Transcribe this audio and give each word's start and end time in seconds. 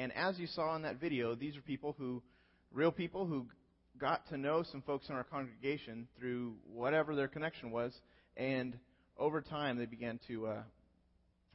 And 0.00 0.12
as 0.16 0.38
you 0.38 0.46
saw 0.46 0.74
in 0.76 0.82
that 0.82 0.98
video, 0.98 1.34
these 1.34 1.58
are 1.58 1.60
people 1.60 1.94
who, 1.98 2.22
real 2.72 2.90
people 2.90 3.26
who 3.26 3.44
got 4.00 4.26
to 4.30 4.38
know 4.38 4.62
some 4.72 4.80
folks 4.80 5.10
in 5.10 5.14
our 5.14 5.24
congregation 5.24 6.08
through 6.18 6.54
whatever 6.72 7.14
their 7.14 7.28
connection 7.28 7.70
was, 7.70 7.92
and 8.34 8.78
over 9.18 9.42
time 9.42 9.76
they 9.76 9.84
began 9.84 10.18
to 10.26 10.46
uh, 10.46 10.62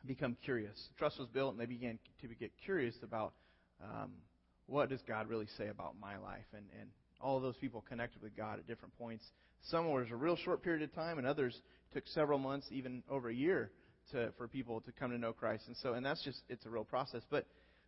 become 0.06 0.38
curious. 0.46 0.78
Trust 1.00 1.18
was 1.18 1.28
built, 1.30 1.54
and 1.54 1.60
they 1.60 1.66
began 1.66 1.98
to 2.22 2.28
get 2.28 2.52
curious 2.64 2.94
about 3.02 3.34
um, 3.84 4.12
what 4.68 4.90
does 4.90 5.02
God 5.08 5.28
really 5.28 5.48
say 5.58 5.70
about 5.70 5.96
my 6.00 6.18
life, 6.18 6.46
and 6.54 6.66
and 6.80 6.90
all 7.20 7.40
those 7.40 7.58
people 7.58 7.84
connected 7.90 8.22
with 8.22 8.38
God 8.38 8.60
at 8.60 8.68
different 8.68 8.96
points. 9.00 9.26
Some 9.72 9.90
was 9.90 10.06
a 10.12 10.16
real 10.16 10.36
short 10.36 10.62
period 10.62 10.84
of 10.84 10.94
time, 10.94 11.18
and 11.18 11.26
others 11.26 11.60
took 11.96 12.04
several 12.10 12.38
months, 12.38 12.68
even 12.70 13.02
over 13.10 13.30
a 13.30 13.34
year, 13.34 13.72
to 14.12 14.32
for 14.38 14.48
people 14.48 14.82
to 14.82 14.92
come 14.92 15.10
to 15.10 15.18
know 15.18 15.34
Christ. 15.34 15.64
And 15.66 15.76
so, 15.78 15.94
and 15.94 16.06
that's 16.06 16.24
just 16.24 16.44
it's 16.48 16.68
a 16.68 16.70
real 16.70 16.84
process. 16.84 17.24
But 17.32 17.48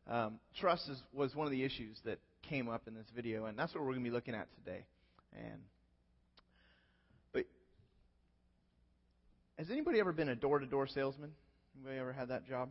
um, 0.09 0.39
trust 0.59 0.87
is, 0.89 1.01
was 1.13 1.35
one 1.35 1.47
of 1.47 1.51
the 1.51 1.63
issues 1.63 1.97
that 2.05 2.19
came 2.49 2.69
up 2.69 2.87
in 2.87 2.93
this 2.93 3.07
video, 3.15 3.45
and 3.45 3.57
that's 3.57 3.73
what 3.73 3.83
we're 3.83 3.91
going 3.91 4.03
to 4.03 4.09
be 4.09 4.13
looking 4.13 4.35
at 4.35 4.47
today. 4.63 4.85
And 5.33 5.61
but 7.33 7.45
has 9.57 9.69
anybody 9.69 9.99
ever 9.99 10.13
been 10.13 10.29
a 10.29 10.35
door-to-door 10.35 10.87
salesman? 10.87 11.31
Anybody 11.75 11.99
ever 11.99 12.13
had 12.13 12.29
that 12.29 12.47
job? 12.47 12.69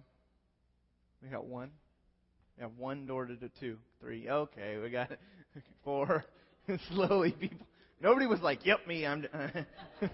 We 1.23 1.29
got 1.29 1.47
one. 1.47 1.71
We 2.57 2.63
have 2.63 2.73
one 2.79 3.07
door 3.07 3.27
to 3.27 3.37
two, 3.61 3.77
three. 4.01 4.29
Okay, 4.29 4.79
we 4.83 4.91
got 4.91 5.11
four. 5.85 6.25
Slowly, 6.89 7.33
people. 7.33 7.67
Nobody 8.01 8.27
was 8.27 8.41
like, 8.41 8.65
"Yep, 8.65 8.87
me." 8.87 9.07
I'm. 9.07 9.27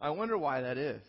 I 0.00 0.10
wonder 0.10 0.36
why 0.36 0.62
that 0.62 0.76
is. 0.76 1.02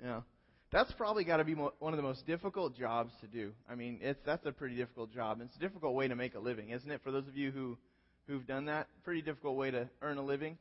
You 0.00 0.06
know, 0.06 0.24
that's 0.70 0.92
probably 0.92 1.24
got 1.24 1.38
to 1.38 1.44
be 1.44 1.54
mo- 1.54 1.72
one 1.78 1.92
of 1.92 1.96
the 1.96 2.02
most 2.02 2.26
difficult 2.26 2.76
jobs 2.76 3.12
to 3.20 3.26
do. 3.26 3.52
I 3.70 3.74
mean, 3.74 3.98
it's 4.02 4.20
that's 4.26 4.44
a 4.46 4.52
pretty 4.52 4.76
difficult 4.76 5.12
job. 5.12 5.40
It's 5.42 5.56
a 5.56 5.60
difficult 5.60 5.94
way 5.94 6.08
to 6.08 6.16
make 6.16 6.34
a 6.34 6.38
living, 6.38 6.70
isn't 6.70 6.90
it? 6.90 7.00
For 7.02 7.10
those 7.10 7.26
of 7.26 7.36
you 7.36 7.50
who 7.50 7.78
who've 8.26 8.46
done 8.46 8.66
that, 8.66 8.86
pretty 9.04 9.22
difficult 9.22 9.56
way 9.56 9.70
to 9.70 9.88
earn 10.02 10.18
a 10.18 10.22
living. 10.22 10.58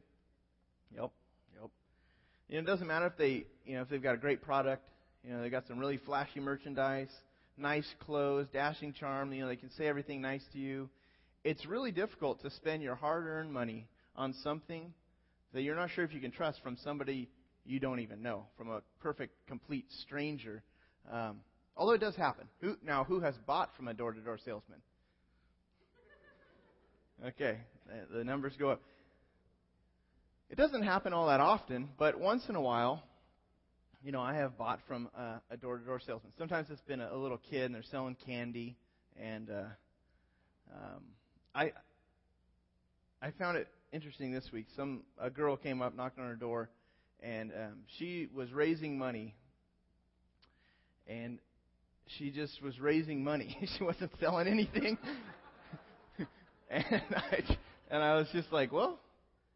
Yep, 0.95 1.11
yep. 1.59 1.69
You 2.47 2.55
know, 2.55 2.61
it 2.61 2.65
doesn't 2.65 2.87
matter 2.87 3.07
if 3.07 3.17
they, 3.17 3.45
you 3.65 3.75
know, 3.75 3.81
if 3.81 3.89
they've 3.89 4.01
got 4.01 4.15
a 4.15 4.19
great 4.19 4.41
product. 4.41 4.83
You 5.23 5.33
know, 5.33 5.41
they 5.41 5.49
got 5.49 5.67
some 5.67 5.77
really 5.77 5.97
flashy 5.97 6.39
merchandise, 6.39 7.11
nice 7.57 7.87
clothes, 7.99 8.47
dashing 8.53 8.93
charm. 8.93 9.33
You 9.33 9.41
know, 9.41 9.47
they 9.47 9.57
can 9.57 9.71
say 9.71 9.87
everything 9.87 10.21
nice 10.21 10.43
to 10.53 10.59
you. 10.59 10.89
It's 11.43 11.65
really 11.65 11.91
difficult 11.91 12.41
to 12.43 12.49
spend 12.51 12.81
your 12.81 12.95
hard-earned 12.95 13.51
money 13.51 13.87
on 14.15 14.33
something 14.41 14.93
that 15.53 15.61
you're 15.61 15.75
not 15.75 15.89
sure 15.91 16.05
if 16.05 16.13
you 16.13 16.21
can 16.21 16.31
trust 16.31 16.61
from 16.61 16.77
somebody 16.83 17.29
you 17.67 17.79
don't 17.79 17.99
even 17.99 18.21
know, 18.21 18.45
from 18.57 18.69
a 18.69 18.81
perfect, 18.99 19.33
complete 19.47 19.85
stranger. 20.01 20.63
Um, 21.11 21.41
although 21.75 21.93
it 21.93 22.01
does 22.01 22.15
happen. 22.15 22.47
Who, 22.61 22.77
now, 22.83 23.03
who 23.03 23.19
has 23.19 23.35
bought 23.45 23.75
from 23.75 23.87
a 23.87 23.93
door-to-door 23.93 24.39
salesman? 24.43 24.79
Okay, 27.25 27.57
the 28.13 28.23
numbers 28.23 28.53
go 28.57 28.69
up. 28.69 28.81
It 30.49 30.55
doesn't 30.55 30.83
happen 30.83 31.13
all 31.13 31.27
that 31.27 31.39
often, 31.39 31.89
but 31.97 32.19
once 32.19 32.43
in 32.47 32.55
a 32.55 32.61
while, 32.61 33.03
you 34.03 34.11
know, 34.11 34.21
I 34.21 34.35
have 34.35 34.57
bought 34.57 34.79
from 34.87 35.09
a, 35.17 35.41
a 35.51 35.57
door-to-door 35.57 35.99
salesman. 36.05 36.31
Sometimes 36.37 36.69
it's 36.69 36.81
been 36.81 37.01
a, 37.01 37.09
a 37.13 37.17
little 37.17 37.39
kid 37.49 37.63
and 37.63 37.75
they're 37.75 37.83
selling 37.83 38.15
candy, 38.25 38.77
and 39.19 39.49
uh, 39.49 39.63
um, 40.73 41.03
I 41.53 41.71
I 43.21 43.31
found 43.31 43.57
it 43.57 43.67
interesting 43.91 44.31
this 44.31 44.49
week. 44.53 44.67
Some 44.75 45.03
a 45.19 45.29
girl 45.29 45.57
came 45.57 45.81
up, 45.81 45.95
knocked 45.95 46.19
on 46.19 46.27
her 46.27 46.35
door, 46.35 46.69
and 47.21 47.51
um, 47.51 47.77
she 47.97 48.27
was 48.33 48.51
raising 48.51 48.97
money, 48.97 49.35
and 51.07 51.39
she 52.17 52.31
just 52.31 52.61
was 52.61 52.79
raising 52.79 53.23
money. 53.23 53.57
she 53.77 53.83
wasn't 53.83 54.11
selling 54.19 54.47
anything, 54.47 54.97
and 56.69 56.85
I 57.15 57.57
and 57.89 58.03
I 58.03 58.15
was 58.15 58.27
just 58.33 58.51
like, 58.51 58.71
well, 58.71 58.99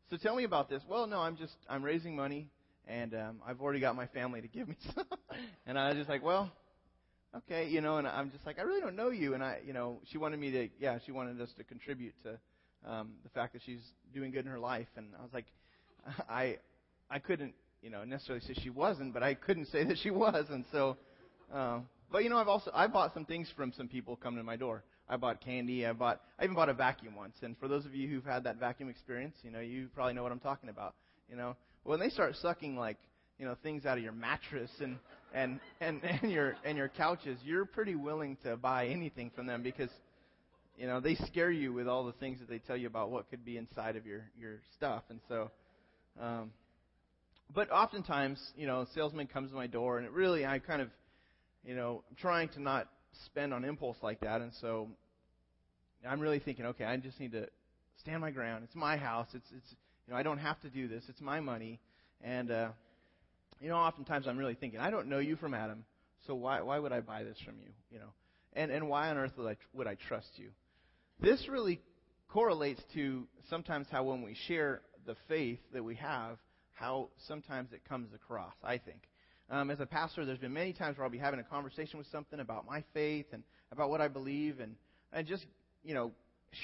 so 0.09 0.17
tell 0.17 0.35
me 0.35 0.43
about 0.43 0.69
this. 0.69 0.81
Well, 0.89 1.07
no, 1.07 1.19
I'm 1.19 1.37
just 1.37 1.55
I'm 1.69 1.83
raising 1.83 2.16
money, 2.16 2.50
and 2.88 3.13
um, 3.13 3.41
I've 3.45 3.61
already 3.61 3.79
got 3.79 3.95
my 3.95 4.07
family 4.07 4.41
to 4.41 4.47
give 4.47 4.67
me 4.67 4.75
some. 4.95 5.05
and 5.66 5.77
I 5.77 5.89
was 5.89 5.97
just 5.97 6.09
like, 6.09 6.23
well, 6.23 6.51
okay, 7.38 7.67
you 7.69 7.81
know, 7.81 7.97
and 7.97 8.07
I'm 8.07 8.31
just 8.31 8.45
like, 8.45 8.59
I 8.59 8.63
really 8.63 8.81
don't 8.81 8.95
know 8.95 9.09
you, 9.09 9.33
and 9.33 9.44
I, 9.44 9.59
you 9.66 9.73
know, 9.73 10.00
she 10.11 10.17
wanted 10.17 10.39
me 10.39 10.51
to, 10.51 10.69
yeah, 10.79 11.00
she 11.05 11.11
wanted 11.11 11.39
us 11.41 11.50
to 11.57 11.63
contribute 11.63 12.13
to 12.23 12.38
um, 12.89 13.11
the 13.23 13.29
fact 13.29 13.53
that 13.53 13.61
she's 13.66 13.81
doing 14.13 14.31
good 14.31 14.45
in 14.45 14.51
her 14.51 14.59
life, 14.59 14.88
and 14.97 15.07
I 15.17 15.21
was 15.21 15.33
like, 15.33 15.45
I 16.29 16.57
I 17.11 17.19
couldn't, 17.19 17.53
you 17.81 17.89
know, 17.89 18.03
necessarily 18.05 18.44
say 18.45 18.53
she 18.53 18.69
wasn't, 18.69 19.13
but 19.13 19.22
I 19.22 19.33
couldn't 19.33 19.67
say 19.67 19.83
that 19.83 19.97
she 19.97 20.09
was, 20.09 20.45
and 20.49 20.63
so, 20.72 20.97
uh, 21.53 21.79
but 22.11 22.23
you 22.23 22.29
know, 22.29 22.38
I've 22.38 22.47
also 22.47 22.72
I 22.73 22.88
bought 22.88 23.13
some 23.13 23.25
things 23.25 23.49
from 23.55 23.73
some 23.75 23.88
people 23.88 24.16
coming 24.16 24.39
to 24.39 24.44
my 24.44 24.55
door. 24.55 24.83
I 25.09 25.17
bought 25.17 25.41
candy. 25.41 25.85
I 25.85 25.94
bought 25.94 26.21
I 26.39 26.45
even 26.45 26.55
bought 26.55 26.69
a 26.69 26.73
vacuum 26.73 27.16
once. 27.16 27.35
And 27.41 27.57
for 27.57 27.67
those 27.67 27.85
of 27.85 27.94
you 27.94 28.07
who've 28.07 28.23
had 28.23 28.45
that 28.45 28.57
vacuum 28.57 28.89
experience, 28.89 29.35
you 29.44 29.51
know, 29.51 29.59
you 29.59 29.89
probably 29.94 30.13
know 30.13 30.23
what 30.23 30.31
I'm 30.31 30.39
talking 30.39 30.69
about. 30.69 30.95
You 31.29 31.35
know, 31.35 31.55
when 31.83 32.00
they 32.00 32.09
start 32.09 32.35
sucking 32.41 32.77
like 32.77 32.97
you 33.38 33.45
know 33.45 33.55
things 33.63 33.85
out 33.85 33.97
of 33.97 34.03
your 34.03 34.13
mattress 34.13 34.71
and 34.79 34.97
and 35.33 35.59
and 35.79 36.01
and 36.21 36.31
your 36.31 36.55
and 36.63 36.77
your 36.77 36.89
couches, 36.89 37.38
you're 37.44 37.66
pretty 37.66 37.95
willing 37.95 38.38
to 38.44 38.55
buy 38.55 38.88
anything 38.88 39.31
from 39.35 39.47
them 39.47 39.63
because 39.63 39.89
you 40.77 40.88
know 40.88 41.00
they 41.00 41.16
scare 41.16 41.51
you 41.51 41.73
with 41.73 41.88
all 41.88 42.05
the 42.05 42.13
things 42.13 42.39
that 42.39 42.50
they 42.50 42.59
tell 42.59 42.77
you 42.77 42.88
about 42.88 43.09
what 43.09 43.29
could 43.29 43.44
be 43.44 43.57
inside 43.57 43.95
of 43.95 44.05
your 44.05 44.23
your 44.39 44.59
stuff. 44.77 45.03
And 45.09 45.19
so, 45.27 45.51
um, 46.21 46.51
but 47.53 47.72
oftentimes, 47.72 48.39
you 48.56 48.67
know, 48.67 48.81
a 48.81 48.88
salesman 48.94 49.28
comes 49.28 49.50
to 49.50 49.56
my 49.56 49.67
door, 49.67 49.97
and 49.97 50.06
it 50.06 50.12
really, 50.12 50.45
I 50.45 50.59
kind 50.59 50.81
of, 50.81 50.89
you 51.63 51.75
know, 51.75 52.03
I'm 52.09 52.16
trying 52.16 52.50
to 52.50 52.62
not 52.62 52.88
spend 53.25 53.53
on 53.53 53.66
impulse 53.66 53.97
like 54.01 54.22
that, 54.22 54.41
and 54.41 54.51
so 54.62 54.89
I'm 56.07 56.19
really 56.19 56.39
thinking, 56.39 56.66
okay, 56.67 56.85
I 56.85 56.97
just 56.97 57.19
need 57.19 57.34
to 57.34 57.47
stand 58.00 58.22
my 58.22 58.31
ground. 58.31 58.63
It's 58.63 58.75
my 58.75 58.97
house. 58.97 59.28
It's 59.34 59.47
it's 59.56 59.75
you 60.07 60.13
know 60.13 60.19
I 60.19 60.23
don't 60.23 60.39
have 60.39 60.59
to 60.62 60.69
do 60.69 60.88
this. 60.88 61.03
It's 61.07 61.22
my 61.22 61.39
money, 61.39 61.79
and 62.22 62.51
uh, 62.51 62.69
you 63.59 63.69
know 63.69 63.75
oftentimes 63.75 64.28
I'm 64.28 64.38
really 64.38 64.56
thinking 64.56 64.79
I 64.79 64.89
don't 64.91 65.07
know 65.07 65.19
you 65.19 65.35
from 65.35 65.53
Adam, 65.53 65.85
so 66.28 66.35
why 66.35 66.62
why 66.62 66.79
would 66.79 66.91
I 66.91 67.01
buy 67.01 67.23
this 67.23 67.38
from 67.45 67.56
you? 67.59 67.69
You 67.91 68.00
know, 68.00 68.13
and 68.53 68.72
and 68.72 68.89
why 68.89 69.09
on 69.09 69.18
earth 69.18 69.33
would 69.38 69.47
I 69.47 69.57
would 69.73 69.88
I 69.88 69.95
trust 69.95 70.29
you? 70.35 70.50
This 71.19 71.47
really 71.47 71.81
correlates 72.29 72.81
to 72.94 73.28
sometimes 73.50 73.88
how 73.91 74.03
when 74.03 74.22
we 74.22 74.35
share 74.47 74.81
the 75.06 75.16
faith 75.28 75.59
that 75.73 75.83
we 75.83 75.95
have, 75.95 76.38
how 76.81 77.09
sometimes 77.28 77.72
it 77.74 77.81
comes 77.88 78.14
across. 78.14 78.53
I 78.64 78.78
think. 78.78 79.02
Um, 79.50 79.69
as 79.69 79.80
a 79.80 79.86
pastor, 79.86 80.25
there's 80.25 80.40
been 80.40 80.53
many 80.53 80.74
times 80.74 80.97
where 80.97 81.06
I'll 81.06 81.12
be 81.12 81.18
having 81.18 81.40
a 81.40 81.44
conversation 81.44 81.97
with 81.97 82.08
something 82.12 82.40
about 82.40 82.66
my 82.66 82.84
faith 82.94 83.25
and 83.34 83.44
about 83.72 83.90
what 83.90 84.02
I 84.02 84.08
believe, 84.08 84.59
and 84.59 84.75
and 85.14 85.28
just 85.28 85.46
you 85.84 85.94
know, 85.94 86.12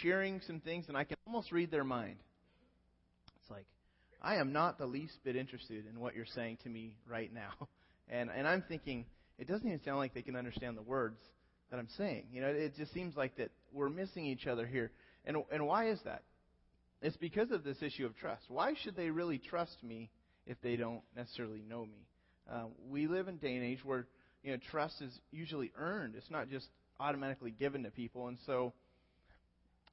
sharing 0.02 0.42
some 0.42 0.60
things, 0.60 0.86
and 0.88 0.98
I 0.98 1.04
can 1.04 1.18
almost 1.26 1.52
read 1.52 1.72
their 1.72 1.84
mind. 1.84 2.18
It's 3.42 3.50
like, 3.50 3.66
I 4.22 4.36
am 4.36 4.54
not 4.54 4.78
the 4.78 4.86
least 4.86 5.18
bit 5.24 5.36
interested 5.36 5.86
in 5.88 6.00
what 6.00 6.16
you're 6.16 6.26
saying 6.26 6.58
to 6.64 6.70
me 6.70 6.96
right 7.08 7.34
now. 7.34 7.52
And, 8.10 8.30
and 8.34 8.48
I'm 8.48 8.64
thinking, 8.70 9.04
it 9.38 9.50
doesn't 9.50 9.68
even 9.68 9.82
sound 9.84 9.98
like 9.98 10.14
they 10.14 10.22
can 10.22 10.38
understand 10.38 10.78
the 10.78 10.82
words 10.82 11.20
that 11.70 11.78
I'm 11.78 11.90
saying. 11.98 12.28
You 12.32 12.40
know, 12.40 12.48
it 12.48 12.74
just 12.78 12.94
seems 12.94 13.18
like 13.18 13.36
that 13.36 13.50
we're 13.74 13.90
missing 13.90 14.26
each 14.26 14.48
other 14.48 14.66
here. 14.66 14.92
And, 15.26 15.36
and 15.52 15.68
why 15.68 15.90
is 15.90 16.00
that? 16.06 16.24
It's 17.02 17.18
because 17.18 17.52
of 17.52 17.64
this 17.64 17.82
issue 17.82 18.06
of 18.06 18.16
trust. 18.18 18.44
Why 18.48 18.74
should 18.84 18.96
they 18.96 19.10
really 19.10 19.38
trust 19.38 19.78
me 19.84 20.10
if 20.46 20.58
they 20.62 20.76
don't 20.76 21.02
necessarily 21.16 21.62
know 21.68 21.86
me? 21.86 22.08
Uh, 22.52 22.66
we 22.90 23.08
live 23.08 23.28
in 23.28 23.38
day 23.38 23.56
and 23.56 23.64
age 23.64 23.84
where 23.84 24.08
you 24.44 24.52
know 24.52 24.58
trust 24.72 25.02
is 25.02 25.12
usually 25.32 25.72
earned. 25.78 26.16
It's 26.16 26.32
not 26.32 26.50
just 26.50 26.68
automatically 27.00 27.52
given 27.52 27.84
to 27.84 27.92
people. 27.92 28.28
And 28.28 28.38
so 28.46 28.74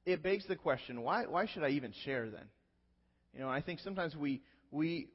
it 0.05 0.23
begs 0.23 0.45
the 0.47 0.55
question 0.55 1.01
why, 1.01 1.25
why 1.25 1.47
should 1.47 1.63
I 1.63 1.69
even 1.69 1.93
share 2.03 2.29
then? 2.29 2.45
You 3.33 3.41
know, 3.41 3.49
I 3.49 3.61
think 3.61 3.79
sometimes 3.81 4.15
we, 4.15 4.41
we 4.71 5.09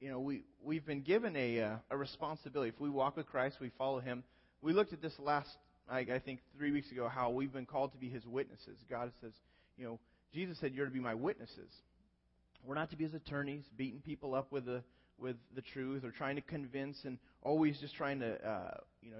you 0.00 0.10
know, 0.10 0.20
we, 0.20 0.42
we've 0.62 0.84
been 0.84 1.02
given 1.02 1.36
a, 1.36 1.60
uh, 1.60 1.76
a 1.90 1.96
responsibility. 1.96 2.70
If 2.74 2.80
we 2.80 2.90
walk 2.90 3.16
with 3.16 3.26
Christ, 3.26 3.56
we 3.60 3.70
follow 3.78 4.00
Him. 4.00 4.24
We 4.60 4.72
looked 4.72 4.92
at 4.92 5.00
this 5.00 5.14
last, 5.18 5.48
I, 5.88 6.00
I 6.00 6.20
think, 6.24 6.40
three 6.58 6.72
weeks 6.72 6.90
ago, 6.90 7.08
how 7.08 7.30
we've 7.30 7.52
been 7.52 7.66
called 7.66 7.92
to 7.92 7.98
be 7.98 8.08
His 8.08 8.26
witnesses. 8.26 8.76
God 8.90 9.12
says, 9.20 9.32
you 9.78 9.84
know, 9.86 10.00
Jesus 10.34 10.58
said, 10.60 10.74
You're 10.74 10.86
to 10.86 10.92
be 10.92 11.00
my 11.00 11.14
witnesses. 11.14 11.70
We're 12.66 12.74
not 12.74 12.90
to 12.90 12.96
be 12.96 13.04
His 13.04 13.14
attorneys, 13.14 13.64
beating 13.76 14.00
people 14.00 14.34
up 14.34 14.50
with 14.50 14.66
the, 14.66 14.82
with 15.18 15.36
the 15.54 15.62
truth 15.62 16.04
or 16.04 16.10
trying 16.10 16.36
to 16.36 16.42
convince 16.42 16.98
and 17.04 17.18
always 17.42 17.78
just 17.78 17.94
trying 17.94 18.20
to, 18.20 18.34
uh, 18.46 18.76
you 19.02 19.10
know, 19.10 19.18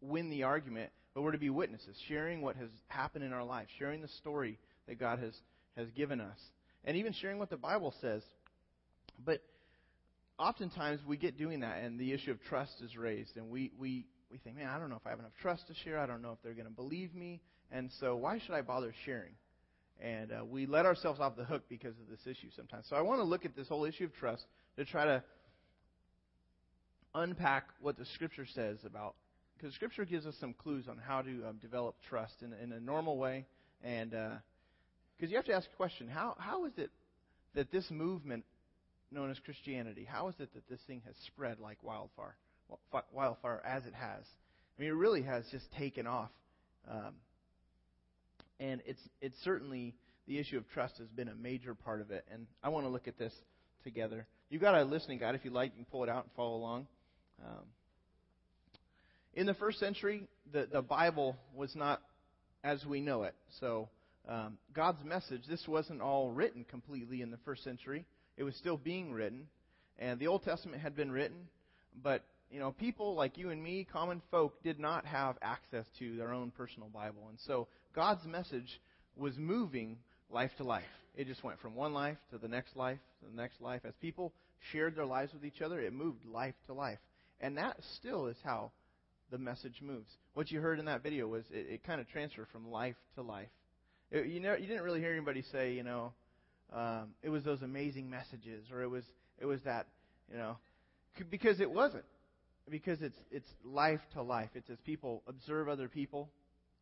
win 0.00 0.30
the 0.30 0.42
argument 0.42 0.90
but 1.14 1.22
we're 1.22 1.32
to 1.32 1.38
be 1.38 1.50
witnesses, 1.50 1.96
sharing 2.08 2.42
what 2.42 2.56
has 2.56 2.68
happened 2.88 3.24
in 3.24 3.32
our 3.32 3.44
life, 3.44 3.68
sharing 3.78 4.02
the 4.02 4.08
story 4.08 4.58
that 4.88 4.98
God 4.98 5.20
has, 5.20 5.32
has 5.76 5.88
given 5.92 6.20
us, 6.20 6.38
and 6.84 6.96
even 6.96 7.12
sharing 7.12 7.38
what 7.38 7.50
the 7.50 7.56
Bible 7.56 7.94
says. 8.00 8.22
But 9.24 9.40
oftentimes 10.38 11.00
we 11.06 11.16
get 11.16 11.38
doing 11.38 11.60
that, 11.60 11.82
and 11.82 12.00
the 12.00 12.12
issue 12.12 12.32
of 12.32 12.42
trust 12.48 12.72
is 12.82 12.96
raised, 12.96 13.36
and 13.36 13.48
we, 13.48 13.70
we, 13.78 14.06
we 14.30 14.38
think, 14.38 14.56
man, 14.56 14.66
I 14.66 14.78
don't 14.78 14.90
know 14.90 14.96
if 14.96 15.06
I 15.06 15.10
have 15.10 15.20
enough 15.20 15.32
trust 15.40 15.68
to 15.68 15.74
share. 15.84 16.00
I 16.00 16.06
don't 16.06 16.20
know 16.20 16.32
if 16.32 16.38
they're 16.42 16.52
going 16.52 16.66
to 16.66 16.72
believe 16.72 17.14
me, 17.14 17.40
and 17.70 17.90
so 18.00 18.16
why 18.16 18.40
should 18.40 18.54
I 18.54 18.62
bother 18.62 18.92
sharing? 19.06 19.32
And 20.00 20.32
uh, 20.32 20.44
we 20.44 20.66
let 20.66 20.86
ourselves 20.86 21.20
off 21.20 21.36
the 21.36 21.44
hook 21.44 21.62
because 21.68 21.94
of 21.98 22.08
this 22.10 22.26
issue 22.26 22.48
sometimes. 22.56 22.86
So 22.88 22.96
I 22.96 23.00
want 23.00 23.20
to 23.20 23.24
look 23.24 23.44
at 23.44 23.56
this 23.56 23.68
whole 23.68 23.84
issue 23.84 24.04
of 24.04 24.14
trust 24.14 24.44
to 24.76 24.84
try 24.84 25.04
to 25.04 25.22
unpack 27.14 27.68
what 27.80 27.96
the 27.96 28.04
Scripture 28.06 28.46
says 28.54 28.78
about 28.84 29.14
because 29.56 29.74
Scripture 29.74 30.04
gives 30.04 30.26
us 30.26 30.34
some 30.40 30.52
clues 30.52 30.86
on 30.88 30.98
how 30.98 31.22
to 31.22 31.30
um, 31.48 31.58
develop 31.60 31.96
trust 32.08 32.34
in, 32.42 32.52
in 32.62 32.72
a 32.72 32.80
normal 32.80 33.16
way, 33.16 33.46
and 33.82 34.10
because 34.10 34.34
uh, 35.22 35.26
you 35.28 35.36
have 35.36 35.46
to 35.46 35.54
ask 35.54 35.66
a 35.72 35.76
question: 35.76 36.08
How 36.08 36.36
how 36.38 36.66
is 36.66 36.72
it 36.76 36.90
that 37.54 37.70
this 37.72 37.90
movement 37.90 38.44
known 39.10 39.30
as 39.30 39.38
Christianity, 39.38 40.06
how 40.10 40.28
is 40.28 40.34
it 40.38 40.52
that 40.54 40.68
this 40.68 40.80
thing 40.86 41.00
has 41.06 41.14
spread 41.26 41.60
like 41.60 41.82
wildfire, 41.82 42.36
wildfire 43.12 43.62
as 43.64 43.86
it 43.86 43.94
has? 43.94 44.24
I 44.76 44.82
mean, 44.82 44.90
it 44.90 44.94
really 44.94 45.22
has 45.22 45.44
just 45.50 45.70
taken 45.78 46.06
off, 46.06 46.30
um, 46.90 47.14
and 48.60 48.80
it's 48.86 49.00
it's 49.20 49.36
certainly 49.42 49.94
the 50.26 50.38
issue 50.38 50.56
of 50.56 50.68
trust 50.70 50.98
has 50.98 51.08
been 51.08 51.28
a 51.28 51.34
major 51.34 51.74
part 51.74 52.00
of 52.00 52.10
it. 52.10 52.24
And 52.32 52.46
I 52.62 52.70
want 52.70 52.86
to 52.86 52.90
look 52.90 53.08
at 53.08 53.18
this 53.18 53.32
together. 53.82 54.26
You've 54.48 54.62
got 54.62 54.74
a 54.74 54.84
listening 54.84 55.18
guide. 55.18 55.34
If 55.34 55.44
you 55.44 55.50
like, 55.50 55.72
you 55.72 55.84
can 55.84 55.90
pull 55.90 56.02
it 56.02 56.08
out 56.08 56.24
and 56.24 56.32
follow 56.34 56.56
along. 56.56 56.86
Um, 57.44 57.64
in 59.34 59.46
the 59.46 59.54
first 59.54 59.78
century, 59.80 60.26
the, 60.52 60.68
the 60.70 60.82
Bible 60.82 61.36
was 61.54 61.74
not 61.74 62.00
as 62.62 62.84
we 62.86 63.00
know 63.00 63.24
it. 63.24 63.34
So, 63.60 63.88
um, 64.28 64.56
God's 64.72 65.04
message, 65.04 65.42
this 65.48 65.66
wasn't 65.68 66.00
all 66.00 66.30
written 66.30 66.64
completely 66.64 67.20
in 67.20 67.30
the 67.30 67.36
first 67.44 67.62
century. 67.62 68.06
It 68.36 68.44
was 68.44 68.54
still 68.56 68.78
being 68.78 69.12
written. 69.12 69.48
And 69.98 70.18
the 70.18 70.28
Old 70.28 70.44
Testament 70.44 70.80
had 70.80 70.96
been 70.96 71.12
written, 71.12 71.48
but 72.02 72.24
you 72.50 72.60
know, 72.60 72.72
people 72.72 73.14
like 73.14 73.36
you 73.36 73.50
and 73.50 73.62
me, 73.62 73.86
common 73.90 74.22
folk, 74.30 74.62
did 74.62 74.78
not 74.78 75.04
have 75.06 75.36
access 75.42 75.86
to 75.98 76.16
their 76.16 76.32
own 76.32 76.50
personal 76.50 76.88
Bible. 76.88 77.26
And 77.28 77.38
so 77.46 77.68
God's 77.94 78.24
message 78.26 78.80
was 79.16 79.36
moving 79.36 79.98
life 80.30 80.50
to 80.58 80.64
life. 80.64 80.84
It 81.16 81.26
just 81.26 81.44
went 81.44 81.60
from 81.60 81.74
one 81.74 81.92
life 81.92 82.18
to 82.30 82.38
the 82.38 82.48
next 82.48 82.76
life 82.76 82.98
to 83.20 83.30
the 83.30 83.36
next 83.36 83.60
life. 83.60 83.82
As 83.84 83.94
people 84.00 84.32
shared 84.72 84.96
their 84.96 85.06
lives 85.06 85.32
with 85.32 85.44
each 85.44 85.62
other, 85.62 85.80
it 85.80 85.92
moved 85.92 86.24
life 86.24 86.54
to 86.66 86.74
life. 86.74 86.98
And 87.40 87.56
that 87.56 87.76
still 87.96 88.26
is 88.26 88.36
how 88.44 88.72
the 89.30 89.38
message 89.38 89.80
moves. 89.82 90.10
What 90.34 90.50
you 90.50 90.60
heard 90.60 90.78
in 90.78 90.84
that 90.86 91.02
video 91.02 91.26
was 91.26 91.44
it, 91.50 91.66
it 91.70 91.84
kind 91.84 92.00
of 92.00 92.08
transferred 92.08 92.48
from 92.52 92.70
life 92.70 92.96
to 93.16 93.22
life. 93.22 93.48
It, 94.10 94.26
you, 94.26 94.40
know, 94.40 94.54
you 94.54 94.66
didn't 94.66 94.82
really 94.82 95.00
hear 95.00 95.12
anybody 95.12 95.42
say, 95.50 95.72
you 95.72 95.82
know, 95.82 96.12
um, 96.72 97.14
it 97.22 97.28
was 97.28 97.44
those 97.44 97.62
amazing 97.62 98.08
messages, 98.10 98.64
or 98.72 98.82
it 98.82 98.88
was 98.88 99.04
it 99.38 99.46
was 99.46 99.60
that, 99.64 99.86
you 100.30 100.38
know, 100.38 100.56
because 101.30 101.60
it 101.60 101.70
wasn't. 101.70 102.04
Because 102.70 103.02
it's 103.02 103.18
it's 103.30 103.48
life 103.64 104.00
to 104.14 104.22
life. 104.22 104.50
It's 104.54 104.70
as 104.70 104.78
people 104.84 105.22
observe 105.26 105.68
other 105.68 105.88
people, 105.88 106.30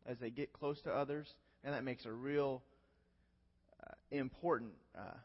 as 0.05 0.17
they 0.19 0.29
get 0.29 0.53
close 0.53 0.79
to 0.83 0.91
others, 0.91 1.27
and 1.63 1.73
that 1.73 1.83
makes 1.83 2.05
a 2.05 2.11
real 2.11 2.61
uh, 3.85 3.91
important 4.11 4.71
uh, 4.97 5.17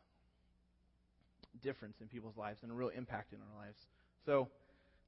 difference 1.63 1.97
in 2.01 2.09
people's 2.09 2.37
lives 2.37 2.59
and 2.63 2.73
a 2.73 2.75
real 2.75 2.89
impact 2.89 3.33
in 3.33 3.39
our 3.39 3.65
lives. 3.65 3.79
So 4.27 4.49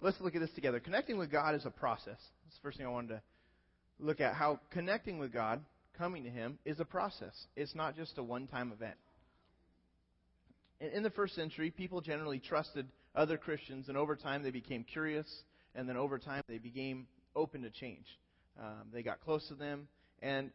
let's 0.00 0.20
look 0.20 0.34
at 0.34 0.40
this 0.40 0.52
together. 0.54 0.80
Connecting 0.80 1.18
with 1.18 1.30
God 1.30 1.54
is 1.54 1.66
a 1.66 1.70
process. 1.70 2.18
That's 2.44 2.56
the 2.56 2.62
first 2.62 2.78
thing 2.78 2.86
I 2.86 2.90
wanted 2.90 3.08
to 3.08 3.22
look 3.98 4.20
at. 4.20 4.34
How 4.34 4.60
connecting 4.70 5.18
with 5.18 5.32
God, 5.32 5.60
coming 5.96 6.24
to 6.24 6.30
Him, 6.30 6.58
is 6.64 6.80
a 6.80 6.84
process. 6.84 7.34
It's 7.56 7.74
not 7.74 7.96
just 7.96 8.18
a 8.18 8.22
one 8.22 8.46
time 8.46 8.72
event. 8.72 8.96
In 10.80 11.02
the 11.02 11.10
first 11.10 11.34
century, 11.34 11.70
people 11.70 12.00
generally 12.00 12.38
trusted 12.38 12.86
other 13.14 13.36
Christians, 13.36 13.88
and 13.88 13.96
over 13.96 14.16
time 14.16 14.42
they 14.42 14.50
became 14.50 14.84
curious, 14.84 15.26
and 15.74 15.88
then 15.88 15.96
over 15.96 16.18
time 16.18 16.42
they 16.48 16.58
became 16.58 17.06
open 17.34 17.62
to 17.62 17.70
change. 17.70 18.06
Um, 18.60 18.88
they 18.92 19.02
got 19.02 19.20
close 19.20 19.46
to 19.48 19.54
them, 19.54 19.88
and 20.20 20.50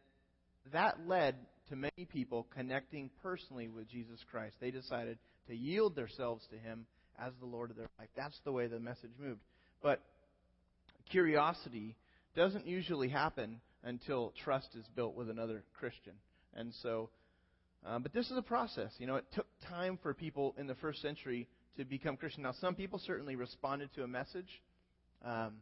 that 0.72 1.06
led 1.06 1.36
to 1.68 1.76
many 1.76 2.06
people 2.08 2.46
connecting 2.54 3.10
personally 3.22 3.68
with 3.68 3.88
Jesus 3.88 4.20
Christ. 4.30 4.56
They 4.60 4.70
decided 4.70 5.18
to 5.48 5.54
yield 5.54 5.96
themselves 5.96 6.46
to 6.50 6.58
Him 6.58 6.86
as 7.18 7.32
the 7.40 7.46
Lord 7.46 7.70
of 7.70 7.76
their 7.76 7.88
life. 7.98 8.08
That's 8.16 8.38
the 8.44 8.52
way 8.52 8.66
the 8.66 8.78
message 8.78 9.12
moved. 9.18 9.40
But 9.82 10.02
curiosity 11.10 11.96
doesn't 12.34 12.66
usually 12.66 13.08
happen 13.08 13.60
until 13.82 14.32
trust 14.44 14.68
is 14.74 14.84
built 14.94 15.14
with 15.14 15.30
another 15.30 15.62
Christian. 15.78 16.12
And 16.54 16.72
so, 16.82 17.10
um, 17.84 18.02
but 18.02 18.12
this 18.12 18.30
is 18.30 18.36
a 18.36 18.42
process. 18.42 18.90
You 18.98 19.06
know, 19.06 19.16
it 19.16 19.24
took 19.34 19.46
time 19.68 19.98
for 20.02 20.12
people 20.14 20.54
in 20.58 20.66
the 20.66 20.74
first 20.76 21.00
century 21.00 21.48
to 21.76 21.84
become 21.84 22.16
Christian. 22.16 22.42
Now, 22.42 22.52
some 22.60 22.74
people 22.74 22.98
certainly 22.98 23.36
responded 23.36 23.90
to 23.94 24.02
a 24.02 24.08
message. 24.08 24.48
Um, 25.24 25.54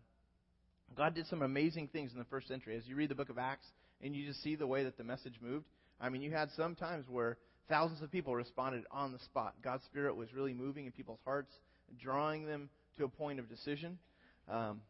God 0.96 1.14
did 1.14 1.26
some 1.26 1.42
amazing 1.42 1.88
things 1.88 2.12
in 2.12 2.18
the 2.18 2.24
first 2.26 2.48
century. 2.48 2.76
As 2.76 2.86
you 2.86 2.96
read 2.96 3.10
the 3.10 3.14
book 3.14 3.30
of 3.30 3.38
Acts 3.38 3.66
and 4.02 4.14
you 4.14 4.26
just 4.26 4.42
see 4.42 4.54
the 4.54 4.66
way 4.66 4.84
that 4.84 4.96
the 4.96 5.04
message 5.04 5.34
moved, 5.40 5.66
I 6.00 6.08
mean, 6.08 6.22
you 6.22 6.30
had 6.30 6.50
some 6.56 6.74
times 6.74 7.06
where 7.08 7.36
thousands 7.68 8.02
of 8.02 8.12
people 8.12 8.34
responded 8.34 8.84
on 8.90 9.12
the 9.12 9.18
spot. 9.20 9.54
God's 9.62 9.84
Spirit 9.84 10.16
was 10.16 10.32
really 10.32 10.54
moving 10.54 10.86
in 10.86 10.92
people's 10.92 11.20
hearts, 11.24 11.52
drawing 12.00 12.46
them 12.46 12.68
to 12.98 13.04
a 13.04 13.08
point 13.08 13.38
of 13.38 13.48
decision. 13.48 13.98
Um, 14.48 14.80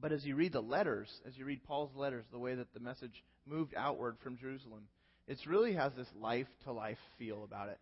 but 0.00 0.12
as 0.12 0.24
you 0.24 0.34
read 0.34 0.52
the 0.52 0.62
letters, 0.62 1.08
as 1.26 1.36
you 1.36 1.44
read 1.44 1.62
Paul's 1.64 1.94
letters, 1.94 2.24
the 2.32 2.38
way 2.38 2.54
that 2.54 2.72
the 2.72 2.80
message 2.80 3.22
moved 3.46 3.74
outward 3.76 4.16
from 4.22 4.38
Jerusalem, 4.38 4.82
it 5.28 5.38
really 5.46 5.74
has 5.74 5.92
this 5.96 6.08
life 6.18 6.46
to 6.64 6.72
life 6.72 6.98
feel 7.18 7.44
about 7.44 7.68
it. 7.68 7.78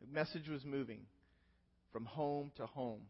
The 0.00 0.14
message 0.14 0.48
was 0.48 0.64
moving 0.64 1.00
from 1.96 2.04
home 2.04 2.52
to 2.58 2.66
home. 2.66 3.00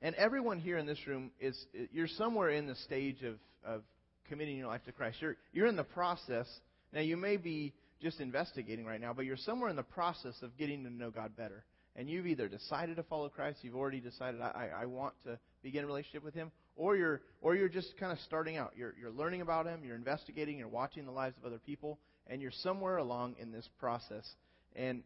And 0.00 0.14
everyone 0.14 0.58
here 0.58 0.78
in 0.78 0.86
this 0.86 1.06
room 1.06 1.32
is 1.38 1.66
you're 1.92 2.08
somewhere 2.08 2.48
in 2.48 2.66
the 2.66 2.76
stage 2.76 3.22
of, 3.22 3.34
of 3.62 3.82
committing 4.26 4.56
your 4.56 4.68
life 4.68 4.82
to 4.86 4.92
Christ. 4.92 5.18
You're, 5.20 5.36
you're 5.52 5.66
in 5.66 5.76
the 5.76 5.84
process. 5.84 6.46
Now, 6.94 7.02
you 7.02 7.18
may 7.18 7.36
be 7.36 7.74
just 8.00 8.20
investigating 8.20 8.86
right 8.86 9.02
now, 9.02 9.12
but 9.12 9.26
you're 9.26 9.36
somewhere 9.36 9.68
in 9.68 9.76
the 9.76 9.82
process 9.82 10.32
of 10.40 10.56
getting 10.56 10.82
to 10.84 10.90
know 10.90 11.10
God 11.10 11.36
better. 11.36 11.62
And 11.94 12.08
you've 12.08 12.26
either 12.26 12.48
decided 12.48 12.96
to 12.96 13.02
follow 13.02 13.28
Christ, 13.28 13.58
you've 13.60 13.76
already 13.76 14.00
decided, 14.00 14.40
I, 14.40 14.70
I 14.74 14.86
want 14.86 15.12
to 15.26 15.38
begin 15.62 15.84
a 15.84 15.86
relationship 15.86 16.24
with 16.24 16.32
Him, 16.32 16.50
or 16.74 16.96
you're, 16.96 17.20
or 17.42 17.54
you're 17.54 17.68
just 17.68 17.98
kind 18.00 18.12
of 18.12 18.18
starting 18.20 18.56
out. 18.56 18.72
You're, 18.78 18.94
you're 18.98 19.10
learning 19.10 19.42
about 19.42 19.66
Him, 19.66 19.82
you're 19.84 19.94
investigating, 19.94 20.56
you're 20.56 20.68
watching 20.68 21.04
the 21.04 21.12
lives 21.12 21.36
of 21.36 21.44
other 21.44 21.58
people, 21.58 21.98
and 22.28 22.40
you're 22.40 22.50
somewhere 22.62 22.96
along 22.96 23.36
in 23.38 23.52
this 23.52 23.68
process. 23.78 24.26
And 24.74 25.02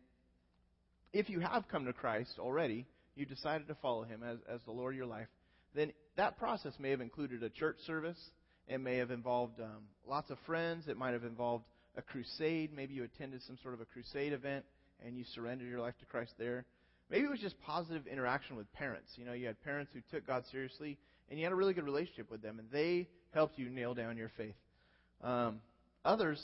if 1.15 1.31
you 1.31 1.41
have 1.41 1.69
come 1.69 1.87
to 1.87 1.93
Christ 1.93 2.33
already, 2.39 2.87
you 3.15 3.25
decided 3.25 3.69
to 3.69 3.77
follow 3.77 4.03
Him 4.03 4.23
as, 4.23 4.39
as 4.53 4.61
the 4.67 4.73
Lord 4.73 4.95
of 4.95 4.99
your 4.99 5.07
life, 5.07 5.29
then 5.75 5.93
that 6.17 6.37
process 6.37 6.73
may 6.79 6.91
have 6.91 7.01
included 7.01 7.43
a 7.43 7.49
church 7.49 7.77
service. 7.87 8.19
It 8.67 8.81
may 8.81 8.97
have 8.97 9.13
involved 9.13 9.61
um, 9.61 9.85
lots 10.07 10.31
of 10.31 10.39
friends. 10.45 10.89
It 10.89 10.97
might 10.97 11.13
have 11.13 11.25
involved 11.25 11.65
a 11.97 12.03
crusade. 12.03 12.71
Maybe 12.75 12.95
you 12.95 13.05
attended 13.05 13.43
some 13.43 13.57
sort 13.63 13.75
of 13.75 13.81
a 13.81 13.85
crusade 13.85 14.33
event 14.33 14.65
and 15.05 15.17
you 15.17 15.25
surrendered 15.35 15.69
your 15.69 15.81
life 15.81 15.95
to 16.01 16.07
Christ 16.07 16.33
there. 16.39 16.65
Maybe 17.11 17.25
it 17.25 17.31
was 17.31 17.41
just 17.41 17.61
positive 17.61 18.07
interaction 18.07 18.57
with 18.57 18.73
parents. 18.73 19.13
You 19.17 19.25
know, 19.25 19.35
you 19.35 19.47
had 19.47 19.63
parents 19.63 19.93
who 19.95 20.01
took 20.11 20.27
God 20.27 20.45
seriously 20.51 20.99
and 21.31 21.39
you 21.39 21.45
had 21.45 21.53
a 21.53 21.57
really 21.57 21.75
good 21.75 21.85
relationship 21.85 22.31
with 22.31 22.43
them 22.43 22.59
and 22.59 22.69
they 22.73 23.09
helped 23.33 23.59
you 23.59 23.69
nail 23.69 23.95
down 23.95 24.17
your 24.17 24.33
faith. 24.37 24.55
Um, 25.23 25.61
others 26.05 26.43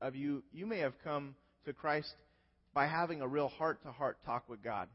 of 0.00 0.14
you, 0.14 0.44
you 0.52 0.66
may 0.66 0.78
have 0.78 0.94
come 1.02 1.34
to 1.64 1.72
Christ 1.72 2.14
by 2.74 2.86
having 2.86 3.20
a 3.20 3.28
real 3.28 3.48
heart 3.48 3.82
to 3.82 3.92
heart 3.92 4.18
talk 4.24 4.48
with 4.48 4.62
God. 4.62 4.88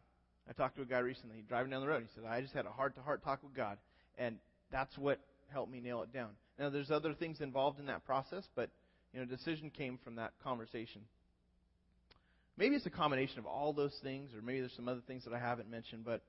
I 0.50 0.54
talked 0.54 0.78
to 0.78 0.82
a 0.82 0.86
guy 0.86 1.00
recently 1.00 1.44
driving 1.48 1.72
down 1.72 1.82
the 1.82 1.88
road. 1.88 2.04
He 2.04 2.10
said, 2.16 2.24
I 2.30 2.42
just 2.42 2.54
had 2.54 2.66
a 2.66 2.72
heart 2.72 2.96
to 2.96 3.02
heart 3.02 3.24
talk 3.24 3.44
with 3.44 3.54
God. 3.54 3.78
And 4.18 4.38
that's 4.72 4.98
what 4.98 5.20
helped 5.52 5.72
me 5.72 5.80
nail 5.80 6.02
it 6.04 6.14
down. 6.14 6.30
Now, 6.58 6.70
there's 6.70 6.92
other 6.92 7.14
things 7.14 7.42
involved 7.42 7.80
in 7.80 7.86
that 7.88 8.06
process, 8.06 8.48
but 8.56 8.70
you 9.14 9.20
know, 9.20 9.26
decision 9.26 9.70
came 9.70 10.00
from 10.04 10.16
that 10.16 10.34
conversation. 10.44 11.02
Maybe 12.58 12.76
it's 12.76 12.86
a 12.86 12.92
combination 12.92 13.40
of 13.40 13.46
all 13.46 13.74
those 13.74 13.96
things, 14.02 14.32
or 14.34 14.42
maybe 14.42 14.62
there's 14.62 14.76
some 14.76 14.90
other 14.90 15.04
things 15.06 15.24
that 15.26 15.34
I 15.34 15.40
haven't 15.40 15.70
mentioned, 15.70 16.04
but 16.04 16.22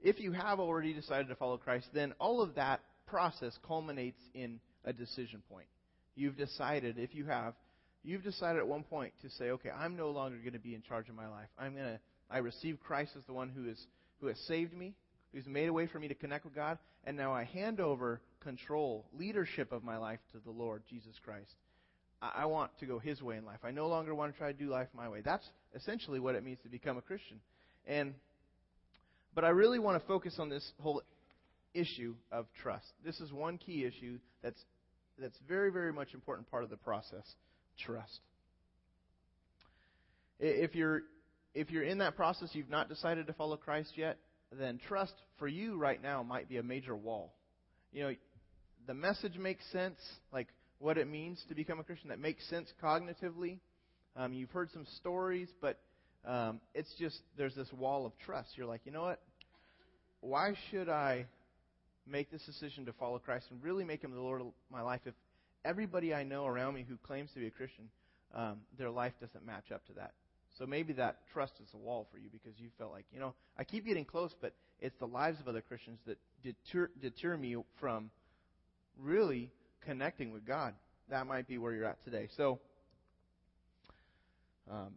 if 0.00 0.20
you 0.20 0.30
have 0.32 0.60
already 0.60 0.92
decided 0.92 1.28
to 1.28 1.34
follow 1.34 1.56
Christ, 1.56 1.88
then 1.92 2.14
all 2.20 2.40
of 2.40 2.54
that 2.54 2.80
process 3.06 3.58
culminates 3.66 4.20
in 4.32 4.60
a 4.84 4.92
decision 4.92 5.42
point. 5.50 5.66
You've 6.14 6.36
decided, 6.36 6.98
if 6.98 7.14
you 7.14 7.26
have, 7.26 7.54
you've 8.02 8.22
decided 8.22 8.58
at 8.58 8.68
one 8.68 8.82
point 8.82 9.12
to 9.22 9.30
say, 9.30 9.50
okay, 9.50 9.70
I'm 9.70 9.96
no 9.96 10.10
longer 10.10 10.38
going 10.38 10.52
to 10.52 10.58
be 10.58 10.74
in 10.74 10.82
charge 10.82 11.08
of 11.08 11.14
my 11.14 11.28
life. 11.28 11.48
I'm 11.58 11.74
going 11.74 11.86
to, 11.86 12.00
I 12.30 12.38
receive 12.38 12.78
Christ 12.80 13.12
as 13.16 13.24
the 13.26 13.32
one 13.32 13.48
who 13.48 13.68
is, 13.68 13.78
who 14.20 14.26
has 14.28 14.38
saved 14.46 14.72
me, 14.72 14.94
who's 15.32 15.46
made 15.46 15.68
a 15.68 15.72
way 15.72 15.86
for 15.86 15.98
me 15.98 16.08
to 16.08 16.14
connect 16.14 16.44
with 16.44 16.54
God, 16.54 16.78
and 17.04 17.16
now 17.16 17.32
I 17.32 17.44
hand 17.44 17.80
over 17.80 18.20
control, 18.40 19.06
leadership 19.12 19.72
of 19.72 19.84
my 19.84 19.96
life 19.96 20.20
to 20.32 20.38
the 20.44 20.50
Lord 20.50 20.82
Jesus 20.88 21.14
Christ. 21.24 21.54
I, 22.20 22.46
want 22.46 22.72
to 22.80 22.86
go 22.86 22.98
His 22.98 23.22
way 23.22 23.36
in 23.36 23.44
life. 23.44 23.60
I 23.62 23.70
no 23.70 23.86
longer 23.86 24.14
want 24.14 24.32
to 24.32 24.38
try 24.38 24.50
to 24.50 24.58
do 24.58 24.68
life 24.68 24.88
my 24.92 25.08
way. 25.08 25.20
That's 25.24 25.46
essentially 25.74 26.18
what 26.18 26.34
it 26.34 26.44
means 26.44 26.58
to 26.64 26.68
become 26.68 26.96
a 26.96 27.00
Christian. 27.00 27.38
And 27.86 28.14
but 29.34 29.44
I 29.44 29.50
really 29.50 29.78
want 29.78 30.00
to 30.00 30.06
focus 30.08 30.34
on 30.40 30.48
this 30.48 30.72
whole 30.80 31.02
issue 31.74 32.16
of 32.32 32.46
trust. 32.60 32.86
This 33.04 33.20
is 33.20 33.32
one 33.32 33.56
key 33.56 33.84
issue 33.84 34.18
that's 34.42 34.60
that's 35.16 35.38
very 35.46 35.70
very 35.70 35.92
much 35.92 36.12
important 36.12 36.50
part 36.50 36.64
of 36.64 36.70
the 36.70 36.76
process. 36.76 37.24
Trust. 37.84 38.20
If 40.40 40.74
you're 40.74 41.02
if 41.54 41.70
you're 41.70 41.82
in 41.82 41.98
that 41.98 42.16
process, 42.16 42.50
you've 42.52 42.70
not 42.70 42.88
decided 42.88 43.26
to 43.26 43.32
follow 43.32 43.56
Christ 43.56 43.92
yet, 43.96 44.18
then 44.56 44.78
trust 44.86 45.14
for 45.38 45.48
you 45.48 45.76
right 45.76 46.00
now 46.00 46.22
might 46.22 46.48
be 46.48 46.58
a 46.58 46.62
major 46.62 46.94
wall. 46.94 47.34
You 47.92 48.02
know, 48.02 48.14
the 48.86 48.94
message 48.94 49.36
makes 49.36 49.64
sense, 49.72 49.98
like 50.32 50.48
what 50.78 50.98
it 50.98 51.08
means 51.08 51.42
to 51.48 51.54
become 51.54 51.80
a 51.80 51.84
Christian, 51.84 52.10
that 52.10 52.20
makes 52.20 52.48
sense 52.48 52.72
cognitively. 52.82 53.58
Um, 54.16 54.32
you've 54.32 54.50
heard 54.50 54.70
some 54.72 54.86
stories, 54.96 55.48
but 55.60 55.80
um, 56.24 56.60
it's 56.74 56.92
just 56.98 57.18
there's 57.36 57.54
this 57.54 57.72
wall 57.72 58.06
of 58.06 58.12
trust. 58.24 58.50
You're 58.56 58.66
like, 58.66 58.82
you 58.84 58.92
know 58.92 59.02
what? 59.02 59.20
Why 60.20 60.54
should 60.70 60.88
I 60.88 61.26
make 62.06 62.30
this 62.30 62.42
decision 62.44 62.86
to 62.86 62.92
follow 62.94 63.18
Christ 63.18 63.46
and 63.50 63.62
really 63.62 63.84
make 63.84 64.02
Him 64.02 64.12
the 64.12 64.20
Lord 64.20 64.40
of 64.40 64.48
my 64.70 64.82
life 64.82 65.00
if 65.04 65.14
everybody 65.64 66.14
I 66.14 66.24
know 66.24 66.46
around 66.46 66.74
me 66.74 66.84
who 66.88 66.96
claims 66.96 67.30
to 67.34 67.40
be 67.40 67.46
a 67.46 67.50
Christian, 67.50 67.84
um, 68.34 68.58
their 68.76 68.90
life 68.90 69.12
doesn't 69.20 69.44
match 69.44 69.72
up 69.72 69.86
to 69.86 69.92
that? 69.94 70.12
So 70.58 70.66
maybe 70.66 70.92
that 70.94 71.18
trust 71.32 71.52
is 71.60 71.68
a 71.74 71.76
wall 71.76 72.08
for 72.10 72.18
you 72.18 72.28
because 72.32 72.58
you 72.58 72.68
felt 72.78 72.90
like, 72.90 73.04
you 73.12 73.20
know, 73.20 73.34
I 73.56 73.64
keep 73.64 73.86
getting 73.86 74.04
close, 74.04 74.34
but 74.40 74.54
it's 74.80 74.96
the 74.98 75.06
lives 75.06 75.38
of 75.40 75.48
other 75.48 75.60
Christians 75.60 76.00
that 76.06 76.18
deter, 76.42 76.90
deter 77.00 77.36
me 77.36 77.56
from 77.78 78.10
really 78.98 79.50
connecting 79.84 80.32
with 80.32 80.44
God. 80.44 80.74
That 81.10 81.26
might 81.26 81.46
be 81.46 81.58
where 81.58 81.72
you're 81.72 81.86
at 81.86 82.02
today. 82.04 82.28
So, 82.36 82.58
um, 84.70 84.94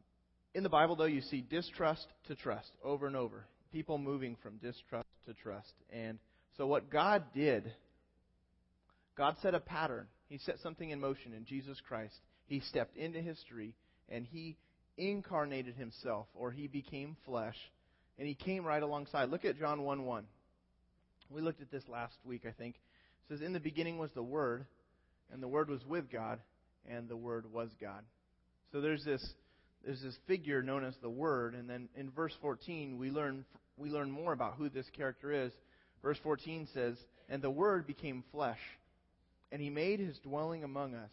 in 0.53 0.63
the 0.63 0.69
Bible, 0.69 0.95
though, 0.95 1.05
you 1.05 1.21
see 1.21 1.41
distrust 1.41 2.07
to 2.27 2.35
trust 2.35 2.71
over 2.83 3.07
and 3.07 3.15
over. 3.15 3.45
People 3.71 3.97
moving 3.97 4.35
from 4.43 4.57
distrust 4.57 5.07
to 5.25 5.33
trust. 5.33 5.71
And 5.91 6.19
so, 6.57 6.67
what 6.67 6.89
God 6.89 7.23
did, 7.33 7.71
God 9.15 9.37
set 9.41 9.55
a 9.55 9.59
pattern. 9.59 10.07
He 10.31 10.37
set 10.37 10.59
something 10.59 10.89
in 10.89 11.01
motion 11.01 11.33
in 11.33 11.43
Jesus 11.43 11.77
Christ. 11.85 12.15
He 12.45 12.61
stepped 12.61 12.95
into 12.95 13.19
history 13.19 13.75
and 14.07 14.25
He 14.25 14.55
incarnated 14.97 15.75
Himself, 15.75 16.25
or 16.33 16.51
He 16.51 16.67
became 16.67 17.17
flesh, 17.25 17.57
and 18.17 18.25
He 18.25 18.33
came 18.33 18.63
right 18.63 18.81
alongside. 18.81 19.29
Look 19.29 19.43
at 19.43 19.59
John 19.59 19.81
1 19.81 20.05
1. 20.05 20.23
We 21.31 21.41
looked 21.41 21.61
at 21.61 21.69
this 21.69 21.83
last 21.89 22.15
week, 22.23 22.43
I 22.47 22.51
think. 22.51 22.75
It 22.75 23.33
says, 23.33 23.41
In 23.41 23.51
the 23.51 23.59
beginning 23.59 23.97
was 23.97 24.11
the 24.15 24.23
Word, 24.23 24.65
and 25.33 25.43
the 25.43 25.49
Word 25.49 25.69
was 25.69 25.85
with 25.85 26.09
God, 26.09 26.39
and 26.89 27.09
the 27.09 27.17
Word 27.17 27.51
was 27.51 27.69
God. 27.81 28.01
So 28.71 28.79
there's 28.79 29.03
this 29.03 29.21
there's 29.83 30.01
this 30.01 30.17
figure 30.27 30.63
known 30.63 30.85
as 30.85 30.95
the 31.01 31.09
Word, 31.09 31.55
and 31.55 31.69
then 31.69 31.89
in 31.97 32.09
verse 32.09 32.33
14 32.41 32.97
we 32.97 33.11
learn 33.11 33.43
we 33.75 33.89
learn 33.89 34.09
more 34.09 34.31
about 34.31 34.55
who 34.55 34.69
this 34.69 34.89
character 34.95 35.33
is. 35.33 35.51
Verse 36.01 36.17
14 36.23 36.69
says, 36.73 36.95
"And 37.27 37.41
the 37.41 37.51
Word 37.51 37.85
became 37.85 38.23
flesh, 38.31 38.59
and 39.51 39.61
He 39.61 39.69
made 39.69 39.99
His 39.99 40.17
dwelling 40.19 40.63
among 40.63 40.95
us. 40.95 41.11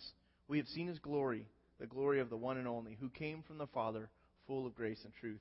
We 0.48 0.58
have 0.58 0.68
seen 0.68 0.88
His 0.88 0.98
glory, 0.98 1.46
the 1.78 1.86
glory 1.86 2.20
of 2.20 2.30
the 2.30 2.36
one 2.36 2.58
and 2.58 2.68
only, 2.68 2.96
who 3.00 3.08
came 3.10 3.42
from 3.42 3.58
the 3.58 3.66
Father, 3.68 4.10
full 4.46 4.66
of 4.66 4.74
grace 4.74 5.00
and 5.04 5.12
truth." 5.14 5.40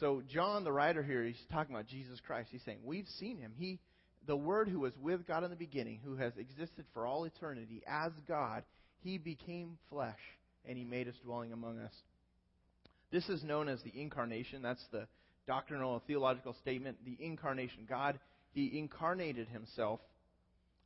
So 0.00 0.22
John, 0.28 0.64
the 0.64 0.72
writer 0.72 1.02
here, 1.02 1.24
he's 1.24 1.36
talking 1.50 1.74
about 1.74 1.88
Jesus 1.88 2.20
Christ. 2.20 2.50
He's 2.52 2.62
saying, 2.64 2.80
"We've 2.84 3.08
seen 3.18 3.38
Him. 3.38 3.52
He, 3.56 3.80
the 4.26 4.36
Word 4.36 4.68
who 4.68 4.80
was 4.80 4.96
with 4.98 5.26
God 5.26 5.44
in 5.44 5.50
the 5.50 5.56
beginning, 5.56 6.00
who 6.04 6.16
has 6.16 6.36
existed 6.36 6.84
for 6.92 7.06
all 7.06 7.24
eternity 7.24 7.82
as 7.86 8.12
God, 8.26 8.64
He 9.00 9.18
became 9.18 9.78
flesh." 9.90 10.18
and 10.68 10.76
he 10.76 10.84
made 10.84 11.06
his 11.06 11.16
dwelling 11.24 11.52
among 11.52 11.80
us. 11.80 11.92
This 13.10 13.28
is 13.28 13.42
known 13.42 13.68
as 13.68 13.80
the 13.82 14.00
incarnation. 14.00 14.62
That's 14.62 14.84
the 14.92 15.06
doctrinal 15.46 16.02
theological 16.06 16.54
statement. 16.60 16.98
The 17.04 17.16
incarnation. 17.18 17.86
God, 17.88 18.20
he 18.52 18.78
incarnated 18.78 19.48
himself. 19.48 20.00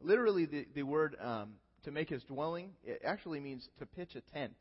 Literally, 0.04 0.46
the, 0.46 0.66
the 0.74 0.82
word 0.82 1.16
um, 1.20 1.54
to 1.84 1.90
make 1.90 2.08
his 2.08 2.22
dwelling, 2.24 2.70
it 2.84 3.02
actually 3.04 3.40
means 3.40 3.66
to 3.78 3.86
pitch 3.86 4.14
a 4.14 4.20
tent. 4.36 4.54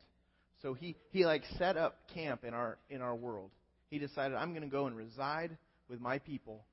So 0.62 0.74
he, 0.74 0.96
he 1.10 1.24
like 1.24 1.42
set 1.58 1.76
up 1.76 1.96
camp 2.14 2.44
in 2.44 2.54
our 2.54 2.78
in 2.88 3.00
our 3.02 3.14
world. 3.14 3.50
He 3.90 3.98
decided 3.98 4.36
I'm 4.36 4.50
going 4.50 4.62
to 4.62 4.68
go 4.68 4.86
and 4.86 4.96
reside 4.96 5.56
with 5.88 6.00
my 6.00 6.18
people 6.18 6.64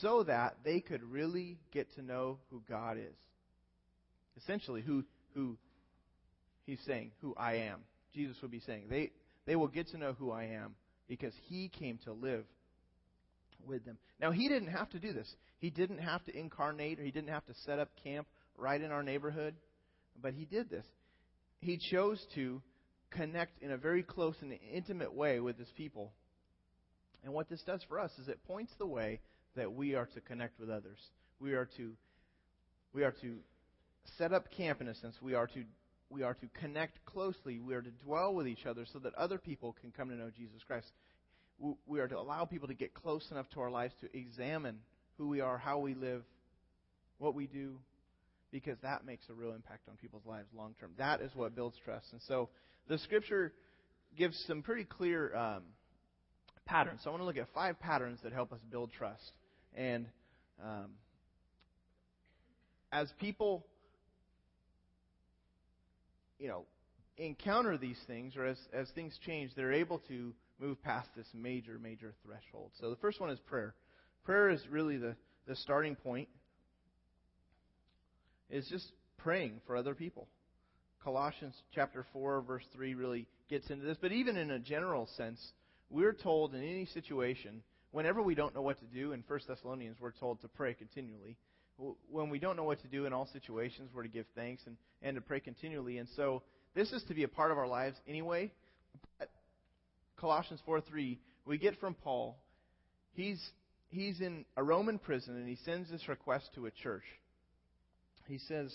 so 0.00 0.24
that 0.24 0.56
they 0.64 0.80
could 0.80 1.02
really 1.02 1.58
get 1.72 1.94
to 1.94 2.02
know 2.02 2.38
who 2.50 2.62
God 2.68 2.96
is. 2.96 3.14
Essentially, 4.36 4.80
who 4.80 5.04
who 5.34 5.56
he's 6.64 6.80
saying, 6.86 7.12
who 7.20 7.34
I 7.36 7.54
am. 7.54 7.80
Jesus 8.14 8.36
would 8.42 8.50
be 8.50 8.60
saying. 8.60 8.84
They, 8.88 9.10
they 9.46 9.56
will 9.56 9.68
get 9.68 9.88
to 9.88 9.98
know 9.98 10.14
who 10.18 10.30
I 10.30 10.44
am 10.44 10.74
because 11.08 11.34
he 11.48 11.68
came 11.68 11.98
to 12.04 12.12
live 12.12 12.44
with 13.66 13.84
them. 13.84 13.98
Now, 14.20 14.30
he 14.30 14.48
didn't 14.48 14.68
have 14.68 14.90
to 14.90 14.98
do 14.98 15.12
this. 15.12 15.32
He 15.58 15.70
didn't 15.70 15.98
have 15.98 16.24
to 16.24 16.36
incarnate 16.36 17.00
or 17.00 17.04
he 17.04 17.10
didn't 17.10 17.30
have 17.30 17.46
to 17.46 17.54
set 17.64 17.78
up 17.78 17.90
camp 18.02 18.26
right 18.56 18.80
in 18.80 18.90
our 18.90 19.02
neighborhood, 19.02 19.54
but 20.20 20.34
he 20.34 20.44
did 20.44 20.70
this. 20.70 20.86
He 21.60 21.78
chose 21.90 22.24
to 22.34 22.60
connect 23.10 23.62
in 23.62 23.70
a 23.70 23.76
very 23.76 24.02
close 24.02 24.34
and 24.40 24.52
intimate 24.72 25.12
way 25.12 25.40
with 25.40 25.58
his 25.58 25.70
people. 25.76 26.12
And 27.22 27.32
what 27.32 27.48
this 27.48 27.62
does 27.62 27.82
for 27.88 27.98
us 27.98 28.10
is 28.20 28.28
it 28.28 28.44
points 28.44 28.72
the 28.78 28.86
way 28.86 29.20
that 29.56 29.72
we 29.72 29.94
are 29.94 30.06
to 30.06 30.20
connect 30.20 30.58
with 30.60 30.68
others. 30.70 30.98
We 31.40 31.54
are 31.54 31.68
to 31.76 31.92
we 32.92 33.02
are 33.02 33.12
to 33.22 33.38
set 34.18 34.32
up 34.32 34.50
camp 34.56 34.80
in 34.80 34.88
a 34.88 34.94
sense. 34.94 35.16
We 35.22 35.34
are 35.34 35.46
to 35.48 35.64
we 36.10 36.22
are 36.22 36.34
to 36.34 36.46
connect 36.60 37.04
closely. 37.06 37.60
We 37.60 37.74
are 37.74 37.82
to 37.82 37.90
dwell 37.90 38.34
with 38.34 38.46
each 38.46 38.66
other 38.66 38.84
so 38.92 38.98
that 39.00 39.14
other 39.14 39.38
people 39.38 39.74
can 39.80 39.90
come 39.90 40.10
to 40.10 40.14
know 40.14 40.30
Jesus 40.36 40.62
Christ. 40.66 40.86
We 41.86 42.00
are 42.00 42.08
to 42.08 42.18
allow 42.18 42.44
people 42.44 42.68
to 42.68 42.74
get 42.74 42.94
close 42.94 43.26
enough 43.30 43.48
to 43.50 43.60
our 43.60 43.70
lives 43.70 43.94
to 44.00 44.16
examine 44.16 44.78
who 45.18 45.28
we 45.28 45.40
are, 45.40 45.56
how 45.56 45.78
we 45.78 45.94
live, 45.94 46.22
what 47.18 47.34
we 47.34 47.46
do, 47.46 47.78
because 48.50 48.76
that 48.82 49.04
makes 49.06 49.24
a 49.28 49.32
real 49.32 49.54
impact 49.54 49.88
on 49.88 49.96
people's 49.96 50.26
lives 50.26 50.48
long 50.56 50.74
term. 50.80 50.90
That 50.98 51.20
is 51.20 51.30
what 51.34 51.54
builds 51.54 51.76
trust. 51.84 52.06
And 52.12 52.20
so 52.26 52.48
the 52.88 52.98
scripture 52.98 53.52
gives 54.16 54.36
some 54.46 54.62
pretty 54.62 54.84
clear 54.84 55.34
um, 55.34 55.62
patterns. 56.66 57.00
So 57.04 57.10
I 57.10 57.12
want 57.12 57.22
to 57.22 57.26
look 57.26 57.36
at 57.36 57.48
five 57.54 57.78
patterns 57.80 58.18
that 58.24 58.32
help 58.32 58.52
us 58.52 58.60
build 58.70 58.90
trust. 58.92 59.32
And 59.74 60.06
um, 60.62 60.90
as 62.92 63.08
people 63.20 63.64
you 66.38 66.48
know, 66.48 66.64
encounter 67.16 67.78
these 67.78 67.98
things, 68.06 68.36
or 68.36 68.44
as, 68.44 68.58
as 68.72 68.88
things 68.90 69.18
change, 69.24 69.52
they're 69.56 69.72
able 69.72 70.00
to 70.08 70.32
move 70.64 70.82
past 70.82 71.08
this 71.16 71.26
major, 71.34 71.78
major 71.78 72.14
threshold. 72.24 72.70
So 72.80 72.90
the 72.90 72.96
first 72.96 73.20
one 73.20 73.30
is 73.30 73.38
prayer. 73.40 73.74
Prayer 74.24 74.48
is 74.48 74.60
really 74.70 74.96
the, 74.96 75.14
the 75.46 75.56
starting 75.56 75.94
point. 75.94 76.28
Is 78.50 78.66
just 78.68 78.86
praying 79.18 79.60
for 79.66 79.76
other 79.76 79.94
people. 79.94 80.28
Colossians 81.02 81.54
chapter 81.74 82.06
4, 82.12 82.42
verse 82.42 82.64
3 82.74 82.94
really 82.94 83.26
gets 83.50 83.68
into 83.70 83.84
this. 83.84 83.98
But 84.00 84.12
even 84.12 84.36
in 84.36 84.50
a 84.50 84.58
general 84.58 85.08
sense, 85.16 85.40
we're 85.90 86.12
told 86.12 86.54
in 86.54 86.62
any 86.62 86.86
situation, 86.86 87.62
whenever 87.90 88.22
we 88.22 88.34
don't 88.34 88.54
know 88.54 88.62
what 88.62 88.78
to 88.78 88.86
do, 88.86 89.12
in 89.12 89.24
1 89.26 89.40
Thessalonians, 89.46 89.96
we're 90.00 90.12
told 90.12 90.40
to 90.42 90.48
pray 90.48 90.74
continually 90.74 91.36
when 92.10 92.30
we 92.30 92.38
don't 92.38 92.56
know 92.56 92.64
what 92.64 92.80
to 92.82 92.88
do 92.88 93.06
in 93.06 93.12
all 93.12 93.26
situations, 93.32 93.90
we're 93.92 94.04
to 94.04 94.08
give 94.08 94.26
thanks 94.34 94.62
and, 94.66 94.76
and 95.02 95.16
to 95.16 95.20
pray 95.20 95.40
continually. 95.40 95.98
And 95.98 96.08
so 96.16 96.42
this 96.74 96.92
is 96.92 97.02
to 97.04 97.14
be 97.14 97.24
a 97.24 97.28
part 97.28 97.50
of 97.50 97.58
our 97.58 97.66
lives 97.66 97.96
anyway. 98.06 98.52
Colossians 100.24 100.60
4 100.64 100.80
3, 100.80 101.18
we 101.44 101.58
get 101.58 101.78
from 101.78 101.92
Paul, 101.92 102.38
he's, 103.12 103.38
he's 103.88 104.22
in 104.22 104.46
a 104.56 104.64
Roman 104.64 104.98
prison 104.98 105.36
and 105.36 105.46
he 105.46 105.58
sends 105.66 105.90
this 105.90 106.08
request 106.08 106.48
to 106.54 106.64
a 106.64 106.70
church. 106.70 107.02
He 108.26 108.38
says, 108.38 108.74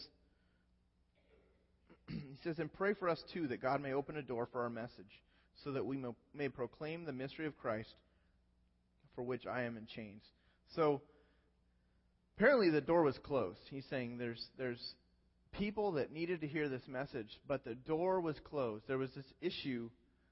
he 2.08 2.38
says, 2.44 2.60
and 2.60 2.72
pray 2.72 2.94
for 2.94 3.10
us 3.10 3.20
too 3.34 3.48
that 3.48 3.64
God 3.64 3.82
may 3.82 3.94
open 3.94 4.16
a 4.16 4.22
door 4.22 4.48
for 4.52 4.62
our 4.62 4.70
message, 4.70 5.10
so 5.64 5.72
that 5.72 5.84
we 5.84 5.98
may, 5.98 6.10
may 6.36 6.50
proclaim 6.50 7.06
the 7.06 7.14
mystery 7.14 7.48
of 7.48 7.58
Christ, 7.58 7.96
for 9.16 9.24
which 9.24 9.48
I 9.48 9.64
am 9.64 9.76
in 9.76 9.88
chains. 9.88 10.22
So 10.76 11.02
apparently 12.38 12.70
the 12.70 12.80
door 12.80 13.02
was 13.02 13.18
closed. 13.24 13.58
He's 13.72 13.86
saying 13.90 14.20
there's 14.20 14.46
there's 14.60 14.94
people 15.54 15.94
that 15.94 16.12
needed 16.12 16.42
to 16.42 16.48
hear 16.48 16.70
this 16.70 16.88
message, 16.88 17.40
but 17.48 17.66
the 17.66 17.74
door 17.74 18.22
was 18.22 18.36
closed. 18.44 18.84
There 18.88 19.00
was 19.00 19.10
this 19.16 19.26
issue. 19.42 19.90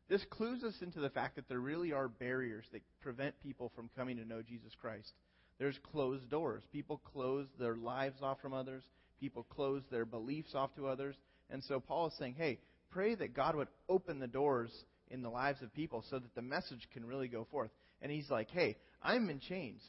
This 0.09 0.23
clues 0.29 0.63
us 0.63 0.75
into 0.81 0.99
the 0.99 1.09
fact 1.09 1.35
that 1.35 1.49
there 1.49 1.59
really 1.59 1.91
are 1.91 2.07
barriers 2.07 2.65
that 2.71 2.81
prevent 3.01 3.39
people 3.41 3.71
from 3.75 3.89
coming 3.95 4.17
to 4.17 4.25
know 4.25 4.41
Jesus 4.41 4.71
Christ. 4.79 5.11
There's 5.59 5.77
closed 5.91 6.29
doors. 6.29 6.63
People 6.71 7.01
close 7.13 7.47
their 7.59 7.75
lives 7.75 8.21
off 8.21 8.39
from 8.41 8.53
others. 8.53 8.83
People 9.19 9.43
close 9.43 9.81
their 9.91 10.05
beliefs 10.05 10.55
off 10.55 10.73
to 10.75 10.87
others. 10.87 11.15
And 11.49 11.63
so 11.63 11.79
Paul 11.79 12.07
is 12.07 12.13
saying, 12.19 12.35
hey, 12.37 12.59
pray 12.91 13.15
that 13.15 13.33
God 13.33 13.55
would 13.55 13.67
open 13.89 14.19
the 14.19 14.27
doors 14.27 14.71
in 15.09 15.21
the 15.21 15.29
lives 15.29 15.61
of 15.61 15.73
people 15.73 16.03
so 16.09 16.19
that 16.19 16.35
the 16.35 16.41
message 16.41 16.87
can 16.93 17.05
really 17.05 17.27
go 17.27 17.47
forth. 17.49 17.71
And 18.01 18.11
he's 18.11 18.29
like, 18.29 18.49
hey, 18.51 18.77
I'm 19.01 19.29
in 19.29 19.39
chains. 19.39 19.81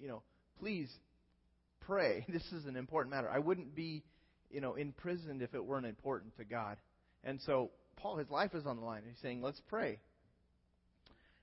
You 0.00 0.08
know, 0.08 0.22
please 0.58 0.90
pray. 1.80 2.24
This 2.32 2.44
is 2.52 2.66
an 2.66 2.76
important 2.76 3.14
matter. 3.14 3.30
I 3.30 3.38
wouldn't 3.38 3.74
be, 3.74 4.02
you 4.50 4.60
know, 4.60 4.74
imprisoned 4.74 5.42
if 5.42 5.54
it 5.54 5.64
weren't 5.64 5.86
important 5.86 6.36
to 6.38 6.44
God. 6.44 6.78
And 7.24 7.40
so 7.42 7.70
Paul, 7.96 8.16
his 8.16 8.30
life 8.30 8.54
is 8.54 8.66
on 8.66 8.76
the 8.76 8.84
line. 8.84 9.02
He's 9.06 9.20
saying, 9.22 9.42
let's 9.42 9.60
pray. 9.68 9.98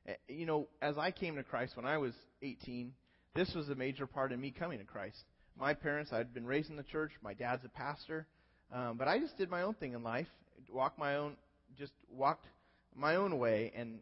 Eh, 0.07 0.13
you 0.27 0.45
know, 0.45 0.67
as 0.81 0.97
I 0.97 1.11
came 1.11 1.35
to 1.35 1.43
Christ 1.43 1.75
when 1.75 1.85
I 1.85 1.97
was 1.97 2.13
18, 2.41 2.93
this 3.35 3.53
was 3.55 3.69
a 3.69 3.75
major 3.75 4.07
part 4.07 4.31
of 4.31 4.39
me 4.39 4.53
coming 4.57 4.79
to 4.79 4.85
Christ. 4.85 5.17
My 5.57 5.73
parents, 5.73 6.11
I'd 6.13 6.33
been 6.33 6.45
raised 6.45 6.69
in 6.69 6.77
the 6.77 6.83
church. 6.83 7.11
My 7.21 7.33
dad's 7.33 7.65
a 7.65 7.69
pastor, 7.69 8.27
um, 8.73 8.97
but 8.97 9.07
I 9.07 9.19
just 9.19 9.37
did 9.37 9.49
my 9.49 9.63
own 9.63 9.73
thing 9.75 9.93
in 9.93 10.03
life, 10.03 10.27
walked 10.71 10.97
my 10.97 11.15
own, 11.15 11.35
just 11.77 11.93
walked 12.11 12.45
my 12.95 13.15
own 13.15 13.37
way, 13.37 13.71
and 13.75 13.99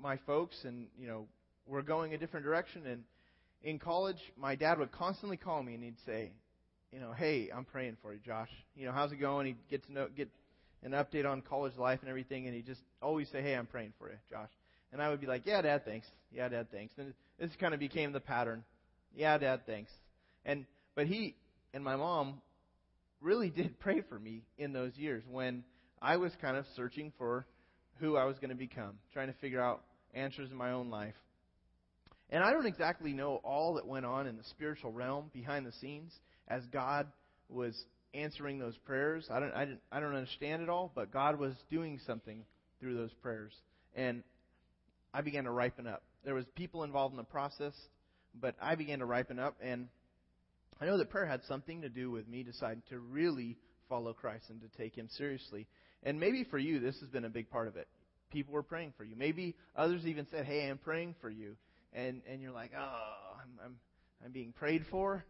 my 0.00 0.18
folks, 0.26 0.56
and 0.64 0.86
you 0.98 1.06
know, 1.06 1.26
were 1.66 1.82
going 1.82 2.14
a 2.14 2.18
different 2.18 2.44
direction, 2.44 2.86
and 2.86 3.04
in 3.62 3.78
college, 3.78 4.18
my 4.36 4.54
dad 4.54 4.78
would 4.78 4.92
constantly 4.92 5.36
call 5.36 5.62
me 5.62 5.74
and 5.74 5.82
he'd 5.82 5.98
say, 6.06 6.30
you 6.92 7.00
know, 7.00 7.12
hey, 7.12 7.50
I'm 7.54 7.64
praying 7.64 7.96
for 8.00 8.12
you, 8.12 8.20
Josh. 8.24 8.48
You 8.74 8.86
know, 8.86 8.92
how's 8.92 9.12
it 9.12 9.16
going? 9.16 9.46
He'd 9.46 9.68
get 9.70 9.84
to 9.86 9.92
know, 9.92 10.08
get 10.16 10.28
an 10.82 10.92
update 10.92 11.26
on 11.26 11.42
college 11.42 11.76
life 11.76 12.00
and 12.00 12.08
everything, 12.08 12.46
and 12.46 12.54
he'd 12.54 12.66
just 12.66 12.80
always 13.02 13.28
say, 13.30 13.42
hey, 13.42 13.54
I'm 13.54 13.66
praying 13.66 13.92
for 13.98 14.08
you, 14.08 14.16
Josh. 14.30 14.50
And 14.92 15.02
I 15.02 15.08
would 15.08 15.20
be 15.20 15.26
like, 15.26 15.42
yeah, 15.44 15.60
Dad, 15.60 15.84
thanks. 15.84 16.06
Yeah, 16.32 16.48
Dad, 16.48 16.68
thanks. 16.70 16.94
And 16.98 17.12
this 17.38 17.50
kind 17.60 17.74
of 17.74 17.80
became 17.80 18.12
the 18.12 18.20
pattern. 18.20 18.64
Yeah, 19.14 19.36
Dad, 19.38 19.62
thanks. 19.66 19.90
And 20.44 20.66
But 20.94 21.06
he 21.06 21.34
and 21.74 21.84
my 21.84 21.96
mom 21.96 22.40
really 23.20 23.50
did 23.50 23.78
pray 23.80 24.02
for 24.08 24.18
me 24.18 24.42
in 24.56 24.72
those 24.72 24.96
years 24.96 25.22
when 25.30 25.64
I 26.00 26.16
was 26.16 26.32
kind 26.40 26.56
of 26.56 26.64
searching 26.76 27.12
for 27.18 27.46
who 28.00 28.16
I 28.16 28.24
was 28.24 28.36
going 28.38 28.50
to 28.50 28.56
become, 28.56 28.94
trying 29.12 29.26
to 29.26 29.38
figure 29.40 29.60
out 29.60 29.82
answers 30.14 30.50
in 30.50 30.56
my 30.56 30.70
own 30.70 30.90
life. 30.90 31.14
And 32.30 32.44
I 32.44 32.52
don't 32.52 32.66
exactly 32.66 33.12
know 33.12 33.36
all 33.42 33.74
that 33.74 33.86
went 33.86 34.06
on 34.06 34.26
in 34.26 34.36
the 34.36 34.44
spiritual 34.44 34.92
realm 34.92 35.30
behind 35.32 35.66
the 35.66 35.72
scenes 35.80 36.12
as 36.46 36.62
God 36.66 37.06
was 37.48 37.74
answering 38.14 38.58
those 38.58 38.76
prayers. 38.78 39.28
I 39.30 39.40
don't, 39.40 39.52
I, 39.52 39.64
didn't, 39.64 39.80
I 39.92 40.00
don't 40.00 40.14
understand 40.14 40.62
it 40.62 40.68
all, 40.68 40.90
but 40.94 41.12
God 41.12 41.38
was 41.38 41.54
doing 41.70 42.00
something 42.06 42.44
through 42.80 42.96
those 42.96 43.12
prayers. 43.22 43.52
And 43.94 44.22
I 45.12 45.20
began 45.20 45.44
to 45.44 45.50
ripen 45.50 45.86
up. 45.86 46.02
There 46.24 46.34
was 46.34 46.44
people 46.54 46.84
involved 46.84 47.12
in 47.12 47.16
the 47.16 47.24
process, 47.24 47.74
but 48.40 48.54
I 48.60 48.74
began 48.74 49.00
to 49.00 49.04
ripen 49.06 49.38
up. 49.38 49.56
And 49.62 49.88
I 50.80 50.86
know 50.86 50.98
that 50.98 51.10
prayer 51.10 51.26
had 51.26 51.42
something 51.48 51.82
to 51.82 51.88
do 51.88 52.10
with 52.10 52.28
me 52.28 52.42
deciding 52.42 52.82
to 52.90 52.98
really 52.98 53.56
follow 53.88 54.12
Christ 54.12 54.44
and 54.50 54.60
to 54.60 54.68
take 54.78 54.94
Him 54.94 55.08
seriously. 55.16 55.66
And 56.02 56.20
maybe 56.20 56.44
for 56.44 56.58
you, 56.58 56.78
this 56.78 56.98
has 57.00 57.08
been 57.08 57.24
a 57.24 57.30
big 57.30 57.50
part 57.50 57.68
of 57.68 57.76
it. 57.76 57.88
People 58.30 58.54
were 58.54 58.62
praying 58.62 58.92
for 58.96 59.04
you. 59.04 59.16
Maybe 59.16 59.56
others 59.74 60.06
even 60.06 60.26
said, 60.30 60.44
"Hey, 60.44 60.68
I'm 60.68 60.76
praying 60.78 61.14
for 61.20 61.30
you," 61.30 61.56
and 61.94 62.20
and 62.30 62.42
you're 62.42 62.52
like, 62.52 62.72
"Oh, 62.78 63.36
I'm 63.42 63.64
I'm, 63.64 63.76
I'm 64.22 64.32
being 64.32 64.52
prayed 64.52 64.84
for." 64.90 65.24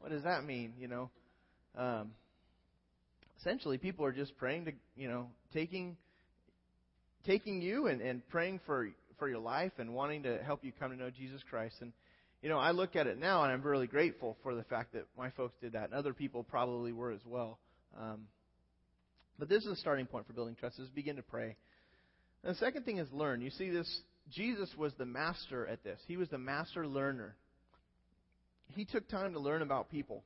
What 0.00 0.10
does 0.10 0.24
that 0.24 0.44
mean? 0.44 0.74
You 0.78 0.88
know, 0.88 1.10
um, 1.76 2.10
essentially, 3.42 3.76
people 3.76 4.04
are 4.04 4.12
just 4.12 4.36
praying 4.36 4.64
to 4.66 4.72
you 4.96 5.08
know 5.08 5.26
taking 5.52 5.96
taking 7.26 7.60
you 7.60 7.88
and 7.88 8.00
and 8.00 8.26
praying 8.28 8.60
for 8.64 8.88
for 9.18 9.28
your 9.28 9.40
life 9.40 9.72
and 9.78 9.92
wanting 9.92 10.22
to 10.22 10.38
help 10.44 10.64
you 10.64 10.72
come 10.72 10.90
to 10.90 10.96
know 10.96 11.10
Jesus 11.10 11.42
Christ. 11.48 11.76
And 11.80 11.92
you 12.42 12.48
know, 12.48 12.58
I 12.58 12.72
look 12.72 12.96
at 12.96 13.06
it 13.06 13.18
now, 13.18 13.44
and 13.44 13.52
I'm 13.52 13.62
really 13.62 13.86
grateful 13.86 14.36
for 14.42 14.54
the 14.54 14.64
fact 14.64 14.94
that 14.94 15.04
my 15.16 15.30
folks 15.30 15.54
did 15.60 15.72
that, 15.72 15.84
and 15.84 15.94
other 15.94 16.12
people 16.12 16.42
probably 16.42 16.92
were 16.92 17.12
as 17.12 17.20
well. 17.24 17.58
Um, 17.96 18.26
but 19.38 19.48
this 19.48 19.64
is 19.64 19.72
a 19.72 19.76
starting 19.76 20.06
point 20.06 20.26
for 20.26 20.32
building 20.32 20.56
trust: 20.58 20.78
is 20.78 20.88
begin 20.88 21.16
to 21.16 21.22
pray. 21.22 21.56
And 22.44 22.54
the 22.54 22.58
second 22.58 22.84
thing 22.84 22.98
is 22.98 23.08
learn. 23.12 23.40
You 23.40 23.50
see, 23.50 23.70
this 23.70 24.02
Jesus 24.30 24.70
was 24.76 24.92
the 24.98 25.06
master 25.06 25.66
at 25.66 25.84
this. 25.84 26.00
He 26.06 26.16
was 26.16 26.28
the 26.28 26.38
master 26.38 26.86
learner. 26.86 27.36
He 28.74 28.84
took 28.86 29.06
time 29.08 29.34
to 29.34 29.38
learn 29.38 29.60
about 29.60 29.90
people. 29.90 30.24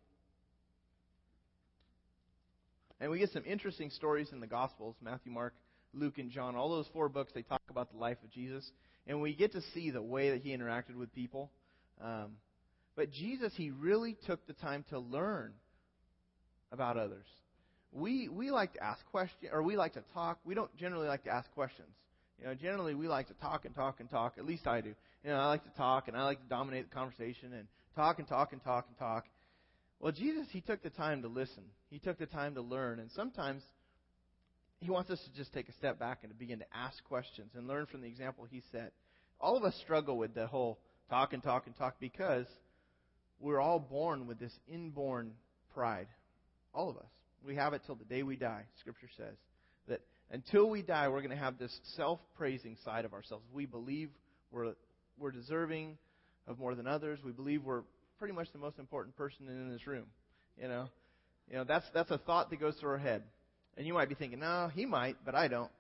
And 3.01 3.11
we 3.11 3.19
get 3.19 3.31
some 3.31 3.45
interesting 3.45 3.91
stories 3.91 4.29
in 4.33 4.41
the 4.41 4.47
Gospels 4.47 4.97
Matthew, 5.03 5.33
Mark, 5.33 5.55
Luke, 5.93 6.19
and 6.19 6.31
John. 6.31 6.57
All 6.57 6.71
those 6.71 6.89
four 6.93 7.09
books, 7.09 7.33
they 7.35 7.43
talk 7.43 7.63
about 7.69 7.91
the 7.91 7.99
life 7.99 8.19
of 8.25 8.31
Jesus. 8.31 8.71
And 9.07 9.21
we 9.21 9.35
get 9.35 9.53
to 9.53 9.61
see 9.75 9.91
the 9.91 10.03
way 10.03 10.31
that 10.31 10.43
he 10.43 10.57
interacted 10.57 10.97
with 10.97 11.15
people. 11.15 11.51
Um, 12.03 12.33
but 12.97 13.11
Jesus, 13.13 13.53
he 13.57 13.71
really 13.71 14.17
took 14.27 14.47
the 14.47 14.55
time 14.55 14.85
to 14.91 14.99
learn 14.99 15.53
about 16.73 16.97
others. 16.97 17.27
We, 17.93 18.29
we 18.29 18.51
like 18.51 18.75
to 18.75 18.83
ask 18.83 19.05
questions, 19.11 19.51
or 19.53 19.63
we 19.63 19.77
like 19.77 19.95
to 19.95 20.03
talk. 20.13 20.39
We 20.45 20.55
don't 20.55 20.75
generally 20.77 21.07
like 21.07 21.25
to 21.25 21.31
ask 21.31 21.51
questions. 21.53 21.89
You 22.39 22.47
know, 22.47 22.55
generally 22.55 22.95
we 22.95 23.09
like 23.09 23.29
to 23.29 23.35
talk 23.35 23.65
and 23.65 23.75
talk 23.75 24.01
and 24.01 24.11
talk. 24.11 24.35
At 24.39 24.45
least 24.45 24.67
I 24.67 24.81
do. 24.81 24.95
You 25.25 25.31
know, 25.31 25.37
I 25.37 25.47
like 25.47 25.65
to 25.65 25.77
talk 25.77 26.09
and 26.09 26.17
I 26.17 26.25
like 26.25 26.41
to 26.41 26.49
dominate 26.49 26.91
the 26.91 26.95
conversation 26.95 27.53
and 27.55 27.67
talk 27.95 28.19
and 28.19 28.29
talk 28.29 28.53
and 28.53 28.63
talk 28.63 28.87
and 28.89 28.99
talk. 28.99 29.25
Well, 30.01 30.13
Jesus, 30.13 30.47
he 30.51 30.61
took 30.61 30.83
the 30.83 30.91
time 30.91 31.23
to 31.23 31.29
listen. 31.29 31.65
He 31.97 32.01
took 32.01 32.19
the 32.19 32.27
time 32.27 32.57
to 32.57 32.61
learn. 32.61 32.99
And 32.99 33.11
sometimes 33.13 33.63
he 34.81 34.91
wants 34.91 35.11
us 35.11 35.19
to 35.25 35.35
just 35.35 35.55
take 35.55 35.71
a 35.71 35.73
step 35.73 35.99
back 35.99 36.19
and 36.21 36.31
to 36.31 36.39
begin 36.39 36.59
to 36.59 36.67
ask 36.75 37.03
questions 37.05 37.53
and 37.55 37.67
learn 37.67 37.87
from 37.87 38.03
the 38.03 38.07
example 38.07 38.45
he 38.45 38.63
set. 38.71 38.93
All 39.41 39.57
of 39.57 39.65
us 39.65 39.75
struggle 39.83 40.19
with 40.19 40.35
the 40.35 40.47
whole 40.47 40.79
talk 41.09 41.33
and 41.33 41.43
talk 41.43 41.67
and 41.67 41.75
talk 41.75 41.95
because 41.99 42.45
we're 43.41 43.63
all 43.63 43.79
born 43.79 44.27
with 44.27 44.39
this 44.39 44.53
inborn 44.69 45.33
pride. 45.73 46.09
All 46.75 46.91
of 46.91 46.99
us. 46.99 47.09
We 47.43 47.55
have 47.55 47.73
it 47.73 47.81
till 47.87 47.95
the 47.95 48.05
day 48.05 48.23
we 48.23 48.37
die, 48.37 48.65
Scripture 48.79 49.09
says. 49.17 49.39
That 49.89 50.03
until 50.31 50.69
we 50.69 50.83
die, 50.83 51.09
we're 51.09 51.23
going 51.23 51.31
to 51.31 51.43
have 51.43 51.59
this 51.59 51.75
self 51.97 52.21
praising 52.37 52.77
side 52.85 53.07
of 53.07 53.15
ourselves. 53.15 53.47
We 53.55 53.65
believe 53.65 54.11
we're, 54.53 54.75
we're 55.19 55.31
deserving 55.31 55.97
of 56.47 56.59
more 56.59 56.75
than 56.75 56.87
others. 56.87 57.21
We 57.25 57.33
believe 57.33 57.65
we're 57.65 57.85
pretty 58.19 58.35
much 58.35 58.53
the 58.53 58.59
most 58.59 58.79
important 58.79 59.17
person 59.17 59.49
in 59.49 59.73
this 59.73 59.87
room. 59.87 60.05
You 60.61 60.69
know, 60.69 60.89
you 61.51 61.57
know 61.57 61.65
that's 61.65 61.87
that's 61.95 62.11
a 62.11 62.19
thought 62.19 62.51
that 62.51 62.61
goes 62.61 62.75
through 62.77 62.91
our 62.91 62.99
head. 62.99 63.23
And 63.77 63.87
you 63.87 63.93
might 63.93 64.09
be 64.09 64.15
thinking, 64.15 64.41
no, 64.41 64.71
he 64.75 64.87
might, 64.87 65.17
but 65.25 65.35
I 65.35 65.49
don't. 65.49 65.71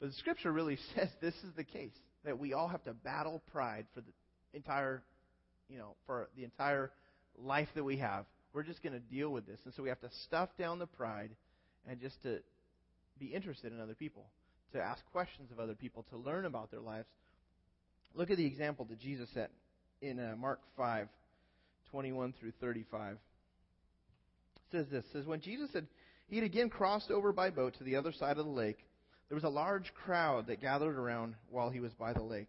But 0.00 0.08
the 0.08 0.14
Scripture 0.14 0.50
really 0.50 0.78
says 0.94 1.08
this 1.20 1.34
is 1.34 1.54
the 1.56 1.64
case 1.64 1.92
that 2.24 2.38
we 2.38 2.52
all 2.52 2.68
have 2.68 2.82
to 2.84 2.92
battle 2.92 3.42
pride 3.52 3.86
for 3.94 4.00
the 4.00 4.12
entire, 4.54 5.02
you 5.68 5.78
know, 5.78 5.94
for 6.06 6.28
the 6.36 6.44
entire 6.44 6.90
life 7.38 7.68
that 7.74 7.84
we 7.84 7.98
have. 7.98 8.24
We're 8.52 8.62
just 8.62 8.82
going 8.82 8.94
to 8.94 9.00
deal 9.00 9.30
with 9.30 9.46
this, 9.46 9.60
and 9.64 9.74
so 9.74 9.82
we 9.82 9.90
have 9.90 10.00
to 10.00 10.10
stuff 10.24 10.48
down 10.58 10.78
the 10.78 10.86
pride 10.86 11.30
and 11.88 12.00
just 12.00 12.20
to 12.22 12.38
be 13.18 13.26
interested 13.26 13.72
in 13.72 13.80
other 13.80 13.94
people, 13.94 14.24
to 14.72 14.80
ask 14.80 15.02
questions 15.12 15.50
of 15.52 15.60
other 15.60 15.74
people, 15.74 16.04
to 16.10 16.16
learn 16.16 16.44
about 16.44 16.70
their 16.70 16.80
lives. 16.80 17.06
Look 18.14 18.30
at 18.30 18.36
the 18.36 18.46
example 18.46 18.86
that 18.86 18.98
Jesus 18.98 19.28
set 19.34 19.50
in 20.00 20.18
uh, 20.18 20.34
Mark 20.36 20.60
5, 20.76 21.08
21 21.90 22.34
through 22.40 22.52
35. 22.60 23.18
Says 24.70 24.86
this 24.90 25.04
says 25.12 25.24
when 25.24 25.40
Jesus 25.40 25.70
had 25.72 25.86
he 26.28 26.36
had 26.36 26.44
again 26.44 26.68
crossed 26.68 27.10
over 27.10 27.32
by 27.32 27.50
boat 27.50 27.74
to 27.78 27.84
the 27.84 27.96
other 27.96 28.12
side 28.12 28.36
of 28.36 28.44
the 28.44 28.52
lake, 28.52 28.78
there 29.28 29.34
was 29.34 29.44
a 29.44 29.48
large 29.48 29.92
crowd 29.94 30.46
that 30.48 30.60
gathered 30.60 30.98
around 30.98 31.34
while 31.50 31.70
he 31.70 31.80
was 31.80 31.92
by 31.94 32.12
the 32.12 32.22
lake. 32.22 32.48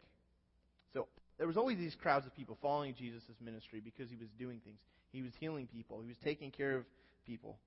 So 0.94 1.08
there 1.38 1.48
was 1.48 1.58
always 1.58 1.78
these 1.78 1.96
crowds 1.96 2.26
of 2.26 2.36
people 2.36 2.58
following 2.62 2.94
Jesus' 2.94 3.24
ministry 3.42 3.82
because 3.84 4.10
he 4.10 4.18
was 4.18 4.28
doing 4.38 4.60
things. 4.66 4.80
He 5.12 5.22
was 5.22 5.32
healing 5.40 5.68
people. 5.68 6.02
He 6.02 6.08
was 6.08 6.18
taking 6.24 6.52
care 6.52 6.76
of 6.76 6.86
people. 7.26 7.58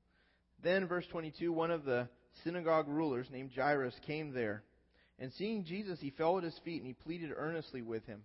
Then, 0.63 0.87
verse 0.87 1.07
22, 1.11 1.53
one 1.53 1.71
of 1.71 1.85
the 1.85 2.09
synagogue 2.45 2.89
rulers 2.89 3.29
named 3.33 3.51
Jairus 3.55 3.95
came 4.07 4.33
there. 4.33 4.63
And 5.19 5.33
seeing 5.33 5.65
Jesus, 5.65 5.99
he 6.01 6.11
fell 6.11 6.39
at 6.39 6.45
his 6.45 6.59
feet 6.65 6.79
and 6.79 6.87
he 6.87 6.95
pleaded 6.95 7.31
earnestly 7.35 7.83
with 7.83 8.05
him. 8.07 8.23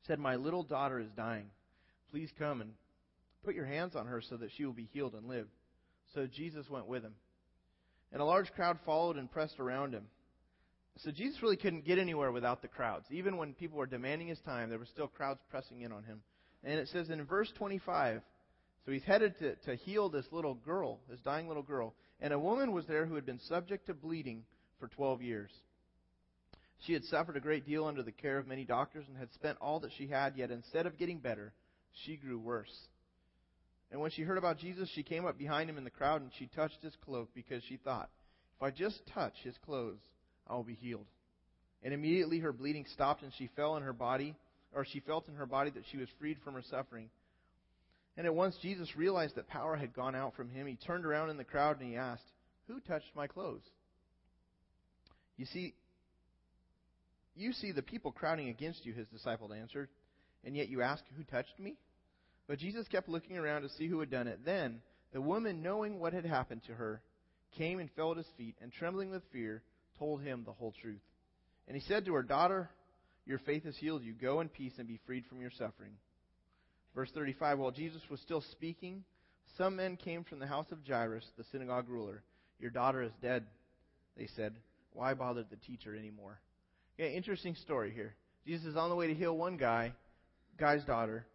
He 0.00 0.06
said, 0.06 0.18
My 0.18 0.36
little 0.36 0.62
daughter 0.62 1.00
is 1.00 1.10
dying. 1.16 1.46
Please 2.10 2.30
come 2.38 2.60
and 2.60 2.72
put 3.46 3.54
your 3.54 3.64
hands 3.64 3.94
on 3.94 4.06
her 4.06 4.20
so 4.20 4.36
that 4.36 4.50
she 4.56 4.64
will 4.64 4.72
be 4.72 4.90
healed 4.92 5.14
and 5.14 5.28
live. 5.28 5.46
So 6.14 6.26
Jesus 6.26 6.68
went 6.68 6.86
with 6.86 7.02
him. 7.02 7.14
And 8.12 8.20
a 8.20 8.24
large 8.24 8.52
crowd 8.52 8.78
followed 8.84 9.16
and 9.16 9.30
pressed 9.30 9.60
around 9.60 9.94
him. 9.94 10.04
So 10.98 11.12
Jesus 11.12 11.42
really 11.42 11.56
couldn't 11.56 11.84
get 11.84 11.98
anywhere 11.98 12.32
without 12.32 12.60
the 12.60 12.68
crowds. 12.68 13.06
Even 13.10 13.36
when 13.36 13.54
people 13.54 13.78
were 13.78 13.86
demanding 13.86 14.28
his 14.28 14.40
time, 14.40 14.68
there 14.68 14.78
were 14.78 14.86
still 14.86 15.06
crowds 15.06 15.40
pressing 15.48 15.82
in 15.82 15.92
on 15.92 16.02
him. 16.02 16.22
And 16.64 16.74
it 16.74 16.88
says 16.88 17.08
in 17.10 17.24
verse 17.24 17.52
25, 17.56 18.20
so 18.84 18.92
he's 18.92 19.04
headed 19.04 19.38
to, 19.38 19.54
to 19.66 19.76
heal 19.76 20.08
this 20.08 20.26
little 20.32 20.54
girl, 20.54 21.00
this 21.08 21.20
dying 21.20 21.48
little 21.48 21.62
girl. 21.62 21.94
And 22.20 22.32
a 22.32 22.38
woman 22.38 22.72
was 22.72 22.86
there 22.86 23.06
who 23.06 23.14
had 23.14 23.26
been 23.26 23.40
subject 23.40 23.86
to 23.86 23.94
bleeding 23.94 24.42
for 24.80 24.88
12 24.88 25.22
years. 25.22 25.50
She 26.80 26.94
had 26.94 27.04
suffered 27.04 27.36
a 27.36 27.40
great 27.40 27.66
deal 27.66 27.84
under 27.84 28.02
the 28.02 28.12
care 28.12 28.38
of 28.38 28.46
many 28.46 28.64
doctors 28.64 29.04
and 29.08 29.16
had 29.16 29.32
spent 29.34 29.58
all 29.60 29.80
that 29.80 29.92
she 29.96 30.06
had, 30.08 30.36
yet 30.36 30.50
instead 30.50 30.86
of 30.86 30.98
getting 30.98 31.18
better, 31.18 31.52
she 32.04 32.16
grew 32.16 32.38
worse. 32.38 32.72
And 33.90 34.00
when 34.00 34.10
she 34.10 34.22
heard 34.22 34.38
about 34.38 34.58
Jesus, 34.58 34.90
she 34.94 35.02
came 35.02 35.26
up 35.26 35.38
behind 35.38 35.70
him 35.70 35.78
in 35.78 35.84
the 35.84 35.90
crowd 35.90 36.22
and 36.22 36.30
she 36.38 36.48
touched 36.54 36.82
his 36.82 36.94
cloak 37.04 37.30
because 37.34 37.62
she 37.68 37.76
thought, 37.76 38.10
if 38.56 38.62
I 38.62 38.70
just 38.70 39.00
touch 39.14 39.34
his 39.44 39.56
clothes, 39.64 40.00
I 40.46 40.54
will 40.54 40.64
be 40.64 40.74
healed. 40.74 41.06
And 41.82 41.94
immediately 41.94 42.40
her 42.40 42.52
bleeding 42.52 42.86
stopped 42.92 43.22
and 43.22 43.32
she 43.38 43.50
fell 43.54 43.76
in 43.76 43.82
her 43.82 43.92
body, 43.92 44.34
or 44.74 44.84
she 44.84 45.00
felt 45.00 45.28
in 45.28 45.34
her 45.34 45.46
body 45.46 45.70
that 45.70 45.84
she 45.90 45.98
was 45.98 46.08
freed 46.18 46.38
from 46.42 46.54
her 46.54 46.62
suffering. 46.68 47.10
And 48.16 48.26
at 48.26 48.34
once 48.34 48.56
Jesus 48.60 48.96
realized 48.96 49.36
that 49.36 49.46
power 49.48 49.76
had 49.76 49.94
gone 49.94 50.14
out 50.14 50.34
from 50.34 50.48
him. 50.48 50.66
He 50.66 50.76
turned 50.76 51.04
around 51.04 51.30
in 51.30 51.36
the 51.36 51.44
crowd 51.44 51.80
and 51.80 51.88
he 51.88 51.96
asked, 51.96 52.24
Who 52.66 52.80
touched 52.80 53.14
my 53.14 53.26
clothes? 53.26 53.62
You 55.36 55.46
see, 55.46 55.74
you 57.36 57.52
see 57.52 57.72
the 57.72 57.82
people 57.82 58.10
crowding 58.10 58.48
against 58.48 58.86
you, 58.86 58.94
his 58.94 59.06
disciple 59.08 59.52
answered, 59.52 59.90
and 60.44 60.56
yet 60.56 60.68
you 60.68 60.80
ask, 60.80 61.04
Who 61.16 61.24
touched 61.24 61.58
me? 61.58 61.76
But 62.48 62.58
Jesus 62.58 62.86
kept 62.88 63.08
looking 63.08 63.36
around 63.36 63.62
to 63.62 63.68
see 63.70 63.88
who 63.88 64.00
had 64.00 64.10
done 64.10 64.28
it. 64.28 64.40
Then 64.44 64.80
the 65.12 65.20
woman, 65.20 65.62
knowing 65.62 65.98
what 65.98 66.12
had 66.12 66.24
happened 66.24 66.62
to 66.66 66.74
her, 66.74 67.02
came 67.56 67.78
and 67.78 67.90
fell 67.92 68.12
at 68.12 68.18
his 68.18 68.26
feet, 68.36 68.54
and 68.60 68.72
trembling 68.72 69.10
with 69.10 69.22
fear, 69.32 69.62
told 69.98 70.22
him 70.22 70.42
the 70.44 70.52
whole 70.52 70.74
truth. 70.80 71.00
And 71.66 71.76
he 71.76 71.82
said 71.86 72.04
to 72.04 72.14
her, 72.14 72.22
Daughter, 72.22 72.70
your 73.24 73.38
faith 73.38 73.64
has 73.64 73.76
healed 73.76 74.02
you. 74.02 74.12
Go 74.12 74.40
in 74.40 74.48
peace 74.48 74.74
and 74.78 74.86
be 74.86 75.00
freed 75.06 75.24
from 75.26 75.40
your 75.40 75.50
suffering. 75.50 75.92
Verse 76.94 77.10
35 77.14 77.58
While 77.58 77.70
Jesus 77.72 78.02
was 78.10 78.20
still 78.20 78.42
speaking, 78.52 79.04
some 79.56 79.76
men 79.76 79.96
came 79.96 80.24
from 80.24 80.38
the 80.38 80.46
house 80.46 80.66
of 80.70 80.78
Jairus, 80.86 81.24
the 81.36 81.44
synagogue 81.50 81.88
ruler. 81.88 82.22
Your 82.60 82.70
daughter 82.70 83.02
is 83.02 83.12
dead, 83.20 83.44
they 84.16 84.28
said. 84.36 84.54
Why 84.92 85.14
bother 85.14 85.44
the 85.48 85.56
teacher 85.56 85.94
anymore? 85.94 86.40
Yeah, 86.98 87.06
interesting 87.06 87.54
story 87.54 87.92
here. 87.94 88.14
Jesus 88.46 88.66
is 88.66 88.76
on 88.76 88.88
the 88.88 88.96
way 88.96 89.08
to 89.08 89.14
heal 89.14 89.36
one 89.36 89.56
guy, 89.56 89.92
guy's 90.58 90.84
daughter. 90.84 91.26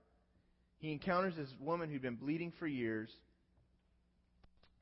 He 0.81 0.91
encounters 0.91 1.35
this 1.37 1.49
woman 1.59 1.89
who'd 1.89 2.01
been 2.01 2.15
bleeding 2.15 2.51
for 2.59 2.67
years, 2.67 3.09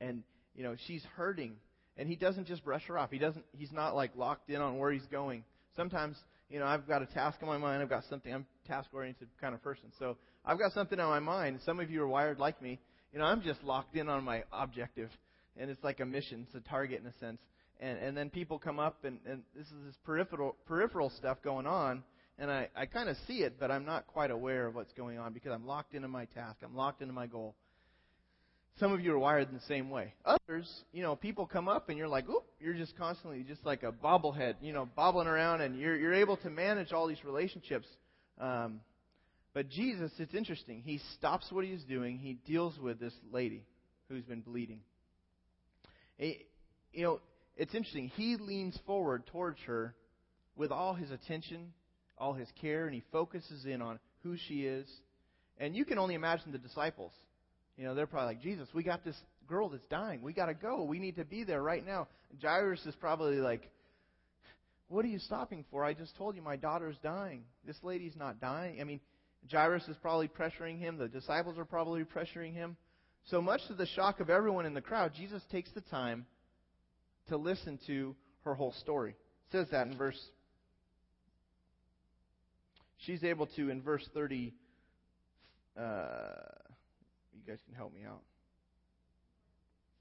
and 0.00 0.24
you 0.54 0.64
know 0.64 0.74
she's 0.86 1.04
hurting, 1.16 1.52
and 1.96 2.08
he 2.08 2.16
doesn't 2.16 2.46
just 2.46 2.64
brush 2.64 2.82
her 2.88 2.98
off. 2.98 3.10
He 3.10 3.18
doesn't. 3.18 3.44
He's 3.52 3.72
not 3.72 3.94
like 3.94 4.16
locked 4.16 4.50
in 4.50 4.60
on 4.60 4.78
where 4.78 4.90
he's 4.90 5.06
going. 5.06 5.44
Sometimes 5.76 6.16
you 6.50 6.58
know, 6.58 6.66
I've 6.66 6.86
got 6.86 7.00
a 7.00 7.06
task 7.06 7.38
on 7.42 7.48
my 7.48 7.58
mind. 7.58 7.80
I've 7.80 7.88
got 7.88 8.04
something. 8.10 8.34
I'm 8.34 8.44
task 8.66 8.88
oriented 8.92 9.28
kind 9.40 9.54
of 9.54 9.62
person. 9.62 9.92
So 9.98 10.16
I've 10.44 10.58
got 10.58 10.72
something 10.72 10.98
on 10.98 11.08
my 11.08 11.20
mind. 11.20 11.60
Some 11.64 11.78
of 11.78 11.90
you 11.90 12.02
are 12.02 12.08
wired 12.08 12.38
like 12.38 12.60
me. 12.60 12.80
You 13.12 13.20
know, 13.20 13.24
I'm 13.24 13.40
just 13.40 13.62
locked 13.62 13.96
in 13.96 14.08
on 14.08 14.24
my 14.24 14.42
objective, 14.52 15.10
and 15.56 15.70
it's 15.70 15.82
like 15.84 16.00
a 16.00 16.04
mission. 16.04 16.46
It's 16.46 16.54
a 16.54 16.68
target 16.68 17.00
in 17.00 17.06
a 17.06 17.12
sense. 17.18 17.40
And 17.78 17.98
and 17.98 18.16
then 18.16 18.30
people 18.30 18.58
come 18.58 18.80
up, 18.80 19.04
and 19.04 19.18
and 19.26 19.42
this 19.56 19.66
is 19.66 19.84
this 19.86 19.96
peripheral 20.04 20.56
peripheral 20.66 21.10
stuff 21.10 21.38
going 21.42 21.66
on, 21.66 22.02
and 22.40 22.50
I 22.50 22.68
I 22.74 22.86
kind 22.86 23.08
of 23.08 23.16
see 23.28 23.42
it, 23.42 23.60
but 23.60 23.70
I'm 23.70 23.84
not 23.84 24.06
quite 24.06 24.30
aware 24.30 24.66
of 24.66 24.74
what's 24.74 24.92
going 24.94 25.18
on 25.18 25.32
because 25.32 25.52
I'm 25.52 25.66
locked 25.66 25.94
into 25.94 26.08
my 26.08 26.24
task. 26.24 26.56
I'm 26.64 26.74
locked 26.74 27.02
into 27.02 27.14
my 27.14 27.26
goal. 27.26 27.54
Some 28.78 28.92
of 28.92 29.00
you 29.00 29.12
are 29.12 29.18
wired 29.18 29.48
in 29.48 29.54
the 29.54 29.60
same 29.68 29.90
way. 29.90 30.14
Others, 30.24 30.68
you 30.92 31.02
know, 31.02 31.14
people 31.14 31.46
come 31.46 31.68
up 31.68 31.90
and 31.90 31.98
you're 31.98 32.08
like, 32.08 32.28
oop, 32.28 32.44
you're 32.60 32.74
just 32.74 32.96
constantly 32.96 33.42
just 33.42 33.64
like 33.66 33.82
a 33.82 33.92
bobblehead, 33.92 34.54
you 34.62 34.72
know, 34.72 34.88
bobbling 34.96 35.26
around, 35.26 35.60
and 35.60 35.78
you're 35.78 35.96
you're 35.96 36.14
able 36.14 36.38
to 36.38 36.50
manage 36.50 36.92
all 36.92 37.06
these 37.06 37.22
relationships. 37.24 37.86
Um, 38.40 38.80
but 39.52 39.68
Jesus, 39.68 40.10
it's 40.18 40.34
interesting. 40.34 40.82
He 40.84 41.00
stops 41.16 41.46
what 41.50 41.64
he's 41.64 41.82
doing. 41.84 42.18
He 42.18 42.38
deals 42.46 42.78
with 42.78 42.98
this 42.98 43.12
lady 43.32 43.66
who's 44.08 44.24
been 44.24 44.40
bleeding. 44.40 44.80
You 46.18 46.34
know, 46.94 47.20
it's 47.56 47.74
interesting. 47.74 48.08
He 48.14 48.36
leans 48.36 48.78
forward 48.86 49.26
towards 49.26 49.58
her 49.66 49.94
with 50.56 50.70
all 50.70 50.94
his 50.94 51.10
attention, 51.10 51.72
all 52.20 52.34
his 52.34 52.48
care, 52.60 52.86
and 52.86 52.94
he 52.94 53.02
focuses 53.10 53.64
in 53.64 53.82
on 53.82 53.98
who 54.22 54.36
she 54.48 54.66
is. 54.66 54.86
And 55.58 55.74
you 55.74 55.84
can 55.84 55.98
only 55.98 56.14
imagine 56.14 56.52
the 56.52 56.58
disciples. 56.58 57.12
You 57.76 57.84
know, 57.84 57.94
they're 57.94 58.06
probably 58.06 58.34
like, 58.34 58.42
Jesus, 58.42 58.68
we 58.74 58.82
got 58.82 59.04
this 59.04 59.16
girl 59.48 59.68
that's 59.70 59.84
dying. 59.90 60.22
We 60.22 60.32
got 60.32 60.46
to 60.46 60.54
go. 60.54 60.84
We 60.84 60.98
need 60.98 61.16
to 61.16 61.24
be 61.24 61.44
there 61.44 61.62
right 61.62 61.84
now. 61.84 62.08
Jairus 62.40 62.84
is 62.86 62.94
probably 62.96 63.36
like, 63.36 63.70
What 64.88 65.04
are 65.04 65.08
you 65.08 65.18
stopping 65.18 65.64
for? 65.70 65.84
I 65.84 65.94
just 65.94 66.16
told 66.16 66.36
you 66.36 66.42
my 66.42 66.56
daughter's 66.56 66.96
dying. 67.02 67.44
This 67.66 67.76
lady's 67.82 68.16
not 68.16 68.40
dying. 68.40 68.80
I 68.80 68.84
mean, 68.84 69.00
Jairus 69.50 69.88
is 69.88 69.96
probably 70.02 70.28
pressuring 70.28 70.78
him. 70.78 70.98
The 70.98 71.08
disciples 71.08 71.58
are 71.58 71.64
probably 71.64 72.04
pressuring 72.04 72.52
him. 72.52 72.76
So 73.30 73.40
much 73.40 73.60
to 73.68 73.74
the 73.74 73.86
shock 73.86 74.20
of 74.20 74.30
everyone 74.30 74.66
in 74.66 74.74
the 74.74 74.80
crowd, 74.80 75.12
Jesus 75.16 75.42
takes 75.50 75.70
the 75.72 75.82
time 75.82 76.26
to 77.28 77.36
listen 77.36 77.78
to 77.86 78.14
her 78.44 78.54
whole 78.54 78.72
story. 78.80 79.10
It 79.10 79.52
says 79.52 79.66
that 79.72 79.86
in 79.86 79.96
verse. 79.96 80.18
She's 83.06 83.24
able 83.24 83.46
to, 83.46 83.70
in 83.70 83.82
verse 83.82 84.08
30, 84.12 84.52
uh, 85.78 85.82
you 87.32 87.42
guys 87.46 87.58
can 87.66 87.74
help 87.74 87.94
me 87.94 88.00
out. 88.06 88.20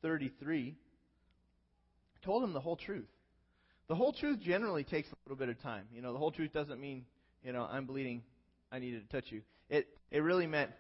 33, 0.02 0.76
told 2.24 2.44
him 2.44 2.54
the 2.54 2.60
whole 2.60 2.76
truth. 2.76 3.08
The 3.88 3.96
whole 3.96 4.14
truth 4.14 4.40
generally 4.40 4.84
takes 4.84 5.10
a 5.10 5.16
little 5.26 5.38
bit 5.38 5.50
of 5.50 5.62
time. 5.62 5.86
You 5.94 6.02
know, 6.02 6.14
the 6.14 6.20
whole 6.20 6.32
truth 6.32 6.54
doesn't 6.54 6.80
mean, 6.80 7.06
you 7.44 7.54
know, 7.54 7.68
I'm 7.70 7.86
bleeding, 7.86 8.22
I 8.72 8.80
needed 8.80 9.10
to 9.10 9.16
touch 9.16 9.32
you. 9.32 9.42
It 9.70 9.88
it 10.12 10.20
really 10.20 10.48
meant 10.48 10.72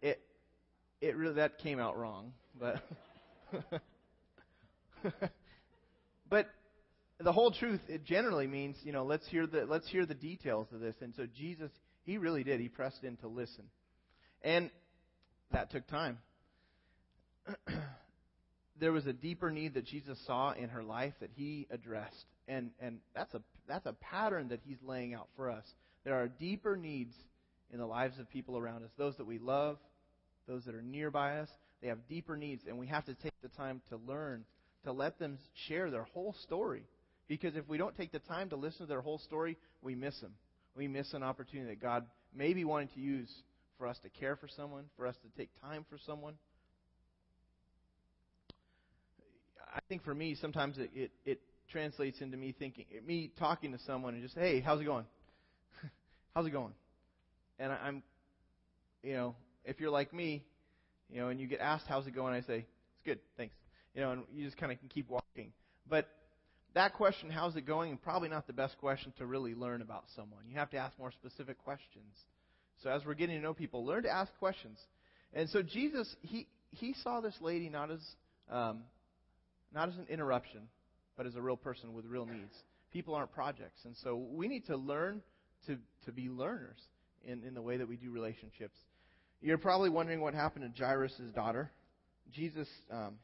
it 0.00 0.20
it 1.00 1.16
really 1.16 1.34
that 1.34 1.58
came 1.58 1.78
out 1.78 1.98
wrong, 1.98 2.32
but 2.58 2.82
but 6.30 6.48
the 7.18 7.32
whole 7.32 7.50
truth 7.50 7.80
it 7.88 8.04
generally 8.04 8.46
means, 8.46 8.76
you 8.82 8.92
know, 8.92 9.04
let's 9.04 9.26
hear 9.28 9.46
the 9.46 9.66
let's 9.66 9.88
hear 9.88 10.04
the 10.04 10.14
details 10.14 10.68
of 10.72 10.80
this. 10.80 10.94
And 11.00 11.14
so 11.16 11.26
Jesus, 11.26 11.70
he 12.04 12.18
really 12.18 12.44
did. 12.44 12.60
He 12.60 12.68
pressed 12.68 13.04
in 13.04 13.16
to 13.18 13.28
listen. 13.28 13.64
And 14.42 14.70
that 15.52 15.70
took 15.70 15.86
time. 15.86 16.18
there 18.80 18.92
was 18.92 19.06
a 19.06 19.12
deeper 19.12 19.50
need 19.50 19.74
that 19.74 19.86
Jesus 19.86 20.18
saw 20.26 20.52
in 20.52 20.68
her 20.68 20.82
life 20.82 21.14
that 21.20 21.30
he 21.34 21.66
addressed. 21.70 22.26
And 22.48 22.70
and 22.80 22.98
that's 23.14 23.32
a 23.34 23.42
that's 23.66 23.86
a 23.86 23.94
pattern 23.94 24.48
that 24.48 24.60
he's 24.64 24.78
laying 24.82 25.14
out 25.14 25.28
for 25.36 25.50
us. 25.50 25.64
There 26.04 26.14
are 26.14 26.28
deeper 26.28 26.76
needs 26.76 27.14
in 27.72 27.78
the 27.78 27.86
lives 27.86 28.18
of 28.18 28.28
people 28.30 28.56
around 28.56 28.84
us, 28.84 28.90
those 28.96 29.16
that 29.16 29.26
we 29.26 29.38
love, 29.38 29.78
those 30.46 30.64
that 30.66 30.74
are 30.74 30.82
nearby 30.82 31.38
us. 31.38 31.48
They 31.82 31.88
have 31.88 32.06
deeper 32.08 32.36
needs, 32.36 32.64
and 32.66 32.78
we 32.78 32.86
have 32.86 33.04
to 33.06 33.14
take 33.14 33.34
the 33.42 33.48
time 33.48 33.82
to 33.90 33.96
learn, 34.06 34.44
to 34.84 34.92
let 34.92 35.18
them 35.18 35.38
share 35.66 35.90
their 35.90 36.04
whole 36.04 36.34
story. 36.42 36.84
Because 37.28 37.56
if 37.56 37.68
we 37.68 37.78
don't 37.78 37.96
take 37.96 38.12
the 38.12 38.20
time 38.20 38.50
to 38.50 38.56
listen 38.56 38.80
to 38.80 38.86
their 38.86 39.00
whole 39.00 39.18
story, 39.18 39.56
we 39.82 39.94
miss 39.94 40.18
them. 40.20 40.32
We 40.76 40.88
miss 40.88 41.12
an 41.12 41.22
opportunity 41.22 41.70
that 41.70 41.80
God 41.80 42.04
may 42.34 42.52
be 42.52 42.64
wanting 42.64 42.88
to 42.94 43.00
use 43.00 43.30
for 43.78 43.86
us 43.86 43.98
to 44.02 44.08
care 44.08 44.36
for 44.36 44.48
someone, 44.48 44.84
for 44.96 45.06
us 45.06 45.16
to 45.22 45.38
take 45.38 45.50
time 45.60 45.84
for 45.90 45.98
someone. 46.06 46.34
I 49.74 49.80
think 49.88 50.04
for 50.04 50.14
me, 50.14 50.36
sometimes 50.40 50.78
it, 50.78 50.90
it, 50.94 51.10
it 51.24 51.40
translates 51.70 52.20
into 52.20 52.36
me 52.36 52.54
thinking, 52.56 52.86
me 53.06 53.32
talking 53.38 53.72
to 53.72 53.78
someone 53.86 54.14
and 54.14 54.22
just, 54.22 54.34
hey, 54.34 54.60
how's 54.60 54.80
it 54.80 54.84
going? 54.84 55.04
how's 56.34 56.46
it 56.46 56.50
going? 56.50 56.72
And 57.58 57.72
I, 57.72 57.76
I'm, 57.76 58.02
you 59.02 59.14
know, 59.14 59.34
if 59.64 59.80
you're 59.80 59.90
like 59.90 60.14
me, 60.14 60.44
you 61.10 61.20
know, 61.20 61.28
and 61.28 61.40
you 61.40 61.46
get 61.46 61.60
asked 61.60 61.84
how's 61.88 62.06
it 62.06 62.14
going, 62.14 62.34
I 62.34 62.40
say, 62.42 62.58
it's 62.58 63.04
good, 63.04 63.18
thanks. 63.36 63.54
You 63.94 64.00
know, 64.02 64.12
and 64.12 64.22
you 64.32 64.44
just 64.44 64.56
kind 64.56 64.72
of 64.72 64.78
can 64.78 64.88
keep 64.88 65.08
walking. 65.08 65.52
But 65.88 66.08
that 66.76 66.92
question, 66.92 67.30
how's 67.30 67.56
it 67.56 67.66
going, 67.66 67.96
probably 67.96 68.28
not 68.28 68.46
the 68.46 68.52
best 68.52 68.76
question 68.76 69.10
to 69.16 69.24
really 69.24 69.54
learn 69.54 69.80
about 69.80 70.04
someone. 70.14 70.42
You 70.46 70.58
have 70.58 70.68
to 70.70 70.76
ask 70.76 70.96
more 70.98 71.10
specific 71.10 71.56
questions. 71.64 72.14
So 72.82 72.90
as 72.90 73.02
we're 73.06 73.14
getting 73.14 73.36
to 73.36 73.42
know 73.42 73.54
people, 73.54 73.84
learn 73.84 74.02
to 74.02 74.10
ask 74.10 74.30
questions. 74.38 74.78
And 75.32 75.48
so 75.48 75.62
Jesus, 75.62 76.14
he 76.20 76.46
he 76.70 76.94
saw 77.02 77.22
this 77.22 77.34
lady 77.40 77.70
not 77.70 77.90
as 77.90 78.00
um, 78.50 78.82
not 79.74 79.88
as 79.88 79.96
an 79.96 80.06
interruption, 80.10 80.68
but 81.16 81.26
as 81.26 81.34
a 81.34 81.40
real 81.40 81.56
person 81.56 81.94
with 81.94 82.04
real 82.04 82.26
needs. 82.26 82.54
People 82.92 83.14
aren't 83.14 83.32
projects, 83.32 83.80
and 83.86 83.96
so 84.04 84.14
we 84.14 84.46
need 84.46 84.66
to 84.66 84.76
learn 84.76 85.22
to 85.66 85.78
to 86.04 86.12
be 86.12 86.28
learners 86.28 86.78
in 87.24 87.42
in 87.42 87.54
the 87.54 87.62
way 87.62 87.78
that 87.78 87.88
we 87.88 87.96
do 87.96 88.10
relationships. 88.10 88.76
You're 89.40 89.56
probably 89.56 89.88
wondering 89.88 90.20
what 90.20 90.34
happened 90.34 90.74
to 90.74 90.84
Jairus' 90.84 91.20
daughter. 91.34 91.70
Jesus, 92.32 92.68
um, 92.90 93.14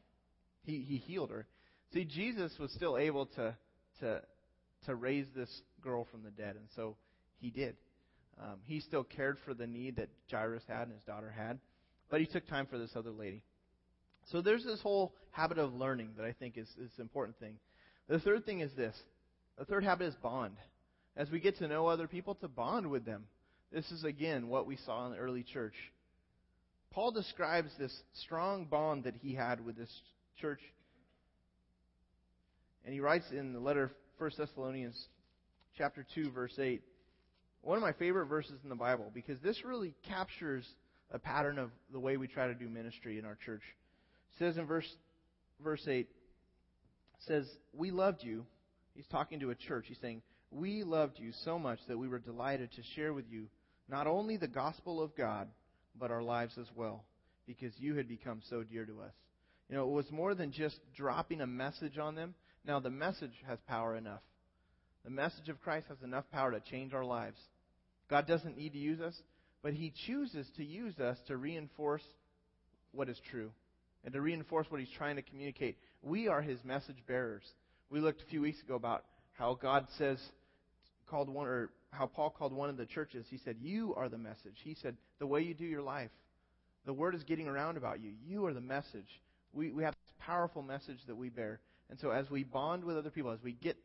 he 0.63 0.79
he 0.79 0.97
healed 0.97 1.29
her. 1.29 1.45
See, 1.93 2.05
Jesus 2.05 2.51
was 2.59 2.71
still 2.71 2.97
able 2.97 3.27
to 3.27 3.55
to 3.99 4.21
to 4.85 4.95
raise 4.95 5.27
this 5.35 5.49
girl 5.81 6.07
from 6.11 6.23
the 6.23 6.31
dead, 6.31 6.55
and 6.55 6.67
so 6.75 6.95
he 7.39 7.49
did. 7.49 7.75
Um, 8.41 8.57
he 8.65 8.79
still 8.79 9.03
cared 9.03 9.37
for 9.45 9.53
the 9.53 9.67
need 9.67 9.97
that 9.97 10.09
Jairus 10.29 10.63
had 10.67 10.83
and 10.87 10.93
his 10.93 11.03
daughter 11.03 11.31
had, 11.35 11.59
but 12.09 12.19
he 12.19 12.25
took 12.25 12.47
time 12.47 12.65
for 12.65 12.77
this 12.77 12.91
other 12.95 13.11
lady. 13.11 13.43
So 14.31 14.41
there's 14.41 14.63
this 14.63 14.81
whole 14.81 15.13
habit 15.31 15.59
of 15.59 15.73
learning 15.73 16.11
that 16.17 16.25
I 16.25 16.33
think 16.33 16.57
is, 16.57 16.67
is 16.79 16.91
an 16.97 17.01
important 17.01 17.37
thing. 17.39 17.57
The 18.07 18.19
third 18.19 18.45
thing 18.45 18.61
is 18.61 18.71
this. 18.75 18.95
The 19.57 19.65
third 19.65 19.83
habit 19.83 20.07
is 20.07 20.15
bond. 20.15 20.55
As 21.15 21.29
we 21.29 21.39
get 21.39 21.57
to 21.57 21.67
know 21.67 21.87
other 21.87 22.07
people, 22.07 22.35
to 22.35 22.47
bond 22.47 22.89
with 22.89 23.05
them. 23.05 23.25
This 23.71 23.89
is, 23.91 24.03
again, 24.03 24.47
what 24.47 24.65
we 24.65 24.77
saw 24.77 25.05
in 25.05 25.13
the 25.13 25.17
early 25.17 25.43
church. 25.43 25.75
Paul 26.91 27.11
describes 27.11 27.71
this 27.77 27.95
strong 28.23 28.65
bond 28.65 29.03
that 29.03 29.15
he 29.21 29.33
had 29.33 29.63
with 29.63 29.75
this 29.75 29.91
church. 30.39 30.59
And 32.85 32.93
he 32.93 32.99
writes 32.99 33.25
in 33.31 33.53
the 33.53 33.59
letter 33.59 33.83
of 33.83 33.91
1 34.17 34.31
Thessalonians 34.37 35.07
chapter 35.77 36.05
2 36.13 36.31
verse 36.31 36.57
8 36.59 36.81
one 37.63 37.77
of 37.77 37.81
my 37.81 37.93
favorite 37.93 38.25
verses 38.25 38.59
in 38.63 38.69
the 38.69 38.75
Bible 38.75 39.09
because 39.13 39.39
this 39.39 39.63
really 39.63 39.93
captures 40.07 40.67
a 41.11 41.19
pattern 41.19 41.57
of 41.57 41.71
the 41.91 41.99
way 41.99 42.17
we 42.17 42.27
try 42.27 42.47
to 42.47 42.53
do 42.53 42.67
ministry 42.67 43.17
in 43.17 43.25
our 43.25 43.37
church. 43.45 43.61
It 44.33 44.39
says 44.39 44.57
in 44.57 44.65
verse 44.65 44.87
verse 45.63 45.87
8 45.87 46.09
says, 47.19 47.49
"We 47.71 47.91
loved 47.91 48.21
you." 48.21 48.45
He's 48.95 49.07
talking 49.07 49.39
to 49.39 49.51
a 49.51 49.55
church. 49.55 49.87
He's 49.87 49.99
saying, 49.99 50.21
"We 50.51 50.83
loved 50.83 51.19
you 51.19 51.31
so 51.31 51.57
much 51.57 51.79
that 51.87 51.97
we 51.97 52.09
were 52.09 52.19
delighted 52.19 52.71
to 52.73 52.83
share 52.83 53.13
with 53.13 53.29
you 53.29 53.49
not 53.87 54.07
only 54.07 54.35
the 54.35 54.47
gospel 54.47 55.01
of 55.01 55.15
God, 55.15 55.49
but 55.95 56.11
our 56.11 56.21
lives 56.21 56.57
as 56.57 56.69
well, 56.75 57.05
because 57.45 57.79
you 57.79 57.95
had 57.95 58.07
become 58.09 58.41
so 58.41 58.63
dear 58.63 58.85
to 58.85 59.01
us." 59.01 59.13
You 59.69 59.77
know, 59.77 59.87
it 59.87 59.91
was 59.91 60.11
more 60.11 60.35
than 60.35 60.51
just 60.51 60.79
dropping 60.95 61.41
a 61.41 61.47
message 61.47 61.97
on 61.97 62.15
them. 62.15 62.35
Now, 62.65 62.79
the 62.79 62.89
message 62.89 63.33
has 63.47 63.59
power 63.67 63.95
enough. 63.95 64.21
The 65.03 65.11
message 65.11 65.49
of 65.49 65.61
Christ 65.61 65.87
has 65.89 65.97
enough 66.03 66.25
power 66.31 66.51
to 66.51 66.59
change 66.59 66.93
our 66.93 67.03
lives. 67.03 67.37
God 68.09 68.27
doesn't 68.27 68.57
need 68.57 68.73
to 68.73 68.79
use 68.79 69.01
us, 69.01 69.15
but 69.61 69.73
He 69.73 69.93
chooses 70.05 70.47
to 70.57 70.63
use 70.63 70.97
us 70.99 71.17
to 71.27 71.37
reinforce 71.37 72.03
what 72.91 73.09
is 73.09 73.19
true 73.31 73.51
and 74.03 74.13
to 74.13 74.21
reinforce 74.21 74.67
what 74.69 74.79
He's 74.79 74.95
trying 74.97 75.15
to 75.15 75.21
communicate. 75.21 75.77
We 76.01 76.27
are 76.27 76.41
His 76.41 76.63
message 76.63 76.97
bearers. 77.07 77.43
We 77.89 77.99
looked 77.99 78.21
a 78.21 78.25
few 78.25 78.41
weeks 78.41 78.61
ago 78.61 78.75
about 78.75 79.03
how 79.33 79.55
God 79.55 79.87
says, 79.97 80.19
called 81.07 81.29
one, 81.29 81.47
or 81.47 81.69
how 81.91 82.05
Paul 82.05 82.29
called 82.29 82.53
one 82.53 82.69
of 82.69 82.77
the 82.77 82.85
churches. 82.85 83.25
He 83.29 83.39
said, 83.43 83.57
You 83.59 83.93
are 83.95 84.09
the 84.09 84.17
message. 84.17 84.55
He 84.63 84.75
said, 84.81 84.95
The 85.19 85.27
way 85.27 85.41
you 85.41 85.53
do 85.53 85.65
your 85.65 85.81
life, 85.81 86.11
the 86.85 86.93
word 86.93 87.15
is 87.15 87.23
getting 87.23 87.47
around 87.47 87.77
about 87.77 88.01
you. 88.01 88.11
You 88.25 88.45
are 88.45 88.53
the 88.53 88.61
message. 88.61 89.21
We, 89.53 89.71
we 89.71 89.83
have 89.83 89.93
this 89.93 90.13
powerful 90.19 90.61
message 90.61 90.99
that 91.07 91.15
we 91.15 91.29
bear. 91.29 91.59
And 91.89 91.99
so 91.99 92.09
as 92.09 92.29
we 92.29 92.43
bond 92.43 92.83
with 92.83 92.97
other 92.97 93.11
people, 93.11 93.31
as 93.31 93.41
we 93.43 93.53
get 93.53 93.77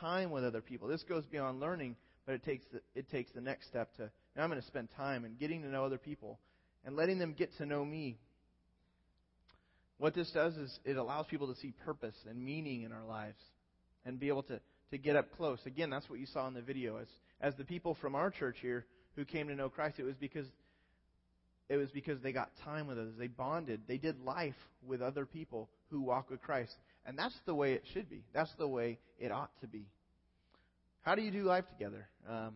time 0.00 0.30
with 0.30 0.44
other 0.44 0.60
people, 0.60 0.88
this 0.88 1.02
goes 1.02 1.24
beyond 1.26 1.60
learning 1.60 1.96
but 2.26 2.34
it 2.34 2.44
takes 2.44 2.64
the, 2.72 2.80
it 2.94 3.08
takes 3.10 3.30
the 3.32 3.40
next 3.40 3.68
step 3.68 3.94
to 3.96 4.10
now 4.34 4.42
I'm 4.42 4.50
going 4.50 4.60
to 4.60 4.66
spend 4.66 4.88
time 4.96 5.24
and 5.24 5.38
getting 5.38 5.62
to 5.62 5.68
know 5.68 5.84
other 5.84 5.96
people 5.96 6.38
and 6.84 6.94
letting 6.94 7.18
them 7.18 7.32
get 7.32 7.56
to 7.56 7.64
know 7.64 7.84
me. 7.84 8.18
What 9.98 10.14
this 10.14 10.30
does 10.32 10.54
is 10.56 10.78
it 10.84 10.96
allows 10.96 11.26
people 11.26 11.52
to 11.54 11.58
see 11.58 11.72
purpose 11.84 12.16
and 12.28 12.44
meaning 12.44 12.82
in 12.82 12.92
our 12.92 13.04
lives 13.04 13.40
and 14.04 14.20
be 14.20 14.28
able 14.28 14.42
to, 14.44 14.60
to 14.90 14.98
get 14.98 15.16
up 15.16 15.34
close. 15.36 15.58
Again, 15.64 15.88
that's 15.88 16.10
what 16.10 16.18
you 16.18 16.26
saw 16.26 16.46
in 16.48 16.54
the 16.54 16.60
video. 16.60 16.98
As, 16.98 17.06
as 17.40 17.54
the 17.54 17.64
people 17.64 17.96
from 17.98 18.14
our 18.14 18.30
church 18.30 18.56
here 18.60 18.84
who 19.14 19.24
came 19.24 19.48
to 19.48 19.54
know 19.54 19.70
Christ, 19.70 19.98
it 19.98 20.04
was 20.04 20.16
because 20.16 20.46
it 21.68 21.76
was 21.76 21.90
because 21.90 22.20
they 22.20 22.32
got 22.32 22.50
time 22.64 22.86
with 22.86 22.98
others. 22.98 23.14
They 23.18 23.26
bonded. 23.26 23.82
They 23.88 23.98
did 23.98 24.20
life 24.24 24.54
with 24.86 25.02
other 25.02 25.26
people 25.26 25.68
who 25.90 26.00
walk 26.00 26.30
with 26.30 26.40
Christ. 26.40 26.74
And 27.04 27.18
that's 27.18 27.34
the 27.44 27.54
way 27.54 27.72
it 27.72 27.84
should 27.92 28.08
be. 28.08 28.22
That's 28.32 28.52
the 28.58 28.68
way 28.68 28.98
it 29.18 29.32
ought 29.32 29.50
to 29.60 29.66
be. 29.66 29.86
How 31.02 31.14
do 31.14 31.22
you 31.22 31.30
do 31.30 31.42
life 31.42 31.64
together? 31.68 32.08
Um, 32.28 32.54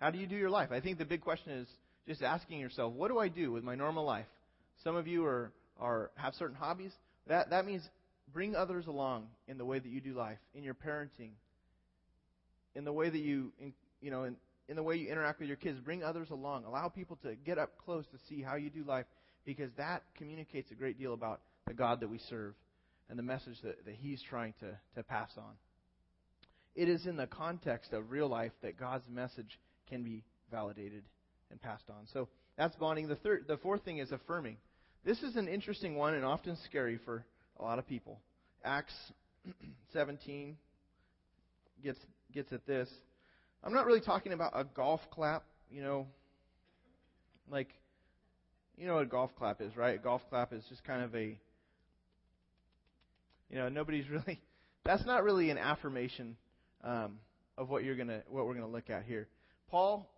how 0.00 0.10
do 0.10 0.18
you 0.18 0.26
do 0.26 0.36
your 0.36 0.50
life? 0.50 0.70
I 0.72 0.80
think 0.80 0.98
the 0.98 1.04
big 1.04 1.20
question 1.20 1.52
is 1.52 1.68
just 2.06 2.22
asking 2.22 2.60
yourself, 2.60 2.92
what 2.92 3.08
do 3.08 3.18
I 3.18 3.28
do 3.28 3.52
with 3.52 3.64
my 3.64 3.74
normal 3.74 4.04
life? 4.04 4.26
Some 4.82 4.96
of 4.96 5.06
you 5.06 5.24
are, 5.24 5.52
are 5.80 6.10
have 6.16 6.34
certain 6.34 6.56
hobbies. 6.56 6.92
That 7.28 7.50
that 7.50 7.66
means 7.66 7.82
bring 8.32 8.56
others 8.56 8.86
along 8.86 9.28
in 9.48 9.58
the 9.58 9.64
way 9.64 9.78
that 9.78 9.88
you 9.88 10.00
do 10.00 10.14
life, 10.14 10.38
in 10.54 10.64
your 10.64 10.74
parenting, 10.74 11.30
in 12.74 12.84
the 12.84 12.92
way 12.92 13.08
that 13.08 13.18
you 13.18 13.52
in, 13.60 13.72
you 14.00 14.10
know 14.10 14.24
in, 14.24 14.36
in 14.68 14.76
the 14.76 14.82
way 14.82 14.96
you 14.96 15.08
interact 15.08 15.40
with 15.40 15.48
your 15.48 15.56
kids. 15.56 15.78
Bring 15.80 16.02
others 16.02 16.30
along. 16.30 16.64
Allow 16.64 16.88
people 16.88 17.18
to 17.22 17.34
get 17.34 17.58
up 17.58 17.72
close 17.84 18.04
to 18.06 18.18
see 18.28 18.42
how 18.42 18.56
you 18.56 18.70
do 18.70 18.84
life, 18.84 19.06
because 19.44 19.70
that 19.76 20.02
communicates 20.16 20.70
a 20.70 20.74
great 20.74 20.98
deal 20.98 21.14
about 21.14 21.40
the 21.66 21.74
God 21.74 22.00
that 22.00 22.08
we 22.08 22.18
serve 22.30 22.54
and 23.08 23.18
the 23.18 23.22
message 23.22 23.56
that, 23.62 23.84
that 23.84 23.94
He's 23.94 24.22
trying 24.28 24.54
to, 24.60 24.78
to 24.96 25.02
pass 25.02 25.30
on. 25.36 25.52
It 26.74 26.88
is 26.88 27.06
in 27.06 27.16
the 27.16 27.26
context 27.26 27.92
of 27.92 28.10
real 28.10 28.28
life 28.28 28.52
that 28.62 28.78
God's 28.78 29.08
message 29.08 29.58
can 29.88 30.02
be 30.02 30.24
validated 30.50 31.04
and 31.50 31.60
passed 31.60 31.84
on. 31.88 32.06
So 32.12 32.28
that's 32.56 32.74
bonding. 32.76 33.08
The 33.08 33.16
third, 33.16 33.44
the 33.46 33.58
fourth 33.58 33.84
thing 33.84 33.98
is 33.98 34.10
affirming. 34.10 34.56
This 35.04 35.22
is 35.22 35.36
an 35.36 35.48
interesting 35.48 35.96
one 35.96 36.14
and 36.14 36.24
often 36.24 36.56
scary 36.64 36.98
for 37.04 37.24
a 37.60 37.62
lot 37.62 37.78
of 37.78 37.86
people. 37.86 38.18
Acts 38.64 38.94
17 39.92 40.56
gets 41.82 41.98
gets 42.32 42.52
at 42.52 42.66
this. 42.66 42.88
I'm 43.64 43.72
not 43.72 43.86
really 43.86 44.00
talking 44.00 44.32
about 44.32 44.52
a 44.54 44.64
golf 44.64 45.00
clap, 45.10 45.42
you 45.70 45.82
know, 45.82 46.06
like 47.50 47.68
you 48.76 48.86
know 48.86 48.94
what 48.94 49.04
a 49.04 49.06
golf 49.06 49.30
clap 49.36 49.60
is, 49.62 49.74
right? 49.76 49.94
A 49.94 50.02
golf 50.02 50.22
clap 50.28 50.52
is 50.52 50.62
just 50.68 50.84
kind 50.84 51.02
of 51.02 51.14
a 51.14 51.38
you 53.50 53.56
know, 53.56 53.68
nobody's 53.68 54.08
really 54.10 54.40
that's 54.84 55.06
not 55.06 55.24
really 55.24 55.50
an 55.50 55.58
affirmation 55.58 56.36
um, 56.82 57.18
of 57.56 57.70
what 57.70 57.84
you're 57.84 57.96
gonna 57.96 58.22
what 58.28 58.46
we're 58.46 58.54
gonna 58.54 58.68
look 58.68 58.90
at 58.90 59.04
here. 59.04 59.26
Paul 59.70 60.08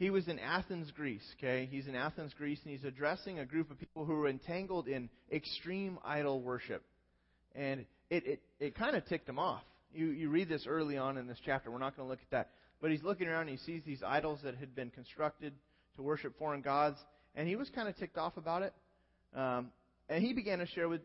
he 0.00 0.08
was 0.08 0.28
in 0.28 0.38
Athens, 0.38 0.90
Greece, 0.92 1.22
okay? 1.36 1.68
He's 1.70 1.86
in 1.86 1.94
Athens, 1.94 2.32
Greece, 2.32 2.58
and 2.64 2.72
he's 2.72 2.84
addressing 2.84 3.38
a 3.38 3.44
group 3.44 3.70
of 3.70 3.78
people 3.78 4.06
who 4.06 4.14
were 4.14 4.28
entangled 4.28 4.88
in 4.88 5.10
extreme 5.30 5.98
idol 6.02 6.40
worship. 6.40 6.82
And 7.54 7.84
it, 8.08 8.26
it, 8.26 8.40
it 8.58 8.74
kind 8.74 8.96
of 8.96 9.04
ticked 9.08 9.28
him 9.28 9.38
off. 9.38 9.62
You, 9.92 10.06
you 10.06 10.28
read 10.28 10.48
this 10.48 10.66
early 10.66 10.96
on 10.96 11.16
in 11.18 11.26
this 11.26 11.38
chapter. 11.44 11.70
We're 11.70 11.78
not 11.78 11.96
going 11.96 12.06
to 12.06 12.10
look 12.10 12.20
at 12.22 12.30
that. 12.30 12.50
But 12.80 12.90
he's 12.90 13.02
looking 13.02 13.28
around 13.28 13.48
and 13.48 13.50
he 13.50 13.56
sees 13.58 13.82
these 13.84 14.02
idols 14.02 14.40
that 14.44 14.56
had 14.56 14.74
been 14.74 14.90
constructed 14.90 15.52
to 15.96 16.02
worship 16.02 16.38
foreign 16.38 16.62
gods. 16.62 16.98
And 17.34 17.48
he 17.48 17.56
was 17.56 17.68
kind 17.70 17.88
of 17.88 17.96
ticked 17.96 18.16
off 18.16 18.36
about 18.36 18.62
it. 18.62 18.72
Um, 19.34 19.70
and 20.08 20.24
he 20.24 20.32
began 20.32 20.58
to 20.58 20.66
share 20.66 20.88
with 20.88 21.02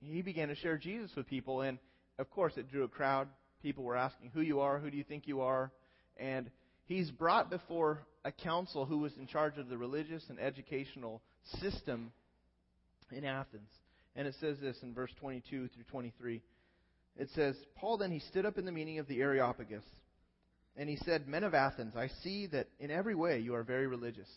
he 0.00 0.20
began 0.20 0.48
to 0.48 0.54
share 0.54 0.76
Jesus 0.76 1.10
with 1.16 1.26
people. 1.26 1.62
And 1.62 1.78
of 2.18 2.30
course, 2.30 2.52
it 2.56 2.70
drew 2.70 2.84
a 2.84 2.88
crowd. 2.88 3.28
People 3.62 3.84
were 3.84 3.96
asking, 3.96 4.30
"Who 4.34 4.42
you 4.42 4.60
are? 4.60 4.78
Who 4.78 4.90
do 4.90 4.96
you 4.96 5.04
think 5.04 5.26
you 5.26 5.40
are?" 5.40 5.72
And 6.18 6.50
he's 6.84 7.10
brought 7.10 7.50
before 7.50 8.06
a 8.24 8.30
council 8.30 8.84
who 8.84 8.98
was 8.98 9.16
in 9.16 9.26
charge 9.26 9.58
of 9.58 9.68
the 9.68 9.78
religious 9.78 10.22
and 10.28 10.38
educational 10.38 11.22
system 11.60 12.12
in 13.10 13.24
Athens. 13.24 13.70
And 14.16 14.28
it 14.28 14.34
says 14.40 14.58
this 14.60 14.76
in 14.82 14.94
verse 14.94 15.10
22 15.20 15.68
through 15.68 15.84
23. 15.84 16.42
It 17.16 17.28
says, 17.34 17.56
Paul 17.76 17.98
then 17.98 18.10
he 18.10 18.18
stood 18.18 18.46
up 18.46 18.58
in 18.58 18.64
the 18.64 18.72
meeting 18.72 18.98
of 18.98 19.06
the 19.06 19.20
Areopagus, 19.20 19.84
and 20.76 20.88
he 20.88 20.96
said, 20.96 21.28
Men 21.28 21.44
of 21.44 21.54
Athens, 21.54 21.94
I 21.96 22.08
see 22.22 22.46
that 22.48 22.68
in 22.80 22.90
every 22.90 23.14
way 23.14 23.38
you 23.38 23.54
are 23.54 23.62
very 23.62 23.86
religious. 23.86 24.28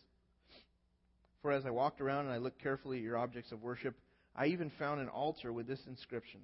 For 1.42 1.52
as 1.52 1.66
I 1.66 1.72
walked 1.72 2.02
around 2.02 2.26
and 2.26 2.34
I 2.34 2.38
looked 2.38 2.62
carefully 2.62 2.98
at 2.98 3.04
your 3.04 3.18
objects 3.18 3.52
of 3.52 3.63
worship, 3.63 3.96
I 4.36 4.48
even 4.48 4.72
found 4.78 5.02
an 5.02 5.10
altar 5.10 5.52
with 5.52 5.68
this 5.68 5.80
inscription 5.88 6.42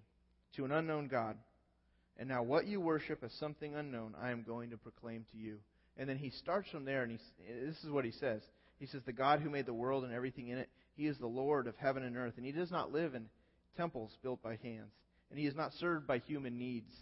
To 0.55 0.65
an 0.65 0.71
unknown 0.71 1.07
God. 1.07 1.37
And 2.17 2.29
now 2.29 2.43
what 2.43 2.67
you 2.67 2.79
worship 2.79 3.23
as 3.23 3.31
something 3.33 3.75
unknown, 3.75 4.15
I 4.21 4.31
am 4.31 4.43
going 4.43 4.69
to 4.69 4.77
proclaim 4.77 5.25
to 5.31 5.37
you. 5.37 5.57
And 5.97 6.09
then 6.09 6.17
he 6.17 6.31
starts 6.31 6.69
from 6.69 6.85
there, 6.85 7.03
and 7.03 7.11
he, 7.11 7.17
this 7.65 7.83
is 7.83 7.89
what 7.89 8.05
he 8.05 8.11
says. 8.11 8.41
He 8.79 8.87
says, 8.87 9.01
The 9.05 9.13
God 9.13 9.41
who 9.41 9.49
made 9.49 9.65
the 9.65 9.73
world 9.73 10.03
and 10.03 10.13
everything 10.13 10.47
in 10.47 10.57
it, 10.57 10.69
he 10.95 11.07
is 11.07 11.17
the 11.17 11.27
Lord 11.27 11.67
of 11.67 11.75
heaven 11.77 12.03
and 12.03 12.17
earth, 12.17 12.33
and 12.37 12.45
he 12.45 12.51
does 12.51 12.71
not 12.71 12.91
live 12.91 13.15
in 13.15 13.25
temples 13.77 14.15
built 14.21 14.41
by 14.41 14.57
hands. 14.63 14.93
And 15.33 15.39
he 15.39 15.47
is 15.47 15.55
not 15.55 15.73
served 15.79 16.05
by 16.05 16.19
human 16.19 16.59
needs 16.59 16.93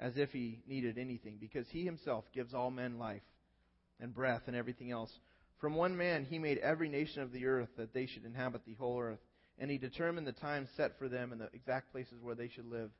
as 0.00 0.16
if 0.16 0.32
he 0.32 0.58
needed 0.66 0.98
anything, 0.98 1.36
because 1.40 1.64
he 1.70 1.84
himself 1.84 2.24
gives 2.34 2.52
all 2.52 2.72
men 2.72 2.98
life 2.98 3.22
and 4.00 4.12
breath 4.12 4.42
and 4.48 4.56
everything 4.56 4.90
else. 4.90 5.12
From 5.60 5.76
one 5.76 5.96
man 5.96 6.26
he 6.28 6.40
made 6.40 6.58
every 6.58 6.88
nation 6.88 7.22
of 7.22 7.30
the 7.30 7.46
earth 7.46 7.68
that 7.76 7.94
they 7.94 8.06
should 8.06 8.24
inhabit 8.24 8.62
the 8.66 8.74
whole 8.74 9.00
earth, 9.00 9.20
and 9.60 9.70
he 9.70 9.78
determined 9.78 10.26
the 10.26 10.32
time 10.32 10.66
set 10.76 10.98
for 10.98 11.08
them 11.08 11.30
and 11.30 11.40
the 11.40 11.48
exact 11.54 11.92
places 11.92 12.20
where 12.20 12.34
they 12.34 12.48
should 12.48 12.68
live. 12.68 12.90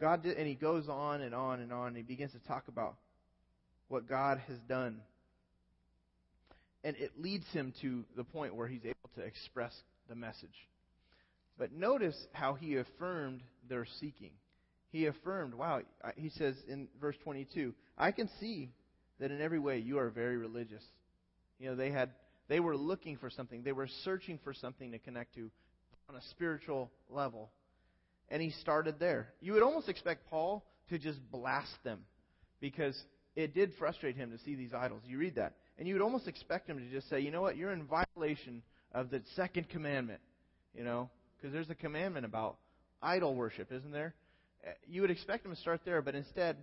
God 0.00 0.22
did, 0.22 0.36
and 0.36 0.46
he 0.46 0.54
goes 0.54 0.88
on 0.88 1.20
and 1.20 1.34
on 1.34 1.58
and 1.58 1.72
on, 1.72 1.88
and 1.88 1.96
he 1.96 2.04
begins 2.04 2.30
to 2.34 2.38
talk 2.46 2.68
about 2.68 2.94
what 3.88 4.08
God 4.08 4.40
has 4.46 4.58
done. 4.68 5.00
And 6.84 6.94
it 6.98 7.20
leads 7.20 7.48
him 7.48 7.74
to 7.82 8.04
the 8.16 8.22
point 8.22 8.54
where 8.54 8.68
he's 8.68 8.84
able 8.84 9.10
to 9.16 9.22
express 9.22 9.74
the 10.08 10.14
message. 10.14 10.68
But 11.58 11.72
notice 11.72 12.16
how 12.32 12.54
he 12.54 12.76
affirmed 12.76 13.42
their 13.68 13.86
seeking. 14.00 14.32
He 14.90 15.06
affirmed, 15.06 15.54
wow, 15.54 15.80
he 16.16 16.28
says 16.30 16.54
in 16.68 16.88
verse 17.00 17.16
22, 17.22 17.74
I 17.96 18.10
can 18.10 18.28
see 18.40 18.70
that 19.20 19.30
in 19.30 19.40
every 19.40 19.58
way 19.58 19.78
you 19.78 19.98
are 19.98 20.10
very 20.10 20.36
religious. 20.36 20.82
You 21.58 21.70
know, 21.70 21.76
they 21.76 21.90
had 21.90 22.10
they 22.48 22.60
were 22.60 22.76
looking 22.76 23.16
for 23.16 23.30
something. 23.30 23.62
They 23.62 23.72
were 23.72 23.88
searching 24.04 24.38
for 24.42 24.52
something 24.52 24.92
to 24.92 24.98
connect 24.98 25.34
to 25.36 25.50
on 26.08 26.16
a 26.16 26.22
spiritual 26.30 26.90
level. 27.08 27.50
And 28.28 28.42
he 28.42 28.50
started 28.50 28.98
there. 28.98 29.28
You 29.40 29.54
would 29.54 29.62
almost 29.62 29.88
expect 29.88 30.28
Paul 30.28 30.64
to 30.90 30.98
just 30.98 31.18
blast 31.30 31.82
them 31.84 32.00
because 32.60 33.00
it 33.36 33.54
did 33.54 33.72
frustrate 33.78 34.16
him 34.16 34.30
to 34.30 34.38
see 34.44 34.54
these 34.54 34.74
idols. 34.74 35.02
You 35.06 35.18
read 35.18 35.36
that. 35.36 35.54
And 35.78 35.88
you 35.88 35.94
would 35.94 36.02
almost 36.02 36.28
expect 36.28 36.68
him 36.68 36.78
to 36.78 36.90
just 36.90 37.08
say, 37.08 37.20
you 37.20 37.30
know 37.30 37.40
what, 37.40 37.56
you're 37.56 37.72
in 37.72 37.86
violation 37.86 38.62
of 38.92 39.10
the 39.10 39.22
second 39.34 39.68
commandment. 39.68 40.20
You 40.74 40.84
know, 40.84 41.10
because 41.42 41.52
there's 41.52 41.70
a 41.70 41.74
commandment 41.74 42.24
about 42.24 42.56
idol 43.02 43.34
worship, 43.34 43.72
isn't 43.72 43.90
there? 43.90 44.14
Uh, 44.64 44.70
you 44.86 45.00
would 45.00 45.10
expect 45.10 45.44
him 45.44 45.52
to 45.52 45.60
start 45.60 45.80
there, 45.84 46.00
but 46.00 46.14
instead, 46.14 46.56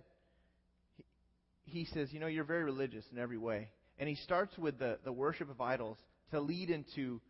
he 1.64 1.84
says, 1.84 2.08
you 2.12 2.18
know, 2.18 2.26
you're 2.26 2.44
very 2.44 2.64
religious 2.64 3.04
in 3.12 3.18
every 3.18 3.36
way. 3.36 3.68
And 3.98 4.08
he 4.08 4.14
starts 4.14 4.56
with 4.56 4.78
the, 4.78 4.98
the 5.04 5.12
worship 5.12 5.50
of 5.50 5.60
idols 5.60 5.98
to 6.30 6.40
lead 6.40 6.70
into 6.70 7.20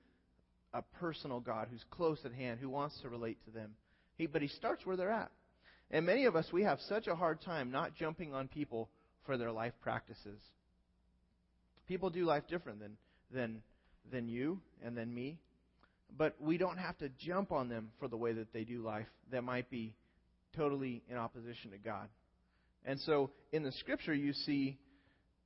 a 0.72 0.82
personal 1.00 1.40
God 1.40 1.66
who's 1.68 1.84
close 1.90 2.20
at 2.24 2.32
hand, 2.32 2.60
who 2.60 2.68
wants 2.68 3.00
to 3.02 3.08
relate 3.08 3.38
to 3.46 3.50
them. 3.50 3.72
He, 4.16 4.26
but 4.26 4.42
he 4.42 4.48
starts 4.48 4.86
where 4.86 4.96
they're 4.96 5.10
at. 5.10 5.32
And 5.90 6.06
many 6.06 6.26
of 6.26 6.36
us, 6.36 6.46
we 6.52 6.62
have 6.62 6.78
such 6.88 7.08
a 7.08 7.16
hard 7.16 7.40
time 7.42 7.72
not 7.72 7.96
jumping 7.96 8.32
on 8.32 8.46
people 8.46 8.88
for 9.26 9.36
their 9.36 9.50
life 9.50 9.72
practices. 9.82 10.38
People 11.88 12.10
do 12.10 12.24
life 12.24 12.44
different 12.48 12.78
than, 12.78 12.96
than, 13.32 13.62
than 14.12 14.28
you 14.28 14.60
and 14.84 14.96
than 14.96 15.12
me, 15.12 15.40
but 16.16 16.36
we 16.40 16.58
don't 16.58 16.78
have 16.78 16.96
to 16.98 17.08
jump 17.18 17.52
on 17.52 17.68
them 17.68 17.90
for 17.98 18.08
the 18.08 18.16
way 18.16 18.32
that 18.32 18.52
they 18.52 18.64
do 18.64 18.82
life 18.82 19.06
that 19.30 19.42
might 19.42 19.70
be 19.70 19.94
totally 20.56 21.02
in 21.08 21.16
opposition 21.16 21.70
to 21.70 21.78
God. 21.78 22.08
And 22.84 22.98
so 23.00 23.30
in 23.52 23.62
the 23.62 23.72
scripture, 23.72 24.14
you 24.14 24.32
see 24.32 24.78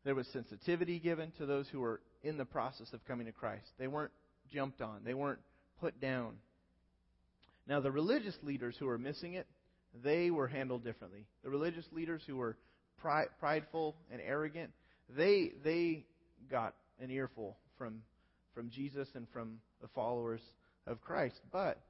there 0.04 0.14
was 0.14 0.26
sensitivity 0.32 0.98
given 0.98 1.32
to 1.38 1.46
those 1.46 1.68
who 1.68 1.80
were 1.80 2.00
in 2.22 2.36
the 2.36 2.44
process 2.44 2.92
of 2.92 3.04
coming 3.04 3.26
to 3.26 3.32
Christ. 3.32 3.66
They 3.78 3.88
weren't 3.88 4.12
jumped 4.52 4.80
on, 4.80 5.00
they 5.04 5.14
weren't 5.14 5.40
put 5.80 6.00
down. 6.00 6.34
Now, 7.66 7.80
the 7.80 7.90
religious 7.90 8.36
leaders 8.42 8.76
who 8.78 8.86
were 8.86 8.98
missing 8.98 9.34
it, 9.34 9.46
they 10.02 10.30
were 10.30 10.48
handled 10.48 10.84
differently. 10.84 11.26
The 11.42 11.50
religious 11.50 11.86
leaders 11.92 12.22
who 12.26 12.36
were 12.36 12.56
prideful 13.40 13.96
and 14.10 14.20
arrogant, 14.20 14.70
they 15.16 15.52
they 15.62 16.04
got 16.50 16.74
an 17.00 17.10
earful 17.10 17.56
from 17.78 18.02
from 18.54 18.70
Jesus 18.70 19.08
and 19.14 19.26
from 19.32 19.58
the 19.80 19.88
followers 19.88 20.40
of 20.86 21.00
Christ. 21.00 21.40
But 21.52 21.80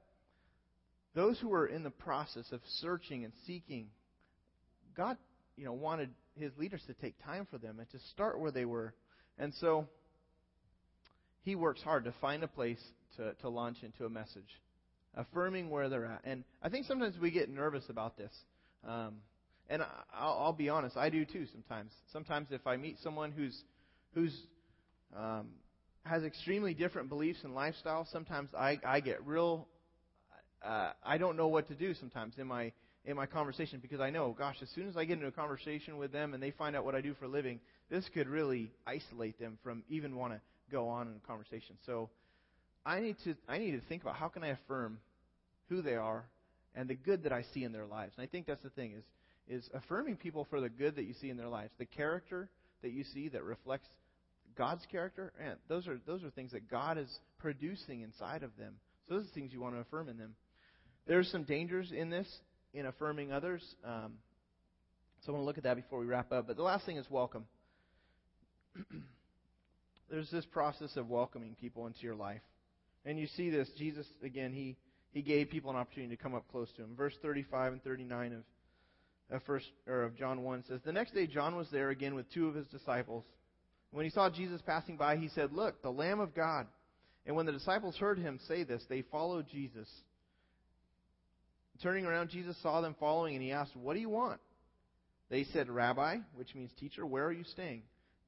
those 1.13 1.39
who 1.39 1.49
were 1.49 1.67
in 1.67 1.83
the 1.83 1.89
process 1.89 2.51
of 2.51 2.61
searching 2.81 3.23
and 3.23 3.33
seeking, 3.45 3.87
God, 4.95 5.17
you 5.55 5.65
know, 5.65 5.73
wanted 5.73 6.09
his 6.37 6.51
leaders 6.57 6.81
to 6.87 6.93
take 6.93 7.15
time 7.23 7.47
for 7.49 7.57
them 7.57 7.79
and 7.79 7.89
to 7.91 7.99
start 8.11 8.39
where 8.39 8.51
they 8.51 8.65
were. 8.65 8.93
And 9.37 9.53
so 9.55 9.87
he 11.43 11.55
works 11.55 11.81
hard 11.81 12.05
to 12.05 12.13
find 12.19 12.43
a 12.43 12.47
place 12.47 12.81
to, 13.17 13.33
to 13.41 13.49
launch 13.49 13.77
into 13.83 14.05
a 14.05 14.09
message, 14.09 14.61
affirming 15.15 15.69
where 15.69 15.89
they're 15.89 16.05
at. 16.05 16.21
And 16.25 16.43
I 16.61 16.69
think 16.69 16.85
sometimes 16.85 17.15
we 17.19 17.31
get 17.31 17.49
nervous 17.49 17.85
about 17.89 18.17
this. 18.17 18.31
Um, 18.85 19.15
and 19.69 19.81
I'll, 20.13 20.39
I'll 20.39 20.53
be 20.53 20.69
honest, 20.69 20.97
I 20.97 21.09
do 21.09 21.25
too 21.25 21.45
sometimes. 21.51 21.91
Sometimes 22.11 22.47
if 22.51 22.67
I 22.67 22.77
meet 22.77 22.97
someone 23.01 23.31
who's 23.31 23.63
who's 24.13 24.35
um, 25.15 25.47
has 26.05 26.23
extremely 26.23 26.73
different 26.73 27.09
beliefs 27.09 27.39
and 27.43 27.53
lifestyles, 27.55 28.11
sometimes 28.11 28.49
I, 28.57 28.79
I 28.85 28.99
get 28.99 29.25
real. 29.25 29.67
Uh, 30.63 30.91
I 31.03 31.17
don't 31.17 31.35
know 31.35 31.47
what 31.47 31.67
to 31.67 31.75
do 31.75 31.93
sometimes 31.93 32.35
in 32.37 32.47
my 32.47 32.71
in 33.05 33.15
my 33.15 33.27
conversation 33.27 33.79
because 33.79 33.99
I 33.99 34.09
know, 34.09 34.35
gosh, 34.35 34.55
as 34.63 34.69
soon 34.73 34.87
as 34.87 34.97
I 34.97 35.05
get 35.05 35.13
into 35.13 35.27
a 35.27 35.31
conversation 35.31 35.97
with 35.97 36.11
them 36.11 36.33
and 36.33 36.41
they 36.41 36.49
find 36.49 36.75
out 36.75 36.85
what 36.85 36.95
I 36.95 37.01
do 37.01 37.13
for 37.13 37.25
a 37.25 37.27
living, 37.27 37.59
this 37.89 38.03
could 38.13 38.27
really 38.27 38.71
isolate 38.87 39.39
them 39.39 39.59
from 39.63 39.83
even 39.89 40.15
want 40.15 40.33
to 40.33 40.41
go 40.71 40.87
on 40.87 41.07
in 41.07 41.13
a 41.23 41.27
conversation. 41.27 41.75
So 41.85 42.09
I 42.83 42.99
need 42.99 43.17
to 43.23 43.35
I 43.47 43.57
need 43.57 43.71
to 43.71 43.81
think 43.81 44.01
about 44.01 44.15
how 44.15 44.27
can 44.27 44.43
I 44.43 44.49
affirm 44.49 44.99
who 45.69 45.81
they 45.81 45.95
are 45.95 46.25
and 46.75 46.87
the 46.87 46.95
good 46.95 47.23
that 47.23 47.33
I 47.33 47.43
see 47.53 47.63
in 47.63 47.71
their 47.71 47.85
lives. 47.85 48.13
And 48.17 48.23
I 48.23 48.27
think 48.27 48.47
that's 48.47 48.63
the 48.63 48.69
thing 48.69 48.93
is 48.93 49.03
is 49.47 49.69
affirming 49.75 50.17
people 50.17 50.47
for 50.49 50.59
the 50.59 50.69
good 50.69 50.95
that 50.95 51.05
you 51.05 51.13
see 51.13 51.29
in 51.29 51.37
their 51.37 51.47
lives, 51.47 51.71
the 51.77 51.85
character 51.85 52.49
that 52.81 52.91
you 52.91 53.03
see 53.03 53.27
that 53.29 53.43
reflects 53.43 53.87
God's 54.57 54.85
character. 54.91 55.33
And 55.43 55.55
those 55.67 55.87
are 55.87 55.99
those 56.05 56.23
are 56.23 56.29
things 56.29 56.51
that 56.51 56.69
God 56.69 56.97
is 56.97 57.19
producing 57.39 58.01
inside 58.01 58.43
of 58.43 58.51
them. 58.57 58.73
So 59.07 59.15
those 59.15 59.25
are 59.25 59.33
things 59.33 59.53
you 59.53 59.61
want 59.61 59.75
to 59.75 59.81
affirm 59.81 60.09
in 60.09 60.17
them. 60.17 60.35
There's 61.07 61.29
some 61.31 61.43
dangers 61.43 61.91
in 61.91 62.09
this 62.09 62.27
in 62.73 62.85
affirming 62.85 63.31
others. 63.31 63.63
Um, 63.83 64.13
so 65.21 65.31
I 65.31 65.35
want 65.35 65.41
to 65.43 65.45
look 65.45 65.57
at 65.57 65.63
that 65.63 65.75
before 65.75 65.99
we 65.99 66.05
wrap 66.05 66.31
up. 66.31 66.47
But 66.47 66.57
the 66.57 66.63
last 66.63 66.85
thing 66.85 66.97
is 66.97 67.05
welcome. 67.09 67.45
There's 70.09 70.29
this 70.29 70.45
process 70.45 70.95
of 70.97 71.09
welcoming 71.09 71.55
people 71.59 71.87
into 71.87 72.01
your 72.01 72.15
life. 72.15 72.41
And 73.05 73.19
you 73.19 73.27
see 73.35 73.49
this. 73.49 73.69
Jesus, 73.77 74.05
again, 74.23 74.53
he, 74.53 74.77
he 75.11 75.21
gave 75.21 75.49
people 75.49 75.71
an 75.71 75.77
opportunity 75.77 76.15
to 76.15 76.21
come 76.21 76.35
up 76.35 76.45
close 76.51 76.69
to 76.77 76.83
him. 76.83 76.95
Verse 76.95 77.13
35 77.21 77.73
and 77.73 77.83
39 77.83 78.33
of, 78.33 79.35
of, 79.35 79.43
first, 79.43 79.65
or 79.87 80.03
of 80.03 80.15
John 80.15 80.43
1 80.43 80.63
says, 80.67 80.81
The 80.85 80.91
next 80.91 81.13
day 81.13 81.25
John 81.25 81.55
was 81.55 81.67
there 81.71 81.89
again 81.89 82.13
with 82.13 82.31
two 82.31 82.47
of 82.47 82.55
his 82.55 82.67
disciples. 82.67 83.23
When 83.95 84.03
he 84.03 84.11
saw 84.11 84.29
Jesus 84.29 84.61
passing 84.61 84.97
by, 84.97 85.15
he 85.15 85.29
said, 85.29 85.53
Look, 85.53 85.81
the 85.81 85.89
Lamb 85.89 86.19
of 86.19 86.35
God. 86.35 86.67
And 87.25 87.33
when 87.33 87.45
the 87.45 87.53
disciples 87.53 87.95
heard 87.95 88.19
him 88.19 88.41
say 88.45 88.65
this, 88.65 88.83
they 88.89 89.03
followed 89.03 89.47
Jesus. 89.49 89.87
Turning 91.81 92.05
around, 92.05 92.29
Jesus 92.29 92.57
saw 92.61 92.81
them 92.81 92.97
following, 92.99 93.35
and 93.35 93.43
he 93.43 93.53
asked, 93.53 93.73
What 93.73 93.93
do 93.93 94.01
you 94.01 94.09
want? 94.09 94.41
They 95.29 95.45
said, 95.45 95.69
Rabbi, 95.69 96.17
which 96.35 96.53
means 96.55 96.71
teacher, 96.77 97.05
where 97.05 97.23
are 97.25 97.31
you 97.31 97.45
staying? 97.45 97.83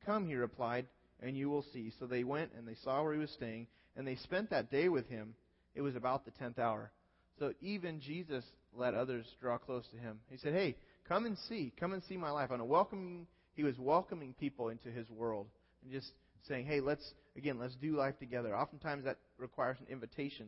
Come, 0.06 0.26
he 0.26 0.36
replied, 0.36 0.86
and 1.22 1.36
you 1.36 1.50
will 1.50 1.66
see. 1.74 1.92
So 2.00 2.06
they 2.06 2.24
went 2.24 2.52
and 2.58 2.66
they 2.66 2.78
saw 2.86 3.04
where 3.04 3.14
he 3.14 3.20
was 3.20 3.32
staying, 3.32 3.68
and 3.98 4.08
they 4.08 4.16
spent 4.16 4.52
that 4.52 4.72
day 4.72 4.88
with 4.88 5.10
him. 5.10 5.36
It 5.76 5.82
was 5.82 5.98
about 5.98 6.24
the 6.24 6.32
tenth 6.32 6.60
hour. 6.60 6.94
So 7.40 7.52
even 7.60 8.00
Jesus 8.00 8.46
let 8.74 8.94
others 8.94 9.26
draw 9.42 9.58
close 9.58 9.86
to 9.90 9.98
him. 9.98 10.22
He 10.30 10.38
said, 10.38 10.54
Hey, 10.54 10.78
come 11.10 11.26
and 11.26 11.38
see. 11.50 11.74
Come 11.78 11.92
and 11.92 12.04
see 12.06 12.16
my 12.16 12.32
life. 12.32 12.52
On 12.52 12.62
a 12.62 12.66
welcoming, 12.66 13.28
he 13.54 13.64
was 13.64 13.78
welcoming 13.78 14.34
people 14.40 14.70
into 14.70 14.90
his 14.90 15.10
world 15.10 15.48
and 15.84 15.92
just 15.92 16.12
saying, 16.48 16.66
Hey, 16.66 16.80
let's, 16.80 17.14
again, 17.36 17.60
let's 17.60 17.76
do 17.76 17.96
life 17.96 18.18
together. 18.20 18.56
Oftentimes 18.56 19.06
that 19.06 19.18
requires 19.38 19.78
an 19.80 19.88
invitation. 19.92 20.48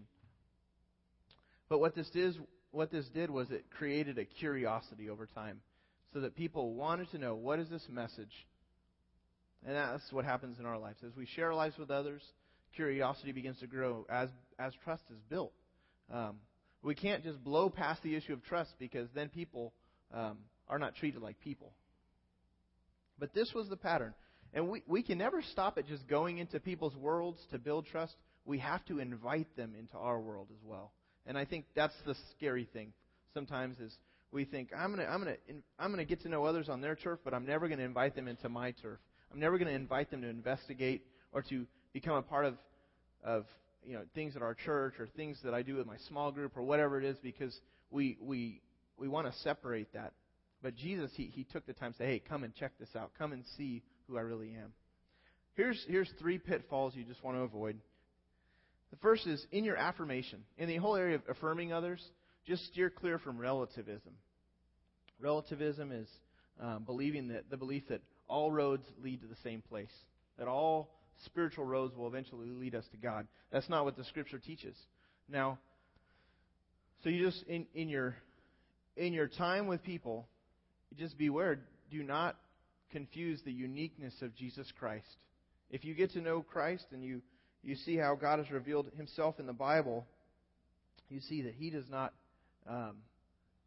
But 1.68 1.80
what 1.80 1.96
this 1.96 2.10
is, 2.15 2.38
what 2.72 2.92
this 2.92 3.08
did 3.10 3.30
was 3.30 3.52
it 3.52 3.65
created 3.72 4.18
a 4.18 4.26
curiosity 4.26 5.10
over 5.10 5.26
time 5.26 5.62
so 6.13 6.22
that 6.22 6.36
people 6.36 6.74
wanted 6.74 7.10
to 7.12 7.18
know 7.18 7.36
what 7.36 7.60
is 7.60 7.70
this 7.70 7.86
message 7.89 8.48
and 9.65 9.76
that's 9.76 10.12
what 10.12 10.26
happens 10.26 10.60
in 10.60 10.65
our 10.65 10.78
lives. 10.78 11.00
As 11.06 11.15
we 11.15 11.26
share 11.26 11.48
our 11.48 11.56
lives 11.56 11.78
with 11.78 11.92
others, 11.92 12.22
curiosity 12.76 13.32
begins 13.32 13.60
to 13.60 13.68
grow 13.68 14.06
as, 14.10 14.30
as 14.58 14.74
trust 14.84 15.04
is 15.12 15.20
built. 15.30 15.52
Um, 16.13 16.38
we 16.82 16.96
can't 16.96 17.24
just 17.24 17.44
blow 17.44 17.70
past 17.70 18.02
the 18.04 18.15
issue 18.15 18.34
of 18.34 18.44
trust 18.44 18.72
because 18.80 19.10
then 19.13 19.30
people 19.30 19.74
um, 20.13 20.38
are 20.70 20.80
not 20.80 20.96
treated 20.96 21.22
like 21.22 21.39
people. 21.42 21.74
But 23.20 23.34
this 23.34 23.52
was 23.54 23.68
the 23.68 23.76
pattern. 23.76 24.13
And 24.53 24.69
we, 24.69 24.83
we 24.88 25.03
can 25.03 25.17
never 25.17 25.41
stop 25.41 25.77
at 25.77 25.88
just 25.88 26.07
going 26.07 26.39
into 26.39 26.59
people's 26.59 26.95
worlds 26.95 27.39
to 27.51 27.59
build 27.59 27.85
trust. 27.85 28.15
We 28.45 28.59
have 28.59 28.83
to 28.85 28.99
invite 28.99 29.55
them 29.55 29.73
into 29.77 29.97
our 29.97 30.19
world 30.19 30.47
as 30.51 30.63
well. 30.63 30.91
And 31.25 31.38
I 31.38 31.45
think 31.45 31.65
that's 31.75 31.93
the 32.05 32.15
scary 32.35 32.67
thing 32.71 32.93
sometimes 33.33 33.79
is 33.79 33.95
we 34.31 34.45
think 34.45 34.69
I'm 34.75 34.95
going 34.95 35.05
to 35.05 35.12
I'm 35.12 35.25
to 35.25 35.35
I'm 35.77 35.95
to 35.95 36.05
get 36.05 36.21
to 36.21 36.29
know 36.29 36.45
others 36.45 36.69
on 36.69 36.81
their 36.81 36.95
turf, 36.95 37.19
but 37.23 37.33
I'm 37.33 37.45
never 37.45 37.67
going 37.67 37.79
to 37.79 37.85
invite 37.85 38.15
them 38.15 38.27
into 38.27 38.49
my 38.49 38.71
turf. 38.71 38.99
I'm 39.31 39.39
never 39.39 39.57
going 39.57 39.67
to 39.67 39.75
invite 39.75 40.09
them 40.09 40.21
to 40.21 40.27
investigate 40.27 41.03
or 41.31 41.43
to 41.43 41.67
become 41.93 42.15
a 42.15 42.21
part 42.21 42.45
of, 42.45 42.55
of 43.23 43.45
you 43.83 43.93
know, 43.93 44.01
things 44.15 44.35
at 44.35 44.41
our 44.41 44.55
church 44.55 44.95
or 44.99 45.07
things 45.07 45.38
that 45.43 45.53
I 45.53 45.62
do 45.62 45.75
with 45.75 45.85
my 45.85 45.97
small 46.07 46.31
group 46.31 46.57
or 46.57 46.63
whatever 46.63 46.99
it 46.99 47.05
is 47.05 47.17
because 47.21 47.57
we, 47.91 48.17
we, 48.21 48.62
we 48.97 49.07
want 49.07 49.27
to 49.27 49.39
separate 49.39 49.93
that. 49.93 50.13
But 50.62 50.75
Jesus, 50.75 51.12
he, 51.15 51.25
he 51.25 51.43
took 51.43 51.65
the 51.65 51.73
time 51.73 51.93
to 51.93 51.97
say, 51.97 52.05
hey, 52.05 52.21
come 52.27 52.43
and 52.43 52.53
check 52.53 52.71
this 52.79 52.89
out. 52.95 53.12
Come 53.17 53.31
and 53.31 53.43
see 53.57 53.81
who 54.10 54.17
I 54.17 54.22
really 54.22 54.56
am. 54.62 54.74
Here's, 55.56 55.84
here's 55.88 56.10
three 56.19 56.38
pitfalls 56.38 56.93
you 56.95 57.04
just 57.04 57.24
want 57.24 57.38
to 57.38 57.41
avoid. 57.41 57.78
The 58.91 58.98
first 58.98 59.28
is 59.28 59.45
in 59.52 59.63
your 59.63 59.78
affirmation. 59.78 60.43
In 60.58 60.67
the 60.67 60.78
whole 60.78 60.95
area 60.95 61.15
of 61.15 61.22
affirming 61.30 61.72
others, 61.72 62.02
just 62.48 62.65
steer 62.67 62.89
clear 62.89 63.19
from 63.19 63.38
relativism. 63.38 64.13
Relativism 65.19 65.91
is 65.91 66.08
um, 66.62 66.84
believing 66.86 67.28
that 67.30 67.50
the 67.50 67.58
belief 67.58 67.84
that 67.89 68.02
all 68.28 68.52
roads 68.52 68.84
lead 69.04 69.22
to 69.22 69.28
the 69.28 69.36
same 69.43 69.62
place. 69.62 69.91
That 70.38 70.48
all 70.48 70.95
spiritual 71.26 71.65
roads 71.65 71.95
will 71.95 72.08
eventually 72.08 72.50
lead 72.50 72.74
us 72.74 72.86
to 72.91 72.98
God. 72.98 73.28
That's 73.52 73.69
not 73.69 73.86
what 73.86 73.98
the 73.98 74.06
scripture 74.06 74.39
teaches. 74.39 74.76
Now, 75.28 75.60
so 77.04 77.10
you 77.10 77.26
just 77.26 77.43
in, 77.48 77.65
in 77.74 77.89
your 77.89 78.15
in 78.95 79.13
your 79.13 79.28
time 79.28 79.67
with 79.67 79.84
people, 79.84 80.28
just 80.98 81.17
beware. 81.17 81.60
Do 81.91 82.04
not 82.04 82.38
confuse 82.91 83.41
the 83.43 83.52
uniqueness 83.52 84.13
of 84.21 84.36
Jesus 84.36 84.71
Christ. 84.78 85.08
If 85.69 85.86
you 85.86 85.93
get 85.93 86.12
to 86.12 86.21
know 86.21 86.41
Christ 86.41 86.86
and 86.91 87.04
you, 87.04 87.21
you 87.63 87.75
see 87.75 87.95
how 87.95 88.15
God 88.15 88.39
has 88.39 88.49
revealed 88.52 88.88
himself 88.97 89.39
in 89.39 89.45
the 89.45 89.54
Bible, 89.54 90.06
you 91.10 91.19
see 91.21 91.43
that 91.43 91.54
he 91.56 91.69
does 91.69 91.89
not 91.89 92.13
um, 92.67 92.97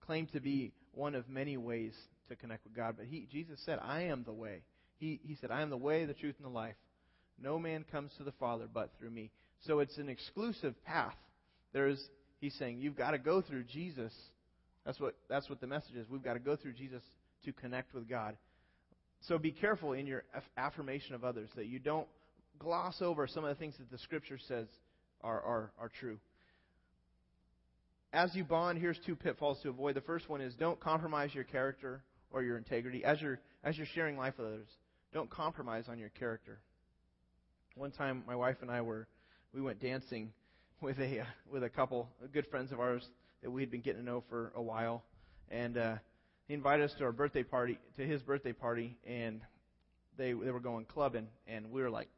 claim 0.06 0.26
to 0.28 0.40
be 0.40 0.72
one 0.92 1.14
of 1.14 1.28
many 1.28 1.56
ways 1.56 1.94
to 2.28 2.36
connect 2.36 2.64
with 2.64 2.74
God. 2.74 2.94
But 2.96 3.06
he, 3.06 3.28
Jesus 3.30 3.60
said, 3.64 3.78
I 3.82 4.02
am 4.02 4.24
the 4.24 4.32
way. 4.32 4.62
He, 4.98 5.20
he 5.24 5.36
said, 5.40 5.50
I 5.50 5.62
am 5.62 5.70
the 5.70 5.76
way, 5.76 6.04
the 6.04 6.14
truth, 6.14 6.36
and 6.38 6.46
the 6.46 6.56
life. 6.56 6.76
No 7.40 7.58
man 7.58 7.84
comes 7.90 8.12
to 8.18 8.24
the 8.24 8.32
Father 8.32 8.66
but 8.72 8.90
through 8.98 9.10
me. 9.10 9.30
So 9.66 9.80
it's 9.80 9.98
an 9.98 10.08
exclusive 10.08 10.74
path. 10.84 11.14
There's, 11.72 12.02
he's 12.40 12.54
saying, 12.54 12.80
you've 12.80 12.96
got 12.96 13.12
to 13.12 13.18
go 13.18 13.40
through 13.40 13.64
Jesus. 13.64 14.12
That's 14.84 15.00
what, 15.00 15.14
that's 15.28 15.48
what 15.48 15.60
the 15.60 15.66
message 15.66 15.94
is. 15.96 16.08
We've 16.08 16.22
got 16.22 16.34
to 16.34 16.40
go 16.40 16.56
through 16.56 16.74
Jesus 16.74 17.02
to 17.44 17.52
connect 17.52 17.94
with 17.94 18.08
God. 18.08 18.36
So 19.28 19.38
be 19.38 19.52
careful 19.52 19.92
in 19.92 20.06
your 20.06 20.24
affirmation 20.56 21.14
of 21.14 21.24
others 21.24 21.48
that 21.56 21.66
you 21.66 21.78
don't 21.78 22.08
gloss 22.58 23.00
over 23.00 23.26
some 23.26 23.44
of 23.44 23.50
the 23.50 23.58
things 23.58 23.74
that 23.78 23.90
the 23.90 23.98
Scripture 23.98 24.38
says 24.48 24.66
are, 25.22 25.40
are, 25.40 25.72
are 25.80 25.90
true 26.00 26.18
as 28.12 28.34
you 28.34 28.44
bond, 28.44 28.78
here's 28.78 28.98
two 29.06 29.16
pitfalls 29.16 29.58
to 29.62 29.70
avoid. 29.70 29.96
The 29.96 30.02
first 30.02 30.28
one 30.28 30.40
is 30.40 30.54
don't 30.54 30.78
compromise 30.78 31.34
your 31.34 31.44
character 31.44 32.02
or 32.30 32.42
your 32.42 32.58
integrity 32.58 33.04
as 33.04 33.20
you're 33.20 33.40
as 33.64 33.76
you're 33.76 33.86
sharing 33.94 34.16
life 34.16 34.34
with 34.36 34.48
others. 34.48 34.68
Don't 35.14 35.30
compromise 35.30 35.84
on 35.88 35.98
your 35.98 36.10
character. 36.10 36.58
One 37.74 37.90
time, 37.90 38.22
my 38.26 38.36
wife 38.36 38.56
and 38.60 38.70
I 38.70 38.82
were 38.82 39.06
we 39.54 39.62
went 39.62 39.80
dancing 39.80 40.32
with 40.80 40.98
a 40.98 41.20
uh, 41.20 41.24
with 41.50 41.62
a 41.62 41.70
couple 41.70 42.08
good 42.32 42.46
friends 42.48 42.70
of 42.72 42.80
ours 42.80 43.06
that 43.42 43.50
we 43.50 43.62
had 43.62 43.70
been 43.70 43.80
getting 43.80 44.00
to 44.00 44.06
know 44.06 44.22
for 44.28 44.52
a 44.54 44.62
while, 44.62 45.02
and 45.50 45.78
uh, 45.78 45.94
he 46.48 46.54
invited 46.54 46.84
us 46.84 46.94
to 46.98 47.04
our 47.04 47.12
birthday 47.12 47.42
party 47.42 47.78
to 47.96 48.06
his 48.06 48.22
birthday 48.22 48.52
party, 48.52 48.96
and 49.06 49.40
they 50.18 50.32
they 50.32 50.50
were 50.50 50.60
going 50.60 50.84
clubbing, 50.84 51.28
and 51.46 51.70
we 51.70 51.82
were 51.82 51.90
like, 51.90 52.08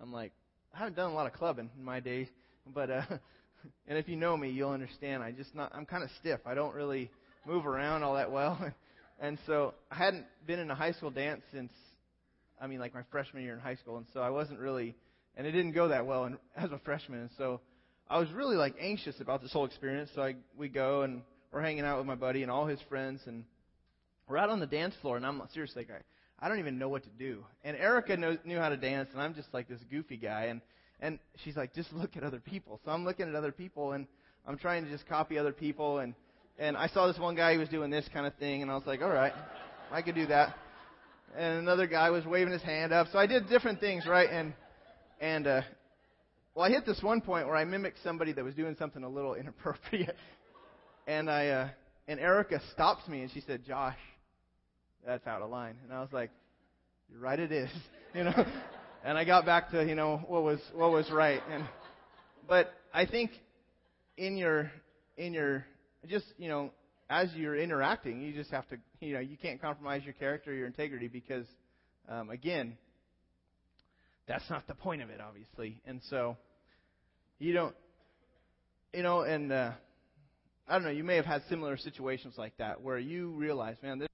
I'm 0.00 0.12
like, 0.12 0.32
I 0.74 0.78
haven't 0.78 0.96
done 0.96 1.10
a 1.10 1.14
lot 1.14 1.26
of 1.26 1.32
clubbing 1.32 1.70
in 1.76 1.84
my 1.84 2.00
day, 2.00 2.28
but 2.66 2.90
uh, 2.90 3.02
and 3.88 3.98
if 3.98 4.08
you 4.08 4.16
know 4.16 4.36
me, 4.36 4.50
you'll 4.50 4.70
understand. 4.70 5.22
I 5.22 5.32
just 5.32 5.54
not 5.54 5.72
I'm 5.74 5.86
kind 5.86 6.02
of 6.02 6.10
stiff. 6.20 6.40
I 6.46 6.54
don't 6.54 6.74
really 6.74 7.10
move 7.46 7.66
around 7.66 8.02
all 8.02 8.14
that 8.14 8.30
well. 8.30 8.58
And 9.22 9.38
so 9.46 9.74
I 9.88 9.94
hadn't 9.94 10.26
been 10.48 10.58
in 10.58 10.68
a 10.68 10.74
high 10.74 10.90
school 10.90 11.10
dance 11.10 11.42
since, 11.52 11.72
I 12.60 12.66
mean, 12.66 12.80
like 12.80 12.92
my 12.92 13.04
freshman 13.12 13.44
year 13.44 13.54
in 13.54 13.60
high 13.60 13.76
school. 13.76 13.96
And 13.96 14.06
so 14.12 14.20
I 14.20 14.30
wasn't 14.30 14.58
really, 14.58 14.96
and 15.36 15.46
it 15.46 15.52
didn't 15.52 15.72
go 15.72 15.88
that 15.88 16.06
well 16.06 16.24
and 16.24 16.38
as 16.56 16.72
a 16.72 16.80
freshman. 16.84 17.20
And 17.20 17.30
so 17.38 17.60
I 18.10 18.18
was 18.18 18.28
really 18.32 18.56
like 18.56 18.74
anxious 18.80 19.20
about 19.20 19.40
this 19.40 19.52
whole 19.52 19.64
experience. 19.64 20.10
So 20.16 20.22
I, 20.22 20.34
we 20.58 20.68
go 20.68 21.02
and 21.02 21.22
we're 21.52 21.62
hanging 21.62 21.84
out 21.84 21.98
with 21.98 22.06
my 22.06 22.16
buddy 22.16 22.42
and 22.42 22.50
all 22.50 22.66
his 22.66 22.80
friends. 22.88 23.20
And 23.26 23.44
we're 24.28 24.38
out 24.38 24.50
on 24.50 24.60
the 24.60 24.66
dance 24.66 24.94
floor. 25.00 25.16
And 25.16 25.26
I'm 25.26 25.42
seriously, 25.52 25.86
like, 25.88 26.02
I 26.38 26.48
don't 26.48 26.58
even 26.58 26.78
know 26.78 26.88
what 26.88 27.04
to 27.04 27.10
do. 27.10 27.44
And 27.64 27.76
Erica 27.76 28.16
knows, 28.16 28.38
knew 28.44 28.58
how 28.58 28.68
to 28.68 28.76
dance. 28.76 29.08
And 29.12 29.20
I'm 29.20 29.34
just 29.34 29.48
like 29.52 29.68
this 29.68 29.80
goofy 29.90 30.16
guy. 30.16 30.44
And, 30.44 30.60
and 31.00 31.18
she's 31.44 31.56
like, 31.56 31.74
just 31.74 31.92
look 31.94 32.16
at 32.16 32.22
other 32.22 32.40
people. 32.40 32.80
So 32.84 32.90
I'm 32.90 33.04
looking 33.04 33.28
at 33.28 33.34
other 33.34 33.52
people 33.52 33.92
and 33.92 34.06
I'm 34.46 34.58
trying 34.58 34.84
to 34.84 34.90
just 34.90 35.06
copy 35.08 35.38
other 35.38 35.52
people. 35.52 35.98
And, 36.00 36.14
and 36.58 36.76
I 36.76 36.88
saw 36.88 37.06
this 37.06 37.18
one 37.18 37.34
guy 37.34 37.54
who 37.54 37.60
was 37.60 37.68
doing 37.68 37.90
this 37.90 38.08
kind 38.12 38.26
of 38.26 38.34
thing, 38.34 38.62
and 38.62 38.70
I 38.70 38.74
was 38.74 38.86
like, 38.86 39.02
all 39.02 39.10
right, 39.10 39.32
I 39.90 40.02
could 40.02 40.14
do 40.14 40.26
that. 40.26 40.54
And 41.36 41.58
another 41.58 41.86
guy 41.86 42.10
was 42.10 42.26
waving 42.26 42.52
his 42.52 42.62
hand 42.62 42.92
up. 42.92 43.06
So 43.12 43.18
I 43.18 43.26
did 43.26 43.48
different 43.48 43.80
things, 43.80 44.06
right? 44.06 44.28
And 44.30 44.52
and 45.20 45.46
uh, 45.46 45.62
well, 46.54 46.66
I 46.66 46.70
hit 46.70 46.84
this 46.84 47.00
one 47.02 47.20
point 47.20 47.46
where 47.46 47.56
I 47.56 47.64
mimicked 47.64 47.98
somebody 48.02 48.32
that 48.32 48.44
was 48.44 48.54
doing 48.54 48.76
something 48.78 49.02
a 49.02 49.08
little 49.08 49.34
inappropriate, 49.40 50.16
and 51.06 51.30
I 51.30 51.48
uh, 51.48 51.68
and 52.06 52.20
Erica 52.20 52.60
stopped 52.72 53.08
me 53.08 53.22
and 53.22 53.30
she 53.30 53.40
said, 53.40 53.64
"Josh, 53.66 53.96
that's 55.06 55.26
out 55.26 55.42
of 55.42 55.50
line." 55.50 55.76
And 55.84 55.92
I 55.92 56.00
was 56.00 56.12
like, 56.12 56.30
"You're 57.10 57.20
right, 57.20 57.38
it 57.38 57.52
is," 57.52 57.70
you 58.14 58.24
know. 58.24 58.44
and 59.04 59.18
I 59.18 59.24
got 59.24 59.44
back 59.46 59.70
to 59.70 59.84
you 59.84 59.94
know 59.94 60.18
what 60.26 60.42
was 60.42 60.60
what 60.74 60.90
was 60.92 61.10
right. 61.10 61.42
And 61.50 61.64
but 62.48 62.72
I 62.92 63.06
think 63.06 63.30
in 64.16 64.36
your 64.36 64.70
in 65.16 65.34
your 65.34 65.64
just, 66.08 66.26
you 66.38 66.48
know, 66.48 66.70
as 67.08 67.28
you're 67.34 67.56
interacting, 67.56 68.20
you 68.22 68.32
just 68.32 68.50
have 68.50 68.68
to, 68.68 68.76
you 69.00 69.14
know, 69.14 69.20
you 69.20 69.36
can't 69.36 69.60
compromise 69.60 70.02
your 70.04 70.14
character, 70.14 70.52
your 70.52 70.66
integrity, 70.66 71.08
because, 71.08 71.46
um, 72.08 72.30
again, 72.30 72.76
that's 74.26 74.48
not 74.50 74.66
the 74.66 74.74
point 74.74 75.02
of 75.02 75.10
it, 75.10 75.20
obviously. 75.20 75.80
And 75.86 76.00
so, 76.08 76.36
you 77.38 77.52
don't, 77.52 77.74
you 78.92 79.02
know, 79.02 79.22
and 79.22 79.52
uh, 79.52 79.72
I 80.68 80.74
don't 80.74 80.84
know, 80.84 80.90
you 80.90 81.04
may 81.04 81.16
have 81.16 81.26
had 81.26 81.42
similar 81.48 81.76
situations 81.76 82.34
like 82.36 82.56
that 82.58 82.80
where 82.80 82.98
you 82.98 83.30
realize, 83.30 83.76
man, 83.82 83.98
this, 83.98 84.08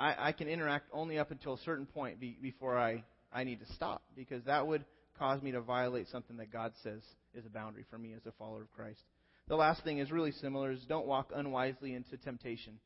I, 0.00 0.28
I 0.28 0.32
can 0.32 0.48
interact 0.48 0.88
only 0.94 1.18
up 1.18 1.30
until 1.30 1.54
a 1.54 1.58
certain 1.58 1.84
point 1.84 2.18
be, 2.18 2.36
before 2.40 2.78
I, 2.78 3.04
I 3.30 3.44
need 3.44 3.60
to 3.60 3.72
stop, 3.74 4.02
because 4.16 4.42
that 4.44 4.66
would 4.66 4.84
cause 5.18 5.42
me 5.42 5.52
to 5.52 5.60
violate 5.60 6.08
something 6.08 6.38
that 6.38 6.50
God 6.50 6.72
says 6.82 7.02
is 7.34 7.44
a 7.44 7.50
boundary 7.50 7.84
for 7.90 7.98
me 7.98 8.14
as 8.14 8.24
a 8.24 8.32
follower 8.32 8.62
of 8.62 8.72
Christ. 8.72 9.00
The 9.48 9.56
last 9.56 9.84
thing 9.84 9.98
is 9.98 10.10
really 10.10 10.32
similar: 10.32 10.72
is 10.72 10.80
don't 10.88 11.06
walk 11.06 11.32
unwisely 11.34 11.94
into 11.94 12.16
temptation. 12.16 12.78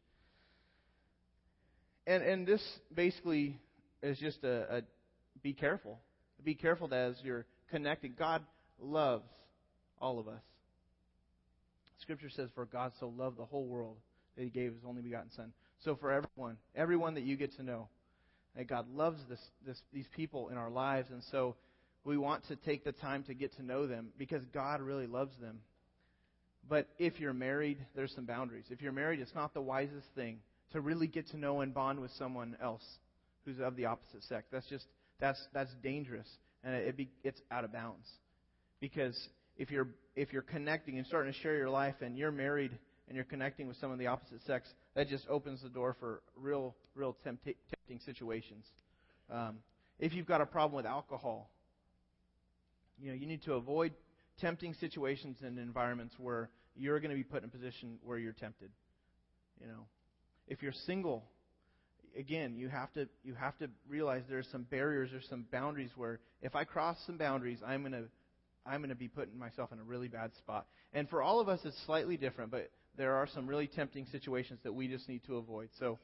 And 2.06 2.22
and 2.22 2.46
this 2.46 2.62
basically 2.92 3.58
is 4.02 4.18
just 4.18 4.42
a, 4.42 4.78
a 4.78 4.82
be 5.42 5.52
careful. 5.52 6.00
Be 6.42 6.54
careful 6.54 6.88
that 6.88 7.10
as 7.10 7.16
you're 7.22 7.46
connected, 7.70 8.18
God 8.18 8.42
loves 8.80 9.28
all 10.00 10.18
of 10.18 10.26
us. 10.26 10.42
Scripture 12.00 12.30
says, 12.30 12.48
"For 12.56 12.66
God 12.66 12.92
so 12.98 13.08
loved 13.08 13.38
the 13.38 13.44
whole 13.44 13.66
world 13.66 13.98
that 14.36 14.42
He 14.42 14.50
gave 14.50 14.72
His 14.72 14.82
only 14.84 15.02
begotten 15.02 15.30
Son." 15.30 15.52
So 15.84 15.96
for 15.96 16.10
everyone, 16.10 16.56
everyone 16.74 17.14
that 17.14 17.24
you 17.24 17.36
get 17.36 17.54
to 17.56 17.62
know, 17.62 17.88
that 18.56 18.68
God 18.68 18.86
loves 18.94 19.20
this, 19.28 19.40
this, 19.66 19.80
these 19.92 20.06
people 20.16 20.48
in 20.48 20.56
our 20.56 20.70
lives, 20.70 21.10
and 21.10 21.22
so 21.30 21.56
we 22.04 22.16
want 22.16 22.46
to 22.48 22.56
take 22.56 22.84
the 22.84 22.92
time 22.92 23.22
to 23.24 23.34
get 23.34 23.54
to 23.56 23.62
know 23.62 23.86
them 23.86 24.08
because 24.18 24.42
God 24.52 24.80
really 24.80 25.06
loves 25.06 25.34
them. 25.40 25.60
But 26.68 26.88
if 26.98 27.20
you're 27.20 27.34
married, 27.34 27.78
there's 27.94 28.14
some 28.14 28.24
boundaries. 28.24 28.64
If 28.70 28.80
you're 28.80 28.92
married, 28.92 29.20
it's 29.20 29.34
not 29.34 29.52
the 29.52 29.60
wisest 29.60 30.06
thing 30.14 30.38
to 30.72 30.80
really 30.80 31.06
get 31.06 31.28
to 31.28 31.36
know 31.36 31.60
and 31.60 31.74
bond 31.74 32.00
with 32.00 32.10
someone 32.12 32.56
else 32.62 32.84
who's 33.44 33.60
of 33.60 33.76
the 33.76 33.86
opposite 33.86 34.22
sex. 34.24 34.46
That's 34.50 34.68
just 34.68 34.86
that's 35.20 35.40
that's 35.52 35.70
dangerous, 35.82 36.28
and 36.62 36.74
it 36.74 36.96
be, 36.96 37.10
it's 37.22 37.40
out 37.50 37.64
of 37.64 37.72
bounds. 37.72 38.06
Because 38.80 39.16
if 39.58 39.70
you're 39.70 39.88
if 40.16 40.32
you're 40.32 40.42
connecting 40.42 40.96
and 40.96 41.06
starting 41.06 41.32
to 41.32 41.38
share 41.40 41.56
your 41.56 41.68
life, 41.68 41.96
and 42.00 42.16
you're 42.16 42.32
married 42.32 42.72
and 43.08 43.16
you're 43.16 43.24
connecting 43.24 43.66
with 43.66 43.76
someone 43.76 43.94
of 43.94 44.00
the 44.00 44.06
opposite 44.06 44.40
sex, 44.46 44.68
that 44.94 45.08
just 45.08 45.26
opens 45.28 45.62
the 45.62 45.68
door 45.68 45.96
for 45.98 46.22
real 46.36 46.74
real 46.94 47.16
tempting 47.24 47.54
situations. 48.04 48.64
Um, 49.30 49.58
if 49.98 50.12
you've 50.14 50.26
got 50.26 50.40
a 50.40 50.46
problem 50.46 50.76
with 50.76 50.86
alcohol, 50.86 51.50
you 52.98 53.10
know 53.10 53.14
you 53.14 53.26
need 53.26 53.42
to 53.44 53.54
avoid 53.54 53.92
tempting 54.40 54.74
situations 54.74 55.38
and 55.42 55.58
environments 55.58 56.14
where 56.18 56.50
you're 56.76 56.98
going 57.00 57.10
to 57.10 57.16
be 57.16 57.22
put 57.22 57.42
in 57.42 57.48
a 57.48 57.52
position 57.52 57.98
where 58.02 58.18
you're 58.18 58.32
tempted. 58.32 58.70
You 59.60 59.68
know, 59.68 59.86
if 60.48 60.62
you're 60.62 60.72
single, 60.86 61.24
again, 62.18 62.56
you 62.56 62.68
have 62.68 62.92
to 62.94 63.08
you 63.22 63.34
have 63.34 63.56
to 63.58 63.68
realize 63.88 64.22
there's 64.28 64.48
some 64.50 64.62
barriers, 64.64 65.10
there's 65.12 65.28
some 65.28 65.46
boundaries 65.52 65.90
where 65.96 66.20
if 66.42 66.54
I 66.54 66.64
cross 66.64 66.96
some 67.06 67.16
boundaries, 67.16 67.58
I'm 67.66 67.80
going 67.80 67.92
to 67.92 68.04
I'm 68.66 68.80
going 68.80 68.90
to 68.90 68.96
be 68.96 69.08
putting 69.08 69.38
myself 69.38 69.72
in 69.72 69.78
a 69.78 69.82
really 69.82 70.08
bad 70.08 70.34
spot. 70.38 70.66
And 70.92 71.08
for 71.08 71.22
all 71.22 71.40
of 71.40 71.48
us, 71.48 71.60
it's 71.64 71.76
slightly 71.84 72.16
different, 72.16 72.50
but 72.50 72.70
there 72.96 73.14
are 73.14 73.26
some 73.26 73.46
really 73.46 73.66
tempting 73.66 74.06
situations 74.10 74.60
that 74.62 74.72
we 74.72 74.88
just 74.88 75.08
need 75.08 75.22
to 75.26 75.36
avoid. 75.36 75.68
So, 75.78 75.98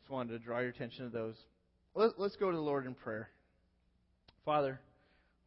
just 0.00 0.10
wanted 0.10 0.32
to 0.32 0.38
draw 0.38 0.60
your 0.60 0.70
attention 0.70 1.04
to 1.04 1.10
those. 1.10 1.36
Let, 1.94 2.18
let's 2.18 2.36
go 2.36 2.50
to 2.50 2.56
the 2.56 2.62
Lord 2.62 2.86
in 2.86 2.94
prayer. 2.94 3.28
Father, 4.44 4.80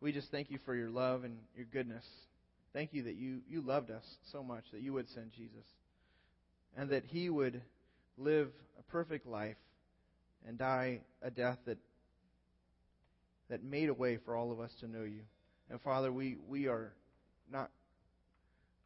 we 0.02 0.12
just 0.12 0.32
thank 0.32 0.52
you 0.52 0.60
for 0.66 0.76
your 0.76 0.90
love 0.90 1.24
and 1.24 1.38
your 1.56 1.66
goodness. 1.66 2.06
Thank 2.74 2.94
you 2.94 3.04
that 3.04 3.16
you, 3.16 3.42
you 3.50 3.62
loved 3.62 3.92
us 3.92 4.04
so 4.32 4.44
much 4.44 4.64
that 4.72 4.82
you 4.82 4.94
would 4.94 5.10
send 5.10 5.32
Jesus 5.32 5.66
and 6.76 6.90
that 6.90 7.04
he 7.06 7.30
would 7.30 7.62
live 8.18 8.50
a 8.80 8.92
perfect 8.92 9.26
life 9.26 9.58
and 10.48 10.58
die 10.58 11.02
a 11.22 11.30
death 11.30 11.58
that 11.66 11.78
that 13.50 13.64
made 13.64 13.90
a 13.90 13.94
way 13.94 14.18
for 14.18 14.36
all 14.36 14.52
of 14.52 14.60
us 14.60 14.72
to 14.80 14.88
know 14.88 15.04
you. 15.04 15.22
And 15.70 15.80
Father, 15.82 16.12
we, 16.12 16.38
we 16.48 16.68
are 16.68 16.92
not 17.52 17.70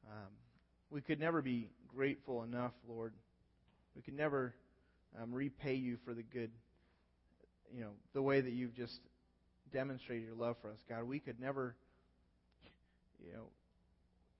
um, 0.10 0.28
we 0.90 1.02
could 1.02 1.20
never 1.20 1.42
be 1.42 1.70
grateful 1.94 2.44
enough, 2.44 2.74
Lord. 2.88 3.14
We 3.96 4.02
could 4.02 4.16
never 4.16 4.54
um, 5.22 5.34
repay 5.34 5.76
you 5.76 5.98
for 6.06 6.14
the 6.14 6.24
good, 6.24 6.52
you 7.74 7.82
know, 7.82 7.92
the 8.14 8.22
way 8.22 8.42
that 8.42 8.52
you've 8.52 8.76
just 8.76 9.00
demonstrated 9.74 10.26
your 10.26 10.36
love 10.36 10.56
for 10.62 10.70
us, 10.70 10.80
God. 10.88 11.04
We 11.04 11.20
could 11.20 11.40
never, 11.40 11.76
you 13.26 13.34
know, 13.34 13.44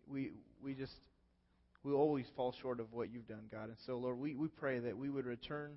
we 0.08 0.32
we 0.64 0.74
just 0.74 0.94
we 1.84 1.94
always 1.94 2.26
fall 2.36 2.54
short 2.62 2.80
of 2.80 2.92
what 2.92 3.12
you've 3.12 3.28
done, 3.28 3.44
God. 3.52 3.70
And 3.70 3.78
so, 3.86 3.98
Lord, 3.98 4.20
we, 4.20 4.36
we 4.36 4.48
pray 4.48 4.80
that 4.80 4.98
we 4.98 5.10
would 5.10 5.26
return 5.26 5.72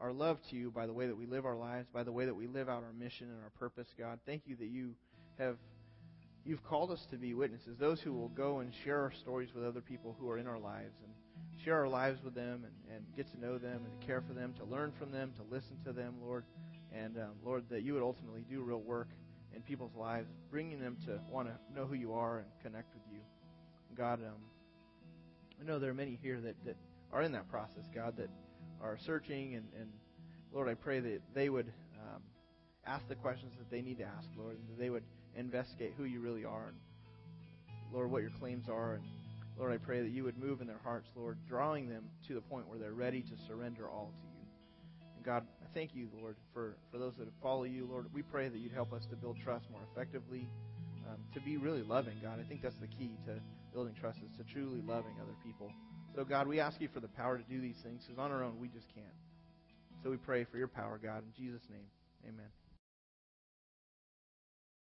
our 0.00 0.12
love 0.12 0.38
to 0.50 0.56
you 0.56 0.70
by 0.70 0.86
the 0.86 0.92
way 0.92 1.06
that 1.06 1.16
we 1.16 1.26
live 1.26 1.46
our 1.46 1.54
lives, 1.54 1.86
by 1.92 2.02
the 2.02 2.12
way 2.12 2.24
that 2.24 2.34
we 2.34 2.46
live 2.46 2.68
out 2.68 2.82
our 2.82 2.92
mission 2.92 3.28
and 3.28 3.40
our 3.42 3.50
purpose, 3.50 3.86
God. 3.98 4.18
Thank 4.26 4.42
you 4.46 4.56
that 4.56 4.66
you 4.66 4.94
have 5.38 5.56
you've 6.44 6.62
called 6.64 6.90
us 6.90 7.06
to 7.10 7.16
be 7.16 7.34
witnesses, 7.34 7.76
those 7.78 8.00
who 8.00 8.12
will 8.12 8.28
go 8.28 8.58
and 8.58 8.72
share 8.84 9.00
our 9.00 9.12
stories 9.12 9.48
with 9.54 9.64
other 9.64 9.80
people 9.80 10.16
who 10.18 10.28
are 10.28 10.38
in 10.38 10.46
our 10.46 10.58
lives 10.58 10.94
and 11.02 11.12
share 11.64 11.76
our 11.76 11.88
lives 11.88 12.22
with 12.22 12.34
them 12.34 12.64
and, 12.64 12.96
and 12.96 13.04
get 13.16 13.30
to 13.32 13.40
know 13.40 13.58
them 13.58 13.80
and 13.84 14.06
care 14.06 14.20
for 14.20 14.34
them, 14.34 14.52
to 14.58 14.64
learn 14.64 14.92
from 14.98 15.10
them, 15.10 15.32
to 15.36 15.54
listen 15.54 15.76
to 15.84 15.92
them, 15.92 16.14
Lord. 16.22 16.44
And 16.92 17.16
um, 17.16 17.32
Lord, 17.44 17.64
that 17.70 17.82
you 17.82 17.94
would 17.94 18.02
ultimately 18.02 18.44
do 18.48 18.62
real 18.62 18.80
work 18.80 19.08
in 19.54 19.62
people's 19.62 19.94
lives, 19.96 20.28
bringing 20.50 20.80
them 20.80 20.96
to 21.06 21.18
want 21.30 21.48
to 21.48 21.54
know 21.74 21.86
who 21.86 21.94
you 21.94 22.12
are 22.12 22.38
and 22.38 22.46
connect 22.62 22.94
with 22.94 23.02
you. 23.10 23.20
God, 23.96 24.20
um, 24.20 24.36
I 25.60 25.64
know 25.64 25.78
there 25.78 25.90
are 25.90 25.94
many 25.94 26.18
here 26.22 26.40
that, 26.40 26.56
that 26.64 26.76
are 27.12 27.22
in 27.22 27.32
that 27.32 27.48
process, 27.48 27.84
God, 27.94 28.16
that 28.18 28.28
are 28.82 28.98
searching. 28.98 29.54
And, 29.54 29.66
and 29.78 29.88
Lord, 30.52 30.68
I 30.68 30.74
pray 30.74 31.00
that 31.00 31.22
they 31.34 31.48
would 31.48 31.72
um, 32.00 32.22
ask 32.86 33.08
the 33.08 33.14
questions 33.14 33.52
that 33.58 33.70
they 33.70 33.80
need 33.80 33.98
to 33.98 34.04
ask, 34.04 34.28
Lord, 34.36 34.56
and 34.58 34.68
that 34.68 34.78
they 34.78 34.90
would 34.90 35.04
investigate 35.36 35.94
who 35.96 36.04
you 36.04 36.20
really 36.20 36.44
are 36.44 36.68
and, 36.68 36.76
Lord, 37.92 38.10
what 38.10 38.22
your 38.22 38.32
claims 38.38 38.68
are. 38.68 38.94
And 38.94 39.04
Lord, 39.58 39.72
I 39.72 39.78
pray 39.78 40.02
that 40.02 40.10
you 40.10 40.24
would 40.24 40.38
move 40.38 40.60
in 40.60 40.66
their 40.66 40.80
hearts, 40.82 41.08
Lord, 41.14 41.38
drawing 41.48 41.88
them 41.88 42.04
to 42.28 42.34
the 42.34 42.40
point 42.40 42.68
where 42.68 42.78
they're 42.78 42.92
ready 42.92 43.22
to 43.22 43.46
surrender 43.46 43.88
all 43.88 44.12
to 44.16 44.26
you. 44.26 44.46
And 45.16 45.24
God, 45.24 45.44
I 45.62 45.66
thank 45.74 45.94
you, 45.94 46.08
Lord, 46.20 46.36
for, 46.52 46.76
for 46.90 46.98
those 46.98 47.14
that 47.18 47.28
follow 47.42 47.64
you. 47.64 47.86
Lord, 47.90 48.06
we 48.12 48.22
pray 48.22 48.48
that 48.48 48.58
you'd 48.58 48.72
help 48.72 48.92
us 48.92 49.04
to 49.10 49.16
build 49.16 49.36
trust 49.44 49.66
more 49.70 49.82
effectively, 49.92 50.48
um, 51.08 51.18
to 51.34 51.40
be 51.40 51.56
really 51.56 51.82
loving, 51.82 52.14
God. 52.22 52.40
I 52.40 52.48
think 52.48 52.62
that's 52.62 52.78
the 52.80 52.88
key 52.88 53.12
to 53.26 53.38
building 53.72 53.94
trust 54.00 54.18
is 54.18 54.36
to 54.38 54.52
truly 54.52 54.80
loving 54.86 55.14
other 55.20 55.34
people. 55.44 55.70
So, 56.14 56.24
God, 56.24 56.46
we 56.46 56.60
ask 56.60 56.80
you 56.80 56.88
for 56.94 57.00
the 57.00 57.08
power 57.08 57.36
to 57.36 57.44
do 57.44 57.60
these 57.60 57.76
things 57.82 58.04
because 58.06 58.18
on 58.18 58.30
our 58.30 58.44
own 58.44 58.60
we 58.60 58.68
just 58.68 58.86
can't. 58.94 59.06
So 60.02 60.10
we 60.10 60.16
pray 60.16 60.44
for 60.44 60.58
your 60.58 60.68
power, 60.68 61.00
God. 61.02 61.22
In 61.24 61.44
Jesus' 61.44 61.62
name, 61.70 61.86
amen. 62.24 62.63